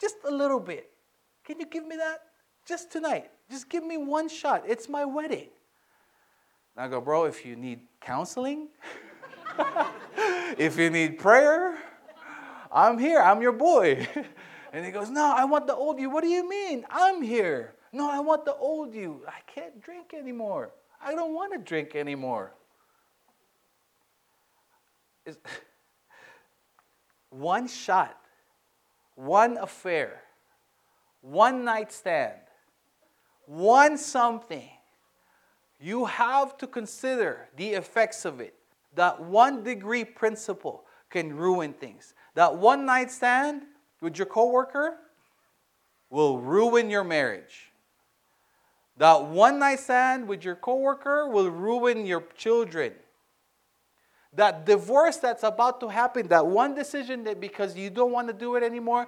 Just 0.00 0.16
a 0.28 0.30
little 0.30 0.60
bit. 0.60 0.90
Can 1.44 1.58
you 1.58 1.66
give 1.66 1.86
me 1.86 1.96
that? 1.96 2.18
Just 2.66 2.92
tonight. 2.92 3.30
Just 3.50 3.70
give 3.70 3.84
me 3.84 3.96
one 3.96 4.28
shot. 4.28 4.64
It's 4.66 4.88
my 4.88 5.04
wedding. 5.04 5.48
And 6.76 6.84
I 6.84 6.88
go, 6.88 7.00
bro, 7.00 7.24
if 7.24 7.46
you 7.46 7.56
need 7.56 7.80
counseling, 8.00 8.68
if 10.58 10.76
you 10.76 10.90
need 10.90 11.18
prayer, 11.18 11.78
I'm 12.70 12.98
here. 12.98 13.20
I'm 13.20 13.40
your 13.40 13.52
boy. 13.52 14.06
And 14.72 14.84
he 14.84 14.90
goes, 14.90 15.08
No, 15.08 15.32
I 15.34 15.46
want 15.46 15.66
the 15.66 15.74
old 15.74 15.98
you. 15.98 16.10
What 16.10 16.22
do 16.22 16.28
you 16.28 16.46
mean? 16.46 16.84
I'm 16.90 17.22
here. 17.22 17.75
No, 17.92 18.10
I 18.10 18.20
want 18.20 18.44
the 18.44 18.54
old 18.54 18.94
you. 18.94 19.22
I 19.26 19.40
can't 19.46 19.80
drink 19.80 20.14
anymore. 20.14 20.72
I 21.00 21.14
don't 21.14 21.34
want 21.34 21.52
to 21.52 21.58
drink 21.58 21.94
anymore. 21.94 22.52
It's 25.24 25.38
one 27.30 27.68
shot, 27.68 28.16
one 29.14 29.56
affair, 29.58 30.22
one 31.20 31.64
night 31.64 31.92
stand, 31.92 32.40
one 33.46 33.98
something. 33.98 34.68
You 35.78 36.06
have 36.06 36.56
to 36.58 36.66
consider 36.66 37.48
the 37.56 37.70
effects 37.70 38.24
of 38.24 38.40
it. 38.40 38.54
That 38.94 39.20
one 39.20 39.62
degree 39.62 40.04
principle 40.04 40.84
can 41.10 41.36
ruin 41.36 41.74
things. 41.74 42.14
That 42.34 42.56
one 42.56 42.86
night 42.86 43.10
stand 43.10 43.62
with 44.00 44.16
your 44.16 44.26
coworker 44.26 44.96
will 46.08 46.38
ruin 46.38 46.88
your 46.88 47.04
marriage. 47.04 47.72
That 48.98 49.24
one 49.24 49.58
night 49.58 49.80
stand 49.80 50.26
with 50.26 50.44
your 50.44 50.56
coworker 50.56 51.28
will 51.28 51.50
ruin 51.50 52.06
your 52.06 52.24
children. 52.36 52.92
That 54.32 54.66
divorce 54.66 55.16
that's 55.16 55.42
about 55.42 55.80
to 55.80 55.88
happen, 55.88 56.28
that 56.28 56.46
one 56.46 56.74
decision 56.74 57.24
that 57.24 57.40
because 57.40 57.76
you 57.76 57.90
don't 57.90 58.12
want 58.12 58.28
to 58.28 58.34
do 58.34 58.56
it 58.56 58.62
anymore, 58.62 59.06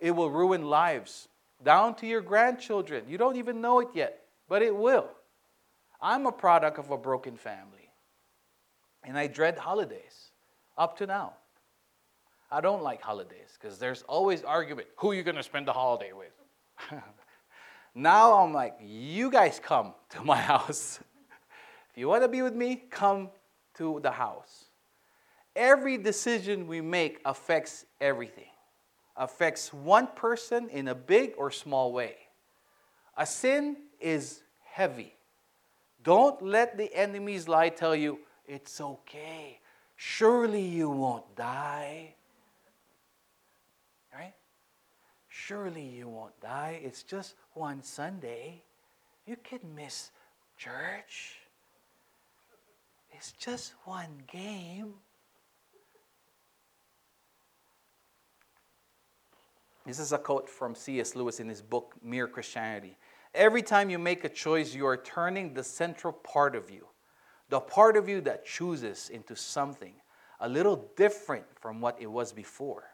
it 0.00 0.10
will 0.10 0.30
ruin 0.30 0.66
lives 0.66 1.28
down 1.62 1.94
to 1.96 2.06
your 2.06 2.20
grandchildren. 2.20 3.04
You 3.08 3.18
don't 3.18 3.36
even 3.36 3.60
know 3.60 3.80
it 3.80 3.88
yet, 3.94 4.20
but 4.48 4.62
it 4.62 4.74
will. 4.74 5.08
I'm 6.00 6.26
a 6.26 6.32
product 6.32 6.78
of 6.78 6.90
a 6.90 6.98
broken 6.98 7.36
family. 7.36 7.90
And 9.02 9.18
I 9.18 9.26
dread 9.26 9.58
holidays 9.58 10.30
up 10.76 10.98
to 10.98 11.06
now. 11.06 11.34
I 12.50 12.60
don't 12.60 12.82
like 12.82 13.02
holidays 13.02 13.58
because 13.58 13.78
there's 13.78 14.02
always 14.02 14.42
argument. 14.42 14.88
Who 14.96 15.10
are 15.10 15.14
you 15.14 15.22
going 15.22 15.36
to 15.36 15.42
spend 15.42 15.66
the 15.66 15.72
holiday 15.72 16.12
with? 16.12 16.32
now 17.94 18.34
I'm 18.34 18.52
like, 18.52 18.76
you 18.82 19.30
guys 19.30 19.60
come 19.62 19.94
to 20.10 20.22
my 20.22 20.36
house. 20.52 21.00
if 21.90 21.98
you 21.98 22.08
want 22.08 22.22
to 22.22 22.28
be 22.28 22.42
with 22.42 22.54
me, 22.54 22.82
come 22.90 23.30
to 23.74 24.00
the 24.02 24.10
house. 24.10 24.66
Every 25.54 25.98
decision 25.98 26.66
we 26.66 26.80
make 26.80 27.20
affects 27.24 27.86
everything. 28.00 28.50
Affects 29.16 29.72
one 29.72 30.08
person 30.16 30.68
in 30.70 30.88
a 30.88 30.94
big 30.94 31.34
or 31.38 31.50
small 31.50 31.92
way. 31.92 32.16
A 33.16 33.24
sin 33.24 33.76
is 34.00 34.42
heavy. 34.64 35.14
Don't 36.02 36.42
let 36.42 36.76
the 36.76 36.92
enemy's 36.92 37.46
lie 37.46 37.68
tell 37.68 37.94
you 37.94 38.18
it's 38.46 38.80
okay. 38.80 39.60
Surely 39.96 40.62
you 40.62 40.90
won't 40.90 41.36
die. 41.36 42.14
Right? 44.12 44.34
Surely 45.36 45.82
you 45.82 46.08
won't 46.08 46.40
die. 46.40 46.80
It's 46.80 47.02
just 47.02 47.34
one 47.54 47.82
Sunday. 47.82 48.62
You 49.26 49.36
can 49.42 49.58
miss 49.74 50.12
church. 50.56 51.40
It's 53.10 53.32
just 53.32 53.74
one 53.84 54.22
game. 54.30 54.94
This 59.84 59.98
is 59.98 60.12
a 60.12 60.18
quote 60.18 60.48
from 60.48 60.76
C.S. 60.76 61.16
Lewis 61.16 61.40
in 61.40 61.48
his 61.48 61.60
book, 61.60 61.96
Mere 62.00 62.28
Christianity. 62.28 62.96
Every 63.34 63.62
time 63.62 63.90
you 63.90 63.98
make 63.98 64.24
a 64.24 64.28
choice, 64.28 64.72
you 64.72 64.86
are 64.86 64.96
turning 64.96 65.52
the 65.52 65.64
central 65.64 66.12
part 66.12 66.54
of 66.54 66.70
you, 66.70 66.86
the 67.48 67.58
part 67.58 67.96
of 67.96 68.08
you 68.08 68.20
that 68.20 68.46
chooses, 68.46 69.10
into 69.10 69.34
something 69.34 69.94
a 70.38 70.48
little 70.48 70.88
different 70.96 71.44
from 71.60 71.80
what 71.80 72.00
it 72.00 72.06
was 72.06 72.32
before. 72.32 72.93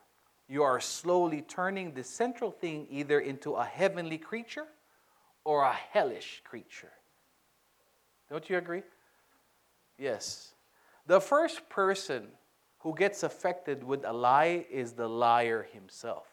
You 0.50 0.64
are 0.64 0.80
slowly 0.80 1.42
turning 1.42 1.94
the 1.94 2.02
central 2.02 2.50
thing 2.50 2.88
either 2.90 3.20
into 3.20 3.52
a 3.52 3.64
heavenly 3.64 4.18
creature 4.18 4.66
or 5.44 5.62
a 5.62 5.72
hellish 5.72 6.42
creature. 6.42 6.90
Don't 8.28 8.50
you 8.50 8.58
agree? 8.58 8.82
Yes. 9.96 10.54
The 11.06 11.20
first 11.20 11.68
person 11.68 12.26
who 12.80 12.96
gets 12.96 13.22
affected 13.22 13.84
with 13.84 14.04
a 14.04 14.12
lie 14.12 14.66
is 14.68 14.94
the 14.94 15.08
liar 15.08 15.68
himself. 15.72 16.26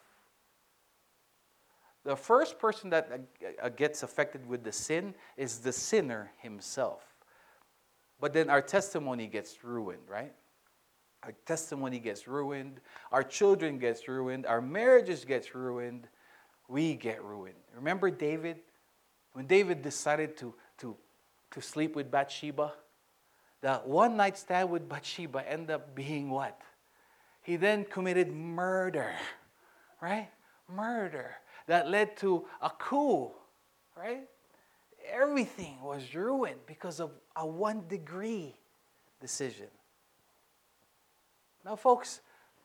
The 2.03 2.15
first 2.15 2.57
person 2.57 2.89
that 2.89 3.11
uh, 3.11 3.47
uh, 3.61 3.69
gets 3.69 4.01
affected 4.01 4.47
with 4.47 4.63
the 4.63 4.71
sin 4.71 5.13
is 5.35 5.59
the 5.59 5.71
sinner 5.71 6.31
himself. 6.39 7.03
But 8.19 8.33
then 8.33 8.49
our 8.49 8.63
testimony 8.63 9.27
gets 9.27 9.63
ruined, 9.63 10.09
right? 10.09 10.33
Our 11.27 11.33
testimony 11.45 11.99
gets 11.99 12.25
ruined, 12.25 12.79
our 13.11 13.21
children 13.21 13.79
gets 13.79 14.07
ruined, 14.07 14.45
our 14.45 14.61
marriages 14.61 15.25
gets 15.25 15.53
ruined, 15.53 16.07
we 16.69 16.93
get 16.93 17.21
ruined. 17.21 17.57
Remember 17.75 18.09
David? 18.09 18.59
When 19.33 19.45
David 19.45 19.81
decided 19.81 20.37
to, 20.37 20.55
to, 20.77 20.95
to 21.51 21.61
sleep 21.61 21.97
with 21.97 22.09
Bathsheba, 22.09 22.71
the 23.59 23.73
one 23.83 24.15
night 24.15 24.37
stand 24.37 24.69
with 24.69 24.87
Bathsheba 24.87 25.43
ended 25.45 25.71
up 25.71 25.93
being 25.93 26.29
what? 26.29 26.61
He 27.41 27.57
then 27.57 27.83
committed 27.83 28.31
murder, 28.33 29.13
right? 29.99 30.29
Murder 30.73 31.35
that 31.65 31.89
led 31.89 32.15
to 32.17 32.45
a 32.61 32.69
coup, 32.69 33.31
right? 33.97 34.29
Everything 35.11 35.81
was 35.81 36.15
ruined 36.15 36.61
because 36.65 37.01
of 37.01 37.11
a 37.35 37.45
one 37.45 37.83
degree 37.89 38.55
decision. 39.19 39.67
Now, 41.67 41.75
folks, 41.75 42.21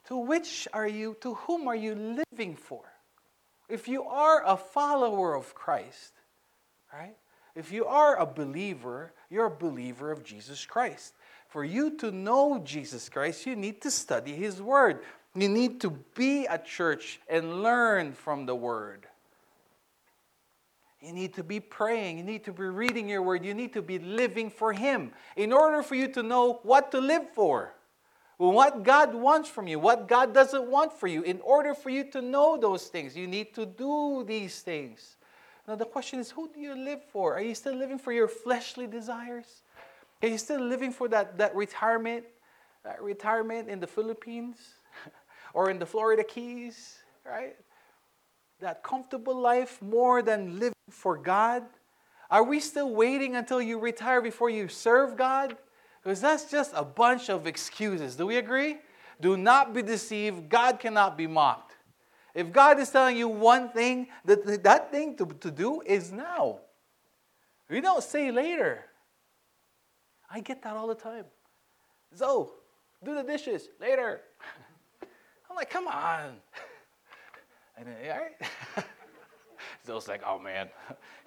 to 0.07 0.17
which 0.17 0.69
are 0.73 0.87
you, 0.87 1.17
to 1.23 1.35
whom 1.35 1.67
are 1.67 1.75
you 1.75 1.97
living 2.31 2.55
for? 2.55 2.85
If 3.69 3.89
you 3.89 4.05
are 4.05 4.47
a 4.47 4.57
follower 4.57 5.35
of 5.35 5.57
Christ, 5.57 6.13
right? 6.93 7.17
If 7.57 7.73
you 7.73 7.85
are 7.87 8.17
a 8.17 8.25
believer, 8.25 9.13
you're 9.29 9.47
a 9.47 9.51
believer 9.51 10.13
of 10.13 10.23
Jesus 10.23 10.65
Christ. 10.65 11.15
For 11.49 11.65
you 11.65 11.97
to 11.97 12.13
know 12.13 12.61
Jesus 12.65 13.09
Christ, 13.09 13.45
you 13.45 13.57
need 13.57 13.83
to 13.83 13.91
study 13.91 14.37
His 14.37 14.63
Word. 14.63 15.01
You 15.35 15.49
need 15.49 15.81
to 15.81 15.91
be 16.15 16.47
at 16.47 16.65
church 16.65 17.19
and 17.29 17.61
learn 17.61 18.13
from 18.13 18.47
the 18.47 18.55
Word. 18.55 19.09
You 21.01 21.13
need 21.13 21.35
to 21.35 21.43
be 21.43 21.59
praying. 21.59 22.19
You 22.19 22.25
need 22.25 22.45
to 22.45 22.53
be 22.53 22.67
reading 22.67 23.09
your 23.09 23.23
Word. 23.23 23.45
You 23.45 23.53
need 23.53 23.73
to 23.73 23.83
be 23.83 23.99
living 23.99 24.49
for 24.49 24.73
Him 24.73 25.11
in 25.35 25.53
order 25.53 25.83
for 25.83 25.97
you 25.97 26.07
to 26.13 26.23
know 26.23 26.61
what 26.63 26.93
to 26.93 27.01
live 27.01 27.29
for. 27.35 27.75
What 28.51 28.82
God 28.82 29.14
wants 29.14 29.49
from 29.49 29.68
you, 29.68 29.78
what 29.78 30.09
God 30.09 30.34
doesn't 30.34 30.68
want 30.68 30.93
for 30.93 31.07
you. 31.07 31.22
In 31.22 31.40
order 31.43 31.74
for 31.74 31.90
you 31.90 32.03
to 32.11 32.20
know 32.20 32.57
those 32.57 32.88
things, 32.88 33.16
you 33.16 33.28
need 33.28 33.55
to 33.55 33.64
do 33.64 34.24
these 34.26 34.62
things. 34.62 35.16
Now, 35.68 35.76
the 35.76 35.84
question 35.84 36.18
is 36.18 36.32
who 36.32 36.51
do 36.53 36.59
you 36.59 36.74
live 36.74 37.05
for? 37.05 37.36
Are 37.36 37.40
you 37.40 37.55
still 37.55 37.76
living 37.76 37.99
for 37.99 38.12
your 38.12 38.26
fleshly 38.26 38.88
desires? 38.88 39.62
Are 40.22 40.28
you 40.28 40.38
still 40.38 40.61
living 40.61 40.90
for 40.90 41.07
that, 41.09 41.38
that 41.38 41.55
retirement, 41.55 42.24
that 42.82 43.01
retirement 43.01 43.68
in 43.68 43.78
the 43.78 43.86
Philippines 43.86 44.57
or 45.55 45.70
in 45.70 45.78
the 45.78 45.86
Florida 45.86 46.24
Keys, 46.24 46.99
right? 47.24 47.55
That 48.59 48.82
comfortable 48.82 49.36
life 49.36 49.80
more 49.80 50.20
than 50.20 50.59
living 50.59 50.74
for 50.90 51.16
God? 51.16 51.62
Are 52.28 52.43
we 52.43 52.59
still 52.59 52.93
waiting 52.93 53.36
until 53.36 53.62
you 53.62 53.78
retire 53.78 54.20
before 54.20 54.51
you 54.51 54.66
serve 54.66 55.16
God? 55.16 55.57
Because 56.03 56.21
that's 56.21 56.51
just 56.51 56.73
a 56.75 56.85
bunch 56.85 57.31
of 57.31 57.47
excuses. 57.47 58.17
Do 58.17 58.27
we 58.27 58.37
agree? 58.37 58.79
Do 59.21 59.37
not 59.37 59.73
be 59.73 59.83
deceived. 59.83 60.49
God 60.49 60.81
cannot 60.81 61.17
be 61.17 61.27
mocked. 61.27 61.77
If 62.35 62.51
God 62.53 62.81
is 62.81 62.91
telling 62.91 63.17
you 63.17 63.29
one 63.29 63.71
thing, 63.71 64.09
that, 64.25 64.63
that 64.65 64.91
thing 64.91 65.17
to, 65.19 65.27
to 65.27 65.51
do 65.51 65.83
is 65.83 66.11
now. 66.11 66.59
We 67.69 67.81
don't 67.81 68.03
say 68.03 68.31
later. 68.31 68.85
I 70.31 70.41
get 70.41 70.63
that 70.63 70.75
all 70.75 70.89
the 70.89 70.95
time. 70.95 71.27
Zoe, 72.17 72.49
do 73.05 73.15
the 73.15 73.23
dishes 73.23 73.69
later. 73.81 74.23
I'm 75.51 75.57
like, 75.57 75.71
come 75.71 75.87
on. 75.87 76.37
And 77.75 77.87
then, 77.87 77.97
all 78.13 78.19
right. 78.19 78.85
Zoe's 79.87 80.07
like, 80.07 80.22
oh 80.24 80.39
man, 80.39 80.68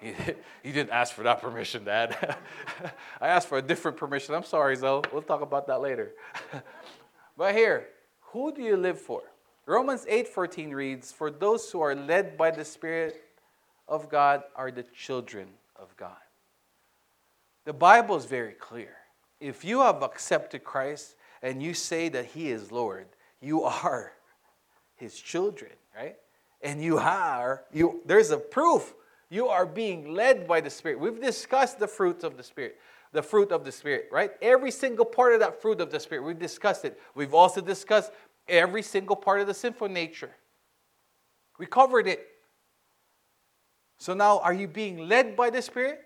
he 0.00 0.72
didn't 0.72 0.90
ask 0.90 1.14
for 1.14 1.22
that 1.24 1.42
permission, 1.42 1.84
Dad. 1.84 2.36
I 3.20 3.28
asked 3.28 3.48
for 3.48 3.58
a 3.58 3.62
different 3.62 3.96
permission. 3.96 4.34
I'm 4.34 4.44
sorry, 4.44 4.76
Zoe. 4.76 5.02
We'll 5.12 5.22
talk 5.22 5.42
about 5.42 5.66
that 5.66 5.80
later. 5.80 6.12
but 7.36 7.54
here, 7.54 7.88
who 8.32 8.54
do 8.54 8.62
you 8.62 8.76
live 8.76 9.00
for? 9.00 9.22
Romans 9.66 10.06
8:14 10.06 10.72
reads, 10.72 11.12
"For 11.12 11.30
those 11.30 11.70
who 11.70 11.80
are 11.80 11.94
led 11.94 12.36
by 12.36 12.50
the 12.50 12.64
Spirit 12.64 13.22
of 13.88 14.08
God 14.08 14.44
are 14.54 14.70
the 14.70 14.84
children 14.84 15.48
of 15.74 15.94
God." 15.96 16.16
The 17.64 17.72
Bible 17.72 18.16
is 18.16 18.24
very 18.24 18.52
clear. 18.52 18.96
If 19.40 19.64
you 19.64 19.80
have 19.80 20.02
accepted 20.02 20.64
Christ 20.64 21.16
and 21.42 21.62
you 21.62 21.74
say 21.74 22.08
that 22.08 22.26
he 22.26 22.50
is 22.50 22.72
Lord, 22.72 23.08
you 23.40 23.64
are 23.64 24.12
his 24.94 25.18
children, 25.18 25.72
right? 25.94 26.16
And 26.66 26.82
you 26.82 26.98
are 26.98 27.62
you 27.72 28.02
there's 28.04 28.30
a 28.30 28.36
proof. 28.36 28.94
You 29.30 29.48
are 29.48 29.66
being 29.66 30.12
led 30.12 30.46
by 30.46 30.60
the 30.60 30.70
spirit. 30.70 31.00
We've 31.00 31.20
discussed 31.20 31.78
the 31.78 31.86
fruits 31.86 32.24
of 32.24 32.36
the 32.36 32.42
spirit 32.42 32.78
the 33.12 33.22
fruit 33.22 33.52
of 33.52 33.64
the 33.64 33.72
spirit 33.72 34.08
right? 34.10 34.32
Every 34.42 34.72
single 34.72 35.04
part 35.04 35.32
of 35.32 35.40
that 35.40 35.62
fruit 35.62 35.80
of 35.80 35.90
the 35.90 36.00
spirit 36.00 36.24
we've 36.24 36.38
discussed 36.38 36.84
it. 36.84 37.00
We've 37.14 37.34
also 37.34 37.60
discussed 37.60 38.10
every 38.48 38.82
single 38.82 39.16
part 39.16 39.40
of 39.40 39.46
the 39.46 39.54
sinful 39.54 39.88
nature. 39.88 40.30
We 41.58 41.66
covered 41.66 42.08
it. 42.08 42.26
So 43.98 44.12
now 44.12 44.40
are 44.40 44.52
you 44.52 44.66
being 44.66 45.08
led 45.08 45.36
by 45.36 45.50
the 45.50 45.62
spirit? 45.62 46.02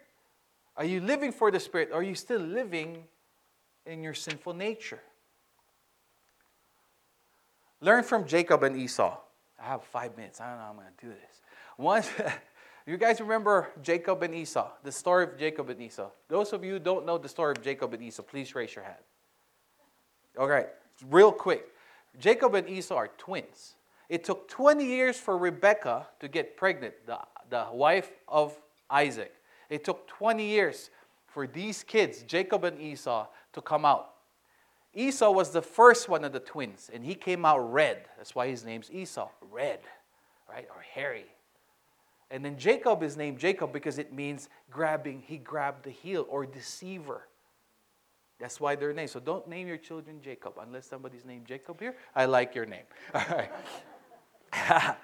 Are 0.76 0.84
you 0.84 1.00
living 1.00 1.32
for 1.32 1.50
the 1.50 1.58
spirit? 1.58 1.90
Are 1.92 2.02
you 2.02 2.14
still 2.14 2.40
living 2.40 3.04
in 3.86 4.02
your 4.02 4.14
sinful 4.14 4.54
nature? 4.54 5.00
Learn 7.80 8.04
from 8.04 8.26
jacob 8.26 8.62
and 8.62 8.76
esau 8.76 9.16
I 9.61 9.66
have 9.66 9.84
five 9.84 10.16
minutes. 10.16 10.40
I 10.40 10.48
don't 10.48 10.56
know 10.56 10.64
how 10.64 10.70
I'm 10.70 10.76
going 10.76 10.88
to 10.96 11.06
do 11.06 11.12
this. 11.12 11.42
One, 11.76 12.02
you 12.86 12.96
guys 12.96 13.20
remember 13.20 13.70
Jacob 13.82 14.22
and 14.22 14.34
Esau, 14.34 14.70
the 14.82 14.92
story 14.92 15.24
of 15.24 15.38
Jacob 15.38 15.70
and 15.70 15.80
Esau. 15.80 16.11
Those 16.28 16.52
of 16.52 16.64
you 16.64 16.74
who 16.74 16.78
don't 16.78 17.04
know 17.04 17.18
the 17.18 17.28
story 17.28 17.52
of 17.52 17.62
Jacob 17.62 17.92
and 17.94 18.02
Esau, 18.02 18.22
please 18.22 18.54
raise 18.54 18.74
your 18.74 18.84
hand. 18.84 18.98
All 20.38 20.48
right, 20.48 20.68
real 21.08 21.32
quick. 21.32 21.66
Jacob 22.18 22.54
and 22.54 22.68
Esau 22.68 22.96
are 22.96 23.08
twins. 23.18 23.74
It 24.08 24.24
took 24.24 24.48
20 24.48 24.84
years 24.84 25.16
for 25.16 25.38
Rebekah 25.38 26.08
to 26.18 26.28
get 26.28 26.56
pregnant, 26.56 26.94
the, 27.06 27.18
the 27.48 27.66
wife 27.72 28.11
of 28.26 28.58
Isaac. 28.90 29.32
It 29.68 29.84
took 29.84 30.08
20 30.08 30.44
years 30.44 30.90
for 31.28 31.46
these 31.46 31.84
kids, 31.84 32.22
Jacob 32.22 32.64
and 32.64 32.80
Esau, 32.80 33.28
to 33.52 33.61
come 33.61 33.84
out. 33.84 34.14
Esau 34.95 35.30
was 35.30 35.51
the 35.51 35.62
first 35.62 36.09
one 36.09 36.24
of 36.24 36.32
the 36.32 36.41
twins, 36.41 36.91
and 36.93 37.05
he 37.05 37.14
came 37.14 37.45
out 37.45 37.59
red. 37.59 38.07
That's 38.16 38.34
why 38.34 38.49
his 38.49 38.64
name's 38.64 38.91
Esau, 38.91 39.28
red, 39.51 39.80
right? 40.49 40.66
Or 40.74 40.82
hairy. 40.82 41.26
And 42.30 42.45
then 42.45 42.57
Jacob 42.59 43.03
is 43.03 43.16
named 43.16 43.38
Jacob 43.38 43.72
because 43.72 43.99
it 43.99 44.12
means 44.12 44.49
grabbing, 44.70 45.22
he 45.26 45.36
grabbed 45.36 45.84
the 45.84 45.91
heel 45.91 46.26
or 46.28 46.47
deceiver. 46.47 47.26
That's 48.41 48.61
why 48.61 48.74
they're 48.74 48.93
named. 48.93 49.11
So 49.11 49.20
don't 49.20 49.47
name 49.49 49.68
your 49.68 49.76
children 49.76 50.20
Jacob 50.22 50.55
unless 50.61 50.86
somebody's 50.86 51.24
named 51.24 51.47
Jacob 51.47 51.78
here. 51.78 51.95
I 52.16 52.24
like 52.24 52.55
your 52.55 52.66
name. 52.66 52.84
All 53.14 53.24
right. 53.30 53.51
I 54.53 54.97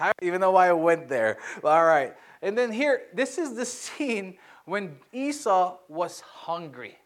don't 0.00 0.22
even 0.22 0.40
know 0.40 0.52
why 0.52 0.68
I 0.68 0.72
went 0.72 1.08
there. 1.08 1.38
All 1.62 1.84
right. 1.84 2.16
And 2.40 2.56
then 2.56 2.72
here, 2.72 3.02
this 3.12 3.36
is 3.36 3.54
the 3.54 3.64
scene 3.64 4.38
when 4.64 4.96
Esau 5.12 5.76
was 5.88 6.20
hungry. 6.20 6.96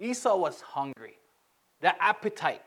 Esau 0.00 0.36
was 0.36 0.60
hungry, 0.60 1.18
the 1.80 2.02
appetite. 2.02 2.62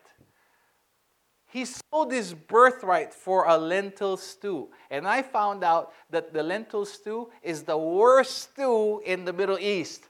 He 1.53 1.65
sold 1.65 2.11
his 2.11 2.33
birthright 2.33 3.13
for 3.13 3.45
a 3.47 3.57
lentil 3.57 4.17
stew. 4.17 4.69
And 4.89 5.07
I 5.07 5.21
found 5.21 5.63
out 5.63 5.93
that 6.09 6.33
the 6.33 6.41
lentil 6.41 6.83
stew 6.83 7.29
is 7.43 7.61
the 7.61 7.77
worst 7.77 8.49
stew 8.49 9.01
in 9.05 9.23
the 9.23 9.33
Middle 9.33 9.59
East. 9.59 10.09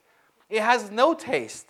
It 0.50 0.62
has 0.62 0.90
no 0.90 1.14
taste. 1.14 1.68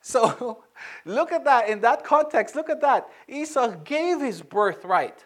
So 0.00 0.62
look 1.04 1.32
at 1.32 1.44
that. 1.44 1.68
In 1.68 1.80
that 1.80 2.04
context, 2.04 2.54
look 2.54 2.70
at 2.70 2.80
that. 2.82 3.08
Esau 3.26 3.74
gave 3.82 4.20
his 4.20 4.40
birthright 4.40 5.24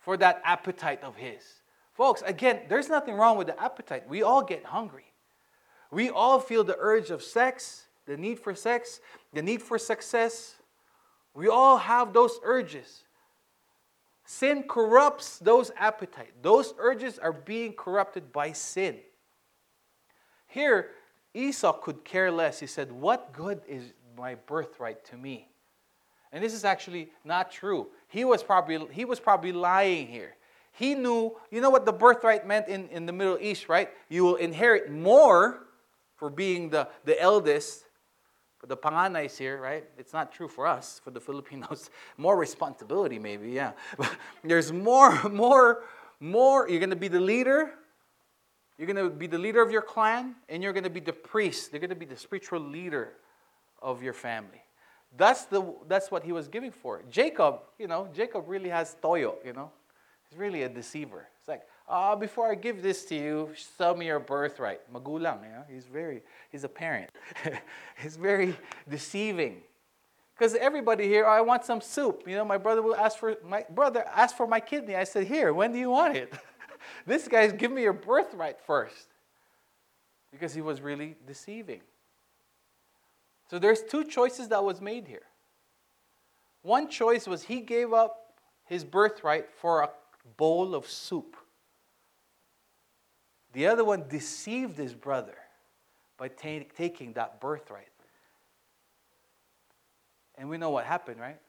for 0.00 0.16
that 0.16 0.42
appetite 0.44 1.04
of 1.04 1.14
his. 1.14 1.42
Folks, 1.94 2.22
again, 2.26 2.62
there's 2.68 2.88
nothing 2.88 3.14
wrong 3.14 3.38
with 3.38 3.46
the 3.46 3.62
appetite. 3.62 4.08
We 4.08 4.24
all 4.24 4.42
get 4.42 4.64
hungry. 4.64 5.12
We 5.92 6.10
all 6.10 6.40
feel 6.40 6.64
the 6.64 6.76
urge 6.78 7.10
of 7.10 7.22
sex 7.22 7.85
the 8.06 8.16
need 8.16 8.38
for 8.38 8.54
sex, 8.54 9.00
the 9.32 9.42
need 9.42 9.62
for 9.62 9.78
success. 9.78 10.56
We 11.34 11.48
all 11.48 11.76
have 11.76 12.12
those 12.12 12.38
urges. 12.42 13.04
Sin 14.24 14.64
corrupts 14.68 15.38
those 15.38 15.70
appetites. 15.76 16.32
Those 16.42 16.74
urges 16.78 17.18
are 17.18 17.32
being 17.32 17.74
corrupted 17.74 18.32
by 18.32 18.52
sin. 18.52 18.96
Here, 20.48 20.90
Esau 21.34 21.72
could 21.74 22.04
care 22.04 22.30
less. 22.30 22.58
He 22.58 22.66
said, 22.66 22.90
What 22.90 23.32
good 23.32 23.60
is 23.68 23.92
my 24.16 24.34
birthright 24.34 25.04
to 25.06 25.16
me? 25.16 25.48
And 26.32 26.42
this 26.42 26.54
is 26.54 26.64
actually 26.64 27.10
not 27.24 27.52
true. 27.52 27.88
He 28.08 28.24
was 28.24 28.42
probably, 28.42 28.86
he 28.90 29.04
was 29.04 29.20
probably 29.20 29.52
lying 29.52 30.08
here. 30.08 30.34
He 30.72 30.94
knew, 30.94 31.36
you 31.50 31.60
know 31.60 31.70
what 31.70 31.86
the 31.86 31.92
birthright 31.92 32.46
meant 32.46 32.68
in, 32.68 32.88
in 32.88 33.06
the 33.06 33.12
Middle 33.12 33.38
East, 33.40 33.68
right? 33.68 33.88
You 34.08 34.24
will 34.24 34.36
inherit 34.36 34.90
more 34.90 35.66
for 36.16 36.28
being 36.28 36.68
the, 36.68 36.88
the 37.04 37.20
eldest 37.20 37.85
For 38.66 38.70
the 38.70 38.76
Panganays 38.76 39.38
here, 39.38 39.60
right? 39.60 39.84
It's 39.96 40.12
not 40.12 40.32
true 40.32 40.48
for 40.48 40.66
us, 40.66 41.00
for 41.04 41.12
the 41.12 41.20
Filipinos. 41.28 41.88
More 42.16 42.36
responsibility, 42.36 43.18
maybe, 43.18 43.50
yeah. 43.50 43.72
There's 44.44 44.72
more, 44.72 45.28
more, 45.28 45.84
more. 46.18 46.68
You're 46.68 46.80
going 46.80 46.90
to 46.90 46.96
be 46.96 47.06
the 47.06 47.20
leader. 47.20 47.70
You're 48.76 48.88
going 48.88 48.96
to 48.96 49.08
be 49.08 49.28
the 49.28 49.38
leader 49.38 49.62
of 49.62 49.70
your 49.70 49.82
clan, 49.82 50.34
and 50.48 50.64
you're 50.64 50.72
going 50.72 50.84
to 50.84 50.90
be 50.90 51.00
the 51.00 51.12
priest. 51.12 51.72
You're 51.72 51.80
going 51.80 51.90
to 51.90 51.96
be 51.96 52.06
the 52.06 52.16
spiritual 52.16 52.60
leader 52.60 53.12
of 53.80 54.02
your 54.02 54.12
family. 54.12 54.62
That's, 55.16 55.44
the, 55.44 55.62
that's 55.86 56.10
what 56.10 56.24
he 56.24 56.32
was 56.32 56.48
giving 56.48 56.72
for. 56.72 57.02
Jacob, 57.08 57.60
you 57.78 57.86
know, 57.86 58.08
Jacob 58.12 58.48
really 58.48 58.68
has 58.68 58.96
toyo, 59.00 59.36
you 59.44 59.52
know. 59.52 59.70
He's 60.28 60.38
really 60.38 60.64
a 60.64 60.68
deceiver. 60.68 61.28
It's 61.38 61.48
like, 61.48 61.62
oh, 61.88 62.16
before 62.16 62.50
I 62.50 62.54
give 62.54 62.82
this 62.82 63.04
to 63.06 63.14
you, 63.14 63.50
sell 63.76 63.96
me 63.96 64.06
your 64.06 64.20
birthright. 64.20 64.80
Magulang, 64.92 65.42
you 65.42 65.50
know. 65.50 65.64
He's 65.68 65.86
very, 65.86 66.22
he's 66.50 66.64
a 66.64 66.68
parent. 66.68 67.10
he's 68.02 68.16
very 68.16 68.56
deceiving. 68.88 69.62
Because 70.36 70.54
everybody 70.54 71.06
here, 71.06 71.24
oh, 71.26 71.30
I 71.30 71.40
want 71.40 71.64
some 71.64 71.80
soup. 71.80 72.24
You 72.26 72.36
know, 72.36 72.44
my 72.44 72.58
brother 72.58 72.82
will 72.82 72.96
ask 72.96 73.18
for, 73.18 73.36
my 73.44 73.64
brother 73.70 74.04
asked 74.14 74.36
for 74.36 74.46
my 74.46 74.60
kidney. 74.60 74.94
I 74.94 75.04
said, 75.04 75.26
here, 75.26 75.52
when 75.52 75.72
do 75.72 75.78
you 75.78 75.90
want 75.90 76.16
it? 76.16 76.32
this 77.06 77.26
guy's 77.26 77.52
give 77.52 77.72
me 77.72 77.82
your 77.82 77.94
birthright 77.94 78.60
first. 78.60 79.08
Because 80.30 80.52
he 80.52 80.60
was 80.60 80.82
really 80.82 81.16
deceiving. 81.26 81.80
So 83.48 83.58
there's 83.58 83.82
two 83.82 84.04
choices 84.04 84.48
that 84.48 84.62
was 84.62 84.80
made 84.80 85.06
here. 85.06 85.22
One 86.62 86.88
choice 86.88 87.26
was 87.26 87.44
he 87.44 87.60
gave 87.60 87.92
up 87.92 88.34
his 88.64 88.84
birthright 88.84 89.48
for 89.48 89.82
a 89.82 89.90
bowl 90.36 90.74
of 90.74 90.86
soup. 90.86 91.36
The 93.56 93.68
other 93.68 93.86
one 93.86 94.04
deceived 94.10 94.76
his 94.76 94.92
brother 94.92 95.38
by 96.18 96.28
ta- 96.28 96.66
taking 96.76 97.14
that 97.14 97.40
birthright. 97.40 97.88
And 100.36 100.50
we 100.50 100.58
know 100.58 100.68
what 100.68 100.84
happened, 100.84 101.18
right? 101.18 101.40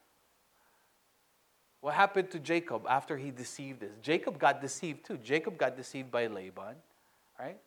What 1.81 1.95
happened 1.95 2.31
to 2.31 2.39
Jacob 2.39 2.85
after 2.87 3.17
he 3.17 3.29
deceived 3.29 3.81
this? 3.81 3.91
Jacob 4.01 4.39
got 4.39 4.61
deceived 4.61 5.05
too. 5.05 5.17
Jacob 5.17 5.57
got 5.57 5.75
deceived 5.75 6.09
by 6.09 6.27
Laban, 6.27 6.75
right? 7.37 7.57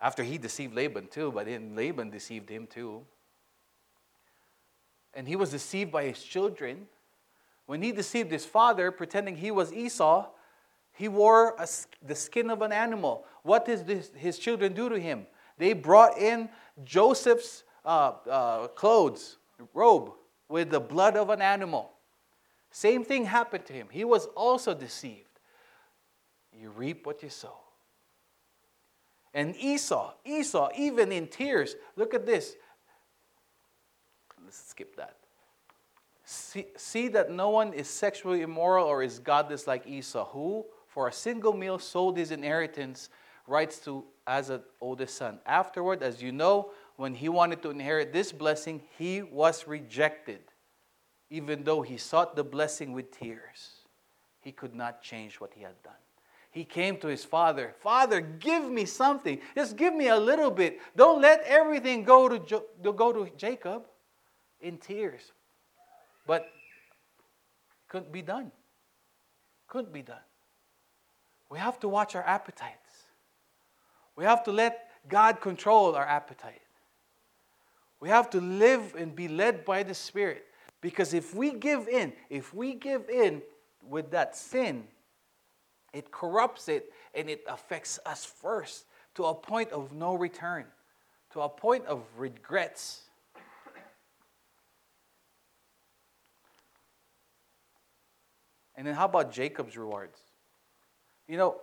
After 0.00 0.22
he 0.22 0.38
deceived 0.38 0.72
Laban 0.72 1.08
too, 1.08 1.32
but 1.32 1.46
then 1.46 1.74
Laban 1.74 2.10
deceived 2.10 2.48
him 2.48 2.68
too 2.68 3.04
and 5.14 5.26
he 5.26 5.34
was 5.34 5.50
deceived 5.50 5.90
by 5.90 6.04
his 6.04 6.22
children. 6.22 6.86
When 7.66 7.82
he 7.82 7.90
deceived 7.90 8.30
his 8.30 8.44
father, 8.44 8.92
pretending 8.92 9.36
he 9.36 9.50
was 9.50 9.72
Esau, 9.72 10.28
he 10.94 11.08
wore 11.08 11.54
a, 11.58 11.68
the 12.06 12.14
skin 12.14 12.50
of 12.50 12.62
an 12.62 12.72
animal. 12.72 13.26
What 13.42 13.66
did 13.66 13.86
this, 13.86 14.10
his 14.14 14.38
children 14.38 14.72
do 14.72 14.88
to 14.88 14.98
him? 14.98 15.26
They 15.58 15.72
brought 15.72 16.18
in 16.18 16.48
Joseph's 16.84 17.64
uh, 17.84 18.12
uh, 18.30 18.68
clothes, 18.68 19.36
robe, 19.74 20.12
with 20.48 20.70
the 20.70 20.80
blood 20.80 21.16
of 21.16 21.30
an 21.30 21.42
animal. 21.42 21.90
Same 22.70 23.04
thing 23.04 23.24
happened 23.24 23.66
to 23.66 23.72
him. 23.72 23.88
He 23.90 24.04
was 24.04 24.26
also 24.36 24.74
deceived. 24.74 25.20
You 26.52 26.70
reap 26.70 27.06
what 27.06 27.22
you 27.22 27.28
sow. 27.28 27.56
And 29.32 29.56
Esau, 29.56 30.12
Esau, 30.24 30.70
even 30.76 31.10
in 31.10 31.26
tears, 31.26 31.74
look 31.96 32.14
at 32.14 32.24
this. 32.24 32.54
Let's 34.44 34.68
skip 34.68 34.96
that. 34.96 35.16
See, 36.24 36.66
see 36.76 37.08
that 37.08 37.30
no 37.30 37.50
one 37.50 37.72
is 37.72 37.88
sexually 37.88 38.42
immoral 38.42 38.86
or 38.86 39.02
is 39.02 39.18
godless 39.18 39.66
like 39.66 39.86
Esau, 39.86 40.26
who, 40.26 40.64
for 40.94 41.08
a 41.08 41.12
single 41.12 41.52
meal, 41.52 41.80
sold 41.80 42.16
his 42.16 42.30
inheritance 42.30 43.10
rights 43.48 43.78
to 43.80 44.04
as 44.28 44.48
an 44.48 44.62
oldest 44.80 45.16
son. 45.16 45.40
Afterward, 45.44 46.04
as 46.04 46.22
you 46.22 46.30
know, 46.30 46.70
when 46.96 47.14
he 47.14 47.28
wanted 47.28 47.60
to 47.62 47.70
inherit 47.70 48.12
this 48.12 48.30
blessing, 48.30 48.80
he 48.96 49.20
was 49.20 49.66
rejected. 49.66 50.38
Even 51.30 51.64
though 51.64 51.82
he 51.82 51.96
sought 51.96 52.36
the 52.36 52.44
blessing 52.44 52.92
with 52.92 53.10
tears, 53.10 53.82
he 54.40 54.52
could 54.52 54.72
not 54.72 55.02
change 55.02 55.40
what 55.40 55.52
he 55.52 55.62
had 55.62 55.82
done. 55.82 55.92
He 56.52 56.64
came 56.64 56.96
to 56.98 57.08
his 57.08 57.24
father, 57.24 57.74
Father, 57.80 58.20
give 58.20 58.62
me 58.70 58.84
something. 58.84 59.40
Just 59.56 59.76
give 59.76 59.92
me 59.92 60.06
a 60.06 60.16
little 60.16 60.52
bit. 60.52 60.78
Don't 60.94 61.20
let 61.20 61.42
everything 61.42 62.04
go 62.04 62.28
to, 62.28 62.38
jo- 62.38 62.66
go 62.80 63.12
to 63.12 63.28
Jacob 63.36 63.82
in 64.60 64.78
tears. 64.78 65.32
But 66.24 66.46
couldn't 67.88 68.12
be 68.12 68.22
done. 68.22 68.52
Couldn't 69.66 69.92
be 69.92 70.02
done. 70.02 70.22
We 71.50 71.58
have 71.58 71.78
to 71.80 71.88
watch 71.88 72.14
our 72.14 72.22
appetites. 72.26 73.04
We 74.16 74.24
have 74.24 74.44
to 74.44 74.52
let 74.52 74.88
God 75.08 75.40
control 75.40 75.94
our 75.94 76.06
appetite. 76.06 76.60
We 78.00 78.08
have 78.08 78.30
to 78.30 78.40
live 78.40 78.94
and 78.96 79.14
be 79.14 79.28
led 79.28 79.64
by 79.64 79.82
the 79.82 79.94
Spirit. 79.94 80.44
Because 80.80 81.14
if 81.14 81.34
we 81.34 81.52
give 81.52 81.88
in, 81.88 82.12
if 82.28 82.52
we 82.52 82.74
give 82.74 83.08
in 83.08 83.42
with 83.82 84.10
that 84.10 84.36
sin, 84.36 84.84
it 85.92 86.10
corrupts 86.10 86.68
it 86.68 86.92
and 87.14 87.30
it 87.30 87.42
affects 87.48 87.98
us 88.04 88.24
first 88.24 88.84
to 89.14 89.24
a 89.24 89.34
point 89.34 89.70
of 89.70 89.92
no 89.92 90.14
return, 90.14 90.66
to 91.30 91.40
a 91.40 91.48
point 91.48 91.86
of 91.86 92.02
regrets. 92.18 93.02
And 98.76 98.86
then 98.86 98.94
how 98.94 99.04
about 99.04 99.32
Jacob's 99.32 99.76
rewards? 99.76 100.18
You 101.28 101.36
know, 101.36 101.60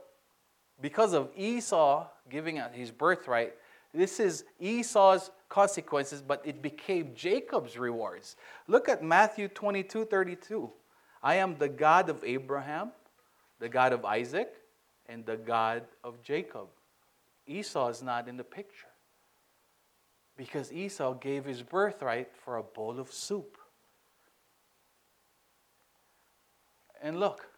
because 0.81 1.13
of 1.13 1.29
Esau 1.37 2.07
giving 2.29 2.57
out 2.57 2.73
his 2.73 2.91
birthright, 2.91 3.53
this 3.93 4.19
is 4.19 4.45
Esau's 4.59 5.31
consequences, 5.49 6.21
but 6.21 6.41
it 6.45 6.61
became 6.61 7.13
Jacob's 7.13 7.77
rewards. 7.77 8.35
Look 8.67 8.89
at 8.89 9.03
Matthew 9.03 9.47
22 9.47 10.05
32. 10.05 10.71
I 11.21 11.35
am 11.35 11.57
the 11.57 11.69
God 11.69 12.09
of 12.09 12.23
Abraham, 12.23 12.91
the 13.59 13.69
God 13.69 13.93
of 13.93 14.05
Isaac, 14.05 14.53
and 15.07 15.25
the 15.25 15.37
God 15.37 15.83
of 16.03 16.23
Jacob. 16.23 16.67
Esau 17.45 17.89
is 17.89 18.01
not 18.01 18.27
in 18.27 18.37
the 18.37 18.43
picture 18.43 18.87
because 20.37 20.71
Esau 20.71 21.13
gave 21.13 21.45
his 21.45 21.61
birthright 21.61 22.29
for 22.33 22.57
a 22.57 22.63
bowl 22.63 22.99
of 22.99 23.11
soup. 23.11 23.57
And 27.03 27.19
look, 27.19 27.50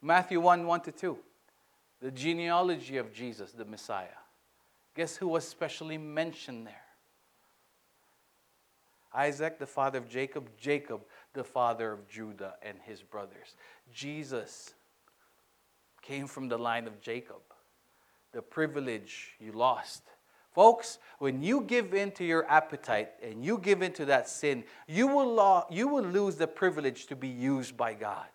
Matthew 0.00 0.40
1 0.40 0.66
1 0.66 0.80
to 0.82 0.92
2, 0.92 1.18
the 2.00 2.10
genealogy 2.10 2.96
of 2.96 3.12
Jesus, 3.12 3.52
the 3.52 3.64
Messiah. 3.64 4.06
Guess 4.94 5.16
who 5.16 5.28
was 5.28 5.46
specially 5.46 5.98
mentioned 5.98 6.66
there? 6.66 6.74
Isaac, 9.14 9.58
the 9.58 9.66
father 9.66 9.98
of 9.98 10.08
Jacob, 10.08 10.48
Jacob, 10.58 11.00
the 11.32 11.44
father 11.44 11.92
of 11.92 12.08
Judah 12.08 12.54
and 12.62 12.78
his 12.84 13.02
brothers. 13.02 13.56
Jesus 13.92 14.74
came 16.02 16.26
from 16.26 16.48
the 16.48 16.58
line 16.58 16.86
of 16.86 17.00
Jacob. 17.00 17.40
The 18.32 18.42
privilege 18.42 19.34
you 19.40 19.52
lost 19.52 20.02
Folks, 20.58 20.98
when 21.20 21.40
you 21.40 21.60
give 21.60 21.94
in 21.94 22.10
to 22.10 22.24
your 22.24 22.44
appetite 22.50 23.10
and 23.22 23.44
you 23.44 23.58
give 23.58 23.80
in 23.80 23.92
to 23.92 24.04
that 24.06 24.28
sin, 24.28 24.64
you 24.88 25.06
will, 25.06 25.34
lo- 25.34 25.64
you 25.70 25.86
will 25.86 26.02
lose 26.02 26.34
the 26.34 26.48
privilege 26.48 27.06
to 27.06 27.14
be 27.14 27.28
used 27.28 27.76
by 27.76 27.94
God. 27.94 28.26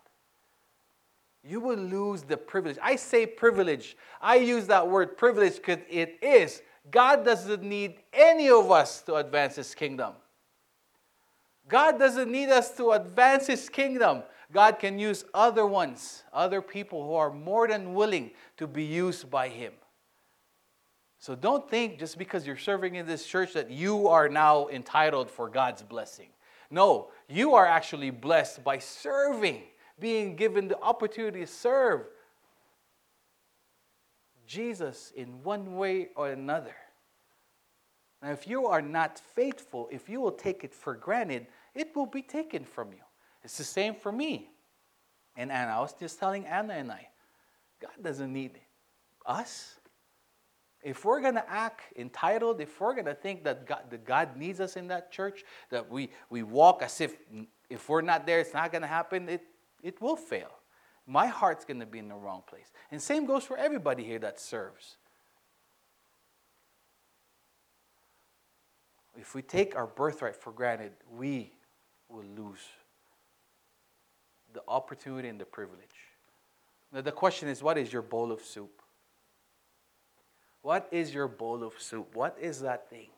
You 1.46 1.60
will 1.60 1.78
lose 1.78 2.22
the 2.22 2.36
privilege. 2.36 2.78
I 2.82 2.96
say 2.96 3.26
privilege. 3.26 3.96
I 4.20 4.36
use 4.36 4.66
that 4.68 4.88
word 4.88 5.16
privilege 5.16 5.56
because 5.56 5.78
it 5.90 6.18
is. 6.22 6.62
God 6.90 7.24
doesn't 7.24 7.62
need 7.62 7.96
any 8.12 8.48
of 8.48 8.70
us 8.70 9.02
to 9.02 9.16
advance 9.16 9.56
His 9.56 9.74
kingdom. 9.74 10.14
God 11.68 11.98
doesn't 11.98 12.30
need 12.30 12.48
us 12.48 12.74
to 12.76 12.92
advance 12.92 13.46
His 13.46 13.68
kingdom. 13.68 14.22
God 14.52 14.78
can 14.78 14.98
use 14.98 15.24
other 15.34 15.66
ones, 15.66 16.22
other 16.32 16.62
people 16.62 17.06
who 17.06 17.14
are 17.14 17.30
more 17.30 17.68
than 17.68 17.94
willing 17.94 18.30
to 18.56 18.66
be 18.66 18.84
used 18.84 19.30
by 19.30 19.48
Him. 19.48 19.72
So 21.18 21.34
don't 21.34 21.68
think 21.68 21.98
just 21.98 22.18
because 22.18 22.46
you're 22.46 22.56
serving 22.56 22.96
in 22.96 23.06
this 23.06 23.26
church 23.26 23.54
that 23.54 23.70
you 23.70 24.08
are 24.08 24.28
now 24.28 24.68
entitled 24.68 25.30
for 25.30 25.48
God's 25.48 25.82
blessing. 25.82 26.28
No, 26.70 27.10
you 27.28 27.54
are 27.54 27.66
actually 27.66 28.10
blessed 28.10 28.62
by 28.62 28.78
serving, 28.78 29.62
being 29.98 30.36
given 30.36 30.68
the 30.68 30.80
opportunity 30.80 31.40
to 31.40 31.46
serve 31.46 32.06
Jesus 34.46 35.12
in 35.16 35.42
one 35.42 35.76
way 35.76 36.08
or 36.16 36.30
another. 36.30 36.74
Now, 38.22 38.30
if 38.30 38.46
you 38.46 38.66
are 38.66 38.82
not 38.82 39.18
faithful, 39.18 39.88
if 39.90 40.08
you 40.08 40.20
will 40.20 40.32
take 40.32 40.64
it 40.64 40.74
for 40.74 40.94
granted, 40.94 41.46
it 41.74 41.94
will 41.94 42.06
be 42.06 42.22
taken 42.22 42.64
from 42.64 42.92
you. 42.92 43.02
It's 43.42 43.58
the 43.58 43.64
same 43.64 43.94
for 43.94 44.10
me. 44.10 44.50
And 45.36 45.50
Anna, 45.50 45.72
I 45.72 45.80
was 45.80 45.94
just 45.94 46.18
telling 46.18 46.46
Anna 46.46 46.74
and 46.74 46.90
I, 46.90 47.08
God 47.80 48.02
doesn't 48.02 48.32
need 48.32 48.60
us 49.26 49.78
if 50.84 51.02
we're 51.04 51.20
going 51.20 51.34
to 51.34 51.50
act 51.50 51.80
entitled, 51.96 52.60
if 52.60 52.78
we're 52.78 52.92
going 52.92 53.06
to 53.06 53.14
think 53.14 53.42
that 53.44 53.66
God, 53.66 53.84
that 53.88 54.04
God 54.04 54.36
needs 54.36 54.60
us 54.60 54.76
in 54.76 54.86
that 54.88 55.10
church, 55.10 55.42
that 55.70 55.90
we, 55.90 56.10
we 56.28 56.42
walk 56.42 56.82
as 56.82 57.00
if 57.00 57.16
if 57.70 57.88
we're 57.88 58.02
not 58.02 58.26
there, 58.26 58.40
it's 58.40 58.52
not 58.52 58.70
going 58.70 58.82
to 58.82 58.88
happen, 58.88 59.28
it, 59.28 59.42
it 59.84 60.00
will 60.00 60.16
fail. 60.16 60.50
My 61.06 61.26
heart's 61.26 61.64
going 61.64 61.78
to 61.80 61.86
be 61.86 62.00
in 62.00 62.08
the 62.08 62.16
wrong 62.16 62.42
place. 62.48 62.72
And 62.90 63.00
same 63.00 63.26
goes 63.26 63.44
for 63.44 63.56
everybody 63.56 64.02
here 64.02 64.18
that 64.18 64.40
serves. 64.40 64.96
if 69.16 69.34
we 69.34 69.42
take 69.42 69.76
our 69.76 69.86
birthright 69.86 70.36
for 70.36 70.52
granted, 70.52 70.92
we 71.16 71.52
will 72.08 72.24
lose 72.36 72.60
the 74.52 74.62
opportunity 74.68 75.28
and 75.28 75.40
the 75.40 75.44
privilege. 75.44 75.80
Now, 76.92 77.00
the 77.00 77.12
question 77.12 77.48
is 77.48 77.62
what 77.62 77.78
is 77.78 77.92
your 77.92 78.02
bowl 78.02 78.30
of 78.32 78.42
soup? 78.42 78.82
What 80.62 80.88
is 80.90 81.12
your 81.12 81.28
bowl 81.28 81.62
of 81.62 81.74
soup? 81.78 82.14
What 82.14 82.36
is 82.40 82.60
that 82.60 82.88
thing? 82.88 83.08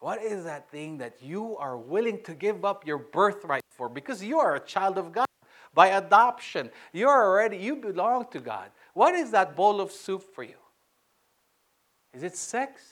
What 0.00 0.22
is 0.22 0.44
that 0.44 0.70
thing 0.70 0.98
that 0.98 1.22
you 1.22 1.56
are 1.58 1.76
willing 1.78 2.22
to 2.24 2.34
give 2.34 2.64
up 2.64 2.86
your 2.86 2.98
birthright 2.98 3.62
for? 3.70 3.88
Because 3.88 4.22
you 4.22 4.38
are 4.38 4.56
a 4.56 4.60
child 4.60 4.98
of 4.98 5.12
God 5.12 5.26
by 5.74 5.88
adoption. 5.88 6.70
You're 6.92 7.10
already, 7.10 7.56
you 7.56 7.76
belong 7.76 8.26
to 8.32 8.40
God. 8.40 8.70
What 8.94 9.14
is 9.14 9.30
that 9.30 9.56
bowl 9.56 9.80
of 9.80 9.90
soup 9.90 10.22
for 10.34 10.42
you? 10.42 10.56
Is 12.12 12.22
it 12.22 12.36
sex? 12.36 12.82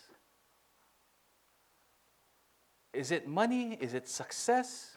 Is 2.92 3.10
it 3.10 3.28
money? 3.28 3.76
Is 3.80 3.94
it 3.94 4.08
success? 4.08 4.96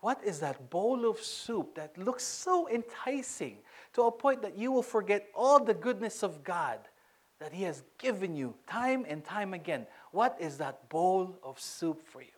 What 0.00 0.22
is 0.22 0.40
that 0.40 0.70
bowl 0.70 1.08
of 1.08 1.18
soup 1.18 1.74
that 1.74 1.96
looks 1.98 2.22
so 2.22 2.68
enticing 2.68 3.56
to 3.94 4.02
a 4.02 4.12
point 4.12 4.42
that 4.42 4.56
you 4.56 4.70
will 4.70 4.82
forget 4.82 5.28
all 5.34 5.58
the 5.58 5.74
goodness 5.74 6.22
of 6.22 6.44
God 6.44 6.78
that 7.40 7.52
He 7.52 7.64
has 7.64 7.82
given 7.98 8.36
you 8.36 8.54
time 8.66 9.04
and 9.08 9.24
time 9.24 9.54
again? 9.54 9.86
What 10.12 10.36
is 10.38 10.58
that 10.58 10.88
bowl 10.90 11.36
of 11.42 11.58
soup 11.58 12.06
for 12.06 12.20
you? 12.20 12.35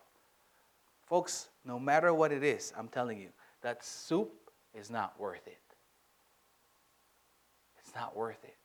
Folks, 1.09 1.49
no 1.65 1.79
matter 1.79 2.13
what 2.13 2.33
it 2.33 2.45
is, 2.45 2.73
I'm 2.77 2.89
telling 2.89 3.19
you, 3.19 3.31
that 3.63 3.83
soup 3.83 4.51
is 4.75 4.91
not 4.91 5.19
worth 5.19 5.47
it. 5.47 5.59
It's 7.79 7.95
not 7.95 8.15
worth 8.15 8.45
it. 8.45 8.57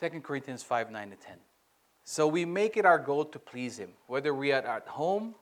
2 0.00 0.20
Corinthians 0.20 0.62
5 0.62 0.90
9 0.90 1.10
to 1.10 1.16
10. 1.16 1.36
So 2.04 2.26
we 2.26 2.46
make 2.46 2.78
it 2.78 2.86
our 2.86 2.98
goal 2.98 3.26
to 3.26 3.38
please 3.38 3.78
Him, 3.78 3.90
whether 4.06 4.32
we 4.32 4.50
are 4.50 4.62
at 4.62 4.88
home, 4.88 5.34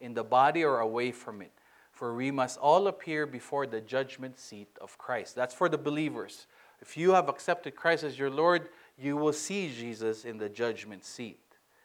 in 0.00 0.14
the 0.14 0.24
body, 0.24 0.64
or 0.64 0.80
away 0.80 1.12
from 1.12 1.42
it. 1.42 1.52
For 1.92 2.16
we 2.16 2.32
must 2.32 2.58
all 2.58 2.88
appear 2.88 3.24
before 3.24 3.68
the 3.68 3.80
judgment 3.80 4.36
seat 4.36 4.68
of 4.80 4.98
Christ. 4.98 5.36
That's 5.36 5.54
for 5.54 5.68
the 5.68 5.78
believers. 5.78 6.46
If 6.80 6.96
you 6.96 7.12
have 7.12 7.28
accepted 7.28 7.76
Christ 7.76 8.04
as 8.04 8.18
your 8.18 8.30
Lord, 8.30 8.68
you 8.98 9.16
will 9.16 9.32
see 9.32 9.72
Jesus 9.72 10.24
in 10.24 10.38
the 10.38 10.48
judgment 10.48 11.04
seat. 11.04 11.40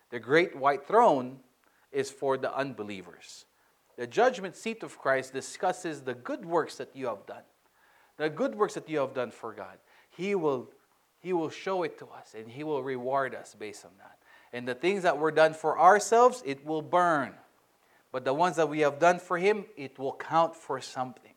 The 0.10 0.20
great 0.20 0.56
white 0.56 0.88
throne 0.88 1.39
is 1.91 2.12
for 2.12 2.38
the 2.38 2.56
unbelievers. 2.56 3.46
The 3.98 4.08
judgment 4.08 4.56
seat 4.56 4.84
of 4.84 4.98
Christ 4.98 5.34
discusses 5.34 6.02
the 6.02 6.14
good 6.14 6.46
works 6.46 6.76
that 6.78 6.89
you 6.93 7.08
have 7.08 7.26
done, 7.26 7.43
the 8.18 8.30
good 8.30 8.56
works 8.56 8.74
that 8.74 8.89
you 8.89 9.00
have 9.00 9.14
done 9.14 9.32
for 9.32 9.54
God. 9.54 9.78
He 10.10 10.36
will 10.36 10.70
he 11.26 11.34
will 11.34 11.50
show 11.50 11.82
it 11.82 11.98
to 11.98 12.06
us 12.06 12.36
and 12.38 12.48
He 12.48 12.64
will 12.64 12.84
reward 12.84 13.34
us 13.34 13.56
based 13.58 13.84
on 13.84 13.89
that. 13.98 14.20
And 14.54 14.68
the 14.68 14.76
things 14.76 15.02
that 15.02 15.18
were 15.18 15.32
done 15.32 15.56
for 15.56 15.80
ourselves, 15.80 16.43
it 16.46 16.64
will 16.64 16.84
burn. 16.84 17.34
But 18.12 18.26
the 18.26 18.34
ones 18.34 18.58
that 18.58 18.70
we 18.70 18.82
have 18.82 19.00
done 19.00 19.18
for 19.18 19.39
Him, 19.39 19.66
it 19.76 19.98
will 19.98 20.14
count 20.14 20.56
for 20.56 20.80
something. 20.80 21.34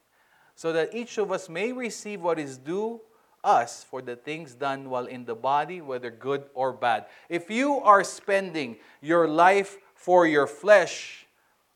So 0.56 0.74
that 0.74 0.94
each 0.94 1.16
of 1.16 1.32
us 1.32 1.48
may 1.48 1.72
receive 1.72 2.20
what 2.20 2.38
is 2.38 2.58
due 2.58 3.00
us 3.44 3.84
for 3.84 4.02
the 4.02 4.16
things 4.16 4.54
done 4.54 4.90
while 4.90 5.06
in 5.06 5.24
the 5.24 5.34
body, 5.34 5.80
whether 5.80 6.10
good 6.10 6.44
or 6.54 6.72
bad. 6.72 7.06
If 7.28 7.50
you 7.50 7.78
are 7.78 8.04
spending 8.04 8.76
your 9.00 9.28
life 9.28 9.78
for 9.94 10.26
your 10.26 10.46
flesh, 10.46 11.26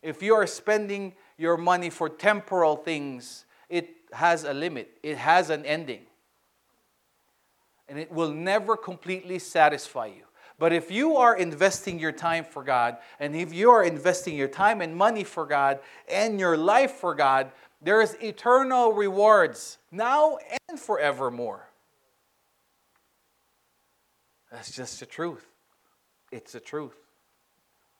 if 0.01 0.21
you 0.21 0.35
are 0.35 0.47
spending 0.47 1.13
your 1.37 1.57
money 1.57 1.89
for 1.89 2.09
temporal 2.09 2.75
things, 2.75 3.45
it 3.69 3.89
has 4.11 4.43
a 4.43 4.53
limit, 4.53 4.97
it 5.01 5.17
has 5.17 5.49
an 5.49 5.65
ending 5.65 6.01
and 7.93 7.99
it 7.99 8.11
will 8.11 8.31
never 8.31 8.75
completely 8.75 9.39
satisfy 9.39 10.07
you. 10.07 10.23
But 10.59 10.71
if 10.71 10.91
you 10.91 11.17
are 11.17 11.35
investing 11.35 11.99
your 11.99 12.11
time 12.11 12.45
for 12.45 12.63
God, 12.63 12.97
and 13.19 13.35
if 13.35 13.53
you 13.53 13.71
are 13.71 13.83
investing 13.83 14.35
your 14.35 14.47
time 14.47 14.81
and 14.81 14.95
money 14.95 15.23
for 15.23 15.45
God 15.45 15.79
and 16.09 16.39
your 16.39 16.57
life 16.57 16.91
for 16.91 17.13
God, 17.13 17.51
there 17.81 18.01
is 18.01 18.15
eternal 18.21 18.93
rewards 18.93 19.77
now 19.93 20.37
and 20.67 20.79
forevermore. 20.79 21.69
That's 24.51 24.71
just 24.71 24.99
the 24.99 25.05
truth. 25.05 25.45
It's 26.31 26.51
the 26.53 26.59
truth. 26.59 26.97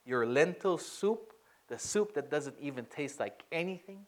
Your 0.06 0.26
lentil 0.26 0.78
soup, 0.78 1.34
the 1.68 1.80
soup 1.80 2.14
that 2.16 2.30
doesn't 2.30 2.56
even 2.60 2.86
taste 2.86 3.20
like 3.20 3.44
anything, 3.52 4.06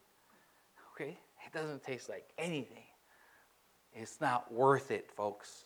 okay? 0.94 1.18
It 1.46 1.54
doesn't 1.54 1.84
taste 1.84 2.10
like 2.10 2.26
anything. 2.38 2.84
It's 3.94 4.20
not 4.20 4.52
worth 4.52 4.92
it, 4.92 5.10
folks. 5.16 5.66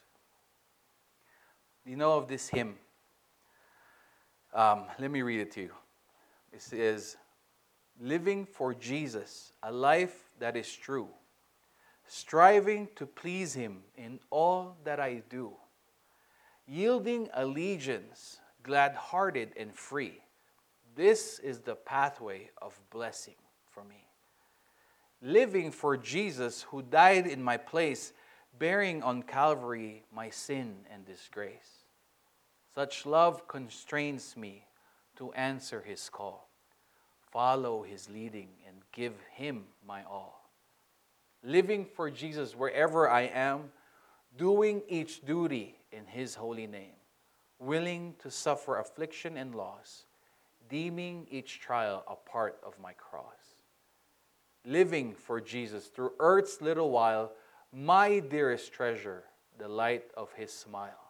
You 1.86 1.96
know 1.96 2.18
of 2.18 2.28
this 2.28 2.50
hymn? 2.50 2.76
Um, 4.54 4.84
let 5.00 5.10
me 5.10 5.22
read 5.22 5.40
it 5.40 5.52
to 5.54 5.62
you. 5.62 5.72
It 6.52 6.62
says, 6.62 7.18
Living 8.00 8.46
for 8.46 8.74
Jesus, 8.74 9.52
a 9.64 9.72
life 9.72 10.30
that 10.40 10.56
is 10.56 10.74
true, 10.74 11.10
striving 12.10 12.90
to 12.96 13.06
please 13.06 13.54
Him 13.54 13.84
in 13.96 14.20
all 14.32 14.76
that 14.84 15.00
I 15.00 15.22
do, 15.30 15.54
yielding 16.68 17.30
allegiance, 17.34 18.40
glad 18.64 18.96
hearted 18.96 19.54
and 19.56 19.74
free. 19.74 20.20
This 20.96 21.40
is 21.40 21.60
the 21.60 21.76
pathway 21.76 22.50
of 22.62 22.78
blessing 22.90 23.36
for 23.70 23.84
me. 23.84 24.08
Living 25.22 25.72
for 25.72 25.96
Jesus, 25.96 26.64
who 26.64 26.82
died 26.82 27.28
in 27.28 27.44
my 27.44 27.58
place, 27.58 28.14
bearing 28.58 29.04
on 29.04 29.22
Calvary 29.22 30.04
my 30.14 30.30
sin 30.30 30.78
and 30.92 31.06
disgrace. 31.06 31.86
Such 32.74 33.06
love 33.06 33.48
constrains 33.48 34.36
me 34.36 34.66
to 35.18 35.32
answer 35.34 35.82
his 35.82 36.10
call, 36.10 36.50
follow 37.32 37.84
his 37.84 38.10
leading, 38.10 38.50
and 38.68 38.78
give 38.92 39.14
him 39.32 39.66
my 39.86 40.04
all. 40.04 40.39
Living 41.44 41.86
for 41.86 42.10
Jesus 42.10 42.56
wherever 42.56 43.10
I 43.10 43.22
am, 43.22 43.72
doing 44.38 44.82
each 44.88 45.26
duty 45.26 45.76
in 45.92 46.06
his 46.06 46.36
holy 46.36 46.68
name, 46.68 46.96
willing 47.60 48.16
to 48.20 48.30
suffer 48.30 48.78
affliction 48.78 49.38
and 49.38 49.56
loss, 49.56 50.06
deeming 50.70 51.28
each 51.32 51.60
trial 51.60 52.04
a 52.08 52.16
part 52.30 52.60
of 52.66 52.80
my 52.80 52.94
cross. 52.94 53.56
Living 54.66 55.14
for 55.14 55.40
Jesus 55.40 55.88
through 55.88 56.12
earth's 56.20 56.62
little 56.62 56.92
while, 56.92 57.32
my 57.72 58.20
dearest 58.20 58.74
treasure, 58.74 59.24
the 59.58 59.68
light 59.68 60.12
of 60.16 60.32
his 60.34 60.52
smile 60.52 61.10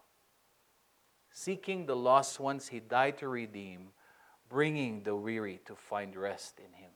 Seeking 1.31 1.85
the 1.85 1.95
lost 1.95 2.39
ones 2.39 2.67
he 2.67 2.79
died 2.79 3.17
to 3.19 3.27
redeem, 3.27 3.89
bringing 4.49 5.03
the 5.03 5.15
weary 5.15 5.61
to 5.65 5.75
find 5.75 6.15
rest 6.15 6.59
in 6.59 6.73
him. 6.73 6.91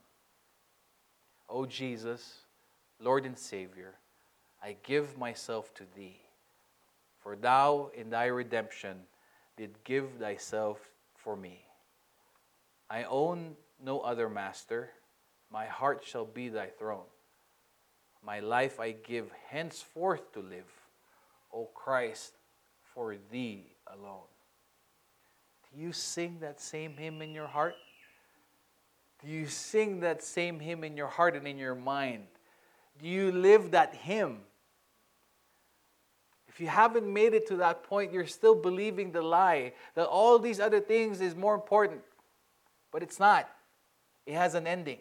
O 1.47 1.59
oh 1.59 1.65
Jesus, 1.65 2.42
Lord 3.03 3.25
and 3.25 3.37
Savior, 3.37 3.95
I 4.63 4.77
give 4.83 5.17
myself 5.17 5.73
to 5.75 5.83
thee. 5.95 6.21
For 7.19 7.35
thou 7.35 7.91
in 7.93 8.09
thy 8.09 8.25
redemption 8.25 8.97
did 9.57 9.83
give 9.83 10.09
thyself 10.19 10.79
for 11.15 11.35
me. 11.35 11.65
I 12.89 13.03
own 13.03 13.55
no 13.83 13.99
other 13.99 14.29
master, 14.29 14.91
my 15.51 15.65
heart 15.65 16.03
shall 16.05 16.25
be 16.25 16.49
thy 16.49 16.67
throne. 16.67 17.05
My 18.25 18.39
life 18.39 18.79
I 18.79 18.91
give 18.91 19.31
henceforth 19.49 20.31
to 20.33 20.39
live, 20.39 20.71
O 21.53 21.65
Christ, 21.73 22.33
for 22.93 23.15
thee 23.31 23.75
alone. 23.87 24.27
Do 25.71 25.81
you 25.81 25.91
sing 25.91 26.37
that 26.39 26.61
same 26.61 26.95
hymn 26.95 27.21
in 27.21 27.33
your 27.33 27.47
heart? 27.47 27.75
Do 29.23 29.29
you 29.29 29.47
sing 29.47 29.99
that 30.01 30.23
same 30.23 30.59
hymn 30.59 30.83
in 30.83 30.95
your 30.95 31.07
heart 31.07 31.35
and 31.35 31.47
in 31.47 31.57
your 31.57 31.75
mind? 31.75 32.27
Do 33.01 33.07
you 33.07 33.31
live 33.31 33.71
that 33.71 33.95
hymn? 33.95 34.39
If 36.47 36.59
you 36.59 36.67
haven't 36.67 37.11
made 37.11 37.33
it 37.33 37.47
to 37.47 37.57
that 37.57 37.83
point, 37.83 38.13
you're 38.13 38.27
still 38.27 38.53
believing 38.53 39.11
the 39.11 39.21
lie 39.23 39.73
that 39.95 40.05
all 40.05 40.37
these 40.37 40.59
other 40.59 40.79
things 40.79 41.19
is 41.19 41.35
more 41.35 41.55
important. 41.55 42.01
But 42.91 43.01
it's 43.01 43.19
not. 43.19 43.49
It 44.27 44.35
has 44.35 44.53
an 44.53 44.67
ending. 44.67 44.99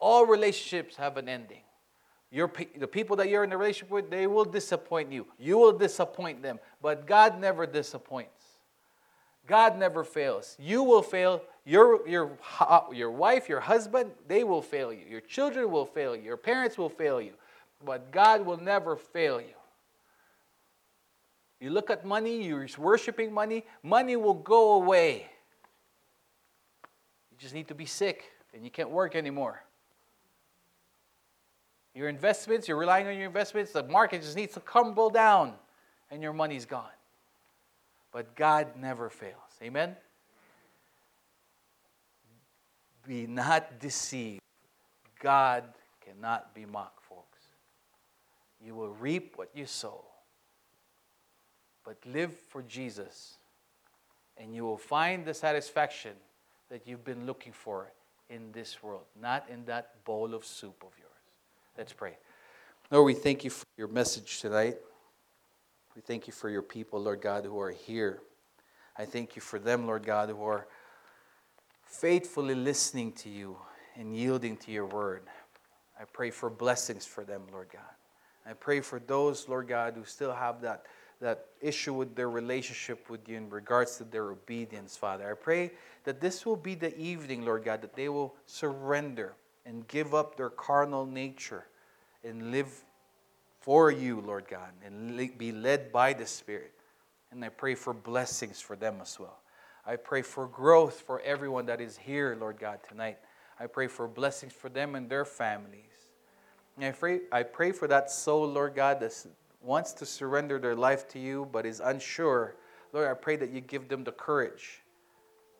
All 0.00 0.24
relationships 0.24 0.96
have 0.96 1.18
an 1.18 1.28
ending. 1.28 1.60
Your, 2.30 2.50
the 2.78 2.88
people 2.88 3.16
that 3.16 3.28
you're 3.28 3.44
in 3.44 3.52
a 3.52 3.58
relationship 3.58 3.90
with, 3.90 4.10
they 4.10 4.26
will 4.26 4.46
disappoint 4.46 5.12
you. 5.12 5.26
You 5.38 5.58
will 5.58 5.76
disappoint 5.76 6.42
them. 6.42 6.58
But 6.80 7.06
God 7.06 7.38
never 7.38 7.66
disappoints. 7.66 8.42
God 9.46 9.78
never 9.78 10.04
fails. 10.04 10.56
You 10.58 10.82
will 10.82 11.02
fail. 11.02 11.42
Your, 11.64 12.06
your, 12.08 12.30
your 12.92 13.10
wife, 13.10 13.48
your 13.48 13.60
husband, 13.60 14.10
they 14.26 14.44
will 14.44 14.62
fail 14.62 14.92
you. 14.92 15.04
Your 15.08 15.20
children 15.20 15.70
will 15.70 15.86
fail 15.86 16.16
you. 16.16 16.22
Your 16.22 16.36
parents 16.36 16.78
will 16.78 16.88
fail 16.88 17.20
you. 17.20 17.32
But 17.84 18.10
God 18.12 18.46
will 18.46 18.56
never 18.56 18.96
fail 18.96 19.40
you. 19.40 19.54
You 21.60 21.70
look 21.70 21.90
at 21.90 22.04
money, 22.04 22.42
you're 22.42 22.66
worshiping 22.76 23.32
money, 23.32 23.64
money 23.84 24.16
will 24.16 24.34
go 24.34 24.72
away. 24.72 25.26
You 27.30 27.38
just 27.38 27.54
need 27.54 27.68
to 27.68 27.74
be 27.74 27.86
sick 27.86 28.24
and 28.52 28.64
you 28.64 28.70
can't 28.70 28.90
work 28.90 29.14
anymore. 29.14 29.62
Your 31.94 32.08
investments, 32.08 32.66
you're 32.66 32.78
relying 32.78 33.06
on 33.06 33.14
your 33.14 33.26
investments, 33.26 33.70
the 33.70 33.84
market 33.84 34.22
just 34.22 34.34
needs 34.34 34.54
to 34.54 34.60
crumble 34.60 35.10
down 35.10 35.54
and 36.10 36.20
your 36.20 36.32
money's 36.32 36.66
gone. 36.66 36.90
But 38.12 38.36
God 38.36 38.76
never 38.78 39.08
fails. 39.08 39.34
Amen? 39.62 39.96
Be 43.06 43.26
not 43.26 43.80
deceived. 43.80 44.40
God 45.20 45.64
cannot 46.04 46.54
be 46.54 46.66
mocked, 46.66 47.02
folks. 47.04 47.38
You 48.64 48.74
will 48.74 48.90
reap 48.90 49.34
what 49.36 49.50
you 49.54 49.66
sow. 49.66 50.04
But 51.84 51.96
live 52.06 52.32
for 52.32 52.62
Jesus, 52.62 53.38
and 54.36 54.54
you 54.54 54.64
will 54.64 54.76
find 54.76 55.24
the 55.24 55.34
satisfaction 55.34 56.12
that 56.70 56.86
you've 56.86 57.04
been 57.04 57.26
looking 57.26 57.52
for 57.52 57.92
in 58.30 58.52
this 58.52 58.82
world, 58.82 59.02
not 59.20 59.46
in 59.50 59.64
that 59.64 60.04
bowl 60.04 60.32
of 60.32 60.44
soup 60.44 60.82
of 60.82 60.92
yours. 60.98 61.10
Let's 61.76 61.92
pray. 61.92 62.16
Lord, 62.90 63.06
we 63.06 63.14
thank 63.14 63.42
you 63.42 63.50
for 63.50 63.66
your 63.76 63.88
message 63.88 64.40
tonight. 64.40 64.76
We 65.94 66.00
thank 66.00 66.26
you 66.26 66.32
for 66.32 66.48
your 66.48 66.62
people, 66.62 67.02
Lord 67.02 67.20
God, 67.20 67.44
who 67.44 67.60
are 67.60 67.70
here. 67.70 68.22
I 68.96 69.04
thank 69.04 69.36
you 69.36 69.42
for 69.42 69.58
them, 69.58 69.86
Lord 69.86 70.06
God, 70.06 70.30
who 70.30 70.42
are 70.42 70.66
faithfully 71.84 72.54
listening 72.54 73.12
to 73.12 73.28
you 73.28 73.56
and 73.96 74.16
yielding 74.16 74.56
to 74.58 74.70
your 74.72 74.86
word. 74.86 75.22
I 76.00 76.04
pray 76.04 76.30
for 76.30 76.48
blessings 76.48 77.04
for 77.04 77.24
them, 77.24 77.42
Lord 77.52 77.68
God. 77.70 77.82
I 78.46 78.54
pray 78.54 78.80
for 78.80 78.98
those, 79.00 79.48
Lord 79.48 79.68
God, 79.68 79.94
who 79.94 80.04
still 80.04 80.32
have 80.32 80.62
that, 80.62 80.86
that 81.20 81.46
issue 81.60 81.92
with 81.92 82.16
their 82.16 82.30
relationship 82.30 83.10
with 83.10 83.28
you 83.28 83.36
in 83.36 83.50
regards 83.50 83.98
to 83.98 84.04
their 84.04 84.30
obedience, 84.30 84.96
Father. 84.96 85.30
I 85.30 85.34
pray 85.34 85.72
that 86.04 86.20
this 86.20 86.46
will 86.46 86.56
be 86.56 86.74
the 86.74 86.98
evening, 86.98 87.44
Lord 87.44 87.64
God, 87.64 87.82
that 87.82 87.94
they 87.94 88.08
will 88.08 88.34
surrender 88.46 89.34
and 89.66 89.86
give 89.88 90.14
up 90.14 90.36
their 90.36 90.50
carnal 90.50 91.06
nature 91.06 91.66
and 92.24 92.50
live 92.50 92.82
for 93.62 93.90
you, 93.90 94.20
Lord 94.20 94.46
God, 94.48 94.70
and 94.84 95.16
be 95.38 95.52
led 95.52 95.92
by 95.92 96.12
the 96.12 96.26
Spirit. 96.26 96.72
And 97.30 97.44
I 97.44 97.48
pray 97.48 97.74
for 97.74 97.94
blessings 97.94 98.60
for 98.60 98.76
them 98.76 98.98
as 99.00 99.18
well. 99.18 99.38
I 99.86 99.96
pray 99.96 100.22
for 100.22 100.46
growth 100.46 101.00
for 101.00 101.20
everyone 101.20 101.66
that 101.66 101.80
is 101.80 101.96
here, 101.96 102.36
Lord 102.38 102.58
God, 102.58 102.80
tonight. 102.88 103.18
I 103.58 103.66
pray 103.66 103.86
for 103.86 104.06
blessings 104.06 104.52
for 104.52 104.68
them 104.68 104.94
and 104.94 105.08
their 105.08 105.24
families. 105.24 105.84
And 106.76 106.84
I 106.84 106.90
pray, 106.92 107.20
I 107.30 107.42
pray 107.44 107.72
for 107.72 107.88
that 107.88 108.10
soul, 108.10 108.46
Lord 108.46 108.74
God, 108.74 109.00
that 109.00 109.26
wants 109.60 109.92
to 109.94 110.06
surrender 110.06 110.58
their 110.58 110.74
life 110.74 111.08
to 111.08 111.18
you 111.18 111.48
but 111.52 111.64
is 111.64 111.80
unsure. 111.80 112.56
Lord, 112.92 113.08
I 113.08 113.14
pray 113.14 113.36
that 113.36 113.50
you 113.50 113.60
give 113.60 113.88
them 113.88 114.04
the 114.04 114.12
courage 114.12 114.82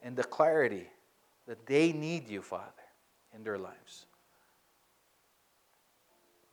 and 0.02 0.16
the 0.16 0.24
clarity 0.24 0.88
that 1.46 1.66
they 1.66 1.92
need 1.92 2.28
you, 2.28 2.42
Father, 2.42 2.66
in 3.34 3.44
their 3.44 3.58
lives. 3.58 4.06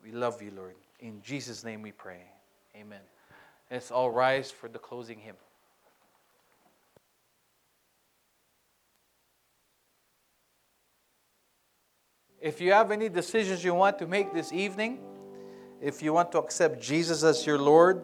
We 0.03 0.11
love 0.11 0.41
you, 0.41 0.51
Lord. 0.55 0.75
In 0.99 1.21
Jesus' 1.21 1.63
name 1.63 1.81
we 1.81 1.91
pray. 1.91 2.23
Amen. 2.75 2.99
Let's 3.71 3.91
all 3.91 4.09
rise 4.09 4.51
for 4.51 4.67
the 4.67 4.79
closing 4.79 5.19
hymn. 5.19 5.35
If 12.41 12.61
you 12.61 12.71
have 12.71 12.91
any 12.91 13.09
decisions 13.09 13.63
you 13.63 13.73
want 13.73 13.99
to 13.99 14.07
make 14.07 14.33
this 14.33 14.53
evening, 14.53 14.99
if 15.81 16.01
you 16.01 16.13
want 16.13 16.31
to 16.31 16.39
accept 16.39 16.81
Jesus 16.81 17.23
as 17.23 17.45
your 17.45 17.57
Lord, 17.57 18.01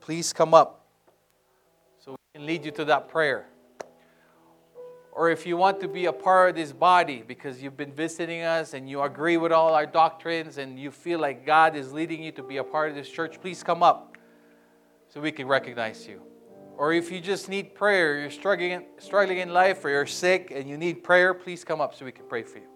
please 0.00 0.32
come 0.32 0.54
up 0.54 0.86
so 1.98 2.12
we 2.12 2.38
can 2.38 2.46
lead 2.46 2.64
you 2.64 2.70
to 2.72 2.84
that 2.86 3.08
prayer. 3.08 3.46
Or 5.14 5.30
if 5.30 5.46
you 5.46 5.56
want 5.56 5.80
to 5.80 5.88
be 5.88 6.06
a 6.06 6.12
part 6.12 6.50
of 6.50 6.56
this 6.56 6.72
body 6.72 7.22
because 7.26 7.62
you've 7.62 7.76
been 7.76 7.92
visiting 7.92 8.42
us 8.42 8.74
and 8.74 8.90
you 8.90 9.00
agree 9.02 9.36
with 9.36 9.52
all 9.52 9.72
our 9.72 9.86
doctrines 9.86 10.58
and 10.58 10.78
you 10.78 10.90
feel 10.90 11.20
like 11.20 11.46
God 11.46 11.76
is 11.76 11.92
leading 11.92 12.20
you 12.22 12.32
to 12.32 12.42
be 12.42 12.56
a 12.56 12.64
part 12.64 12.90
of 12.90 12.96
this 12.96 13.08
church, 13.08 13.40
please 13.40 13.62
come 13.62 13.82
up 13.82 14.16
so 15.08 15.20
we 15.20 15.30
can 15.30 15.46
recognize 15.46 16.06
you. 16.08 16.20
Or 16.76 16.92
if 16.92 17.12
you 17.12 17.20
just 17.20 17.48
need 17.48 17.76
prayer, 17.76 18.18
you're 18.18 18.30
struggling, 18.30 18.86
struggling 18.98 19.38
in 19.38 19.52
life 19.52 19.84
or 19.84 19.90
you're 19.90 20.06
sick 20.06 20.52
and 20.52 20.68
you 20.68 20.76
need 20.76 21.04
prayer, 21.04 21.32
please 21.32 21.62
come 21.62 21.80
up 21.80 21.94
so 21.94 22.04
we 22.04 22.10
can 22.10 22.26
pray 22.26 22.42
for 22.42 22.58
you. 22.58 22.73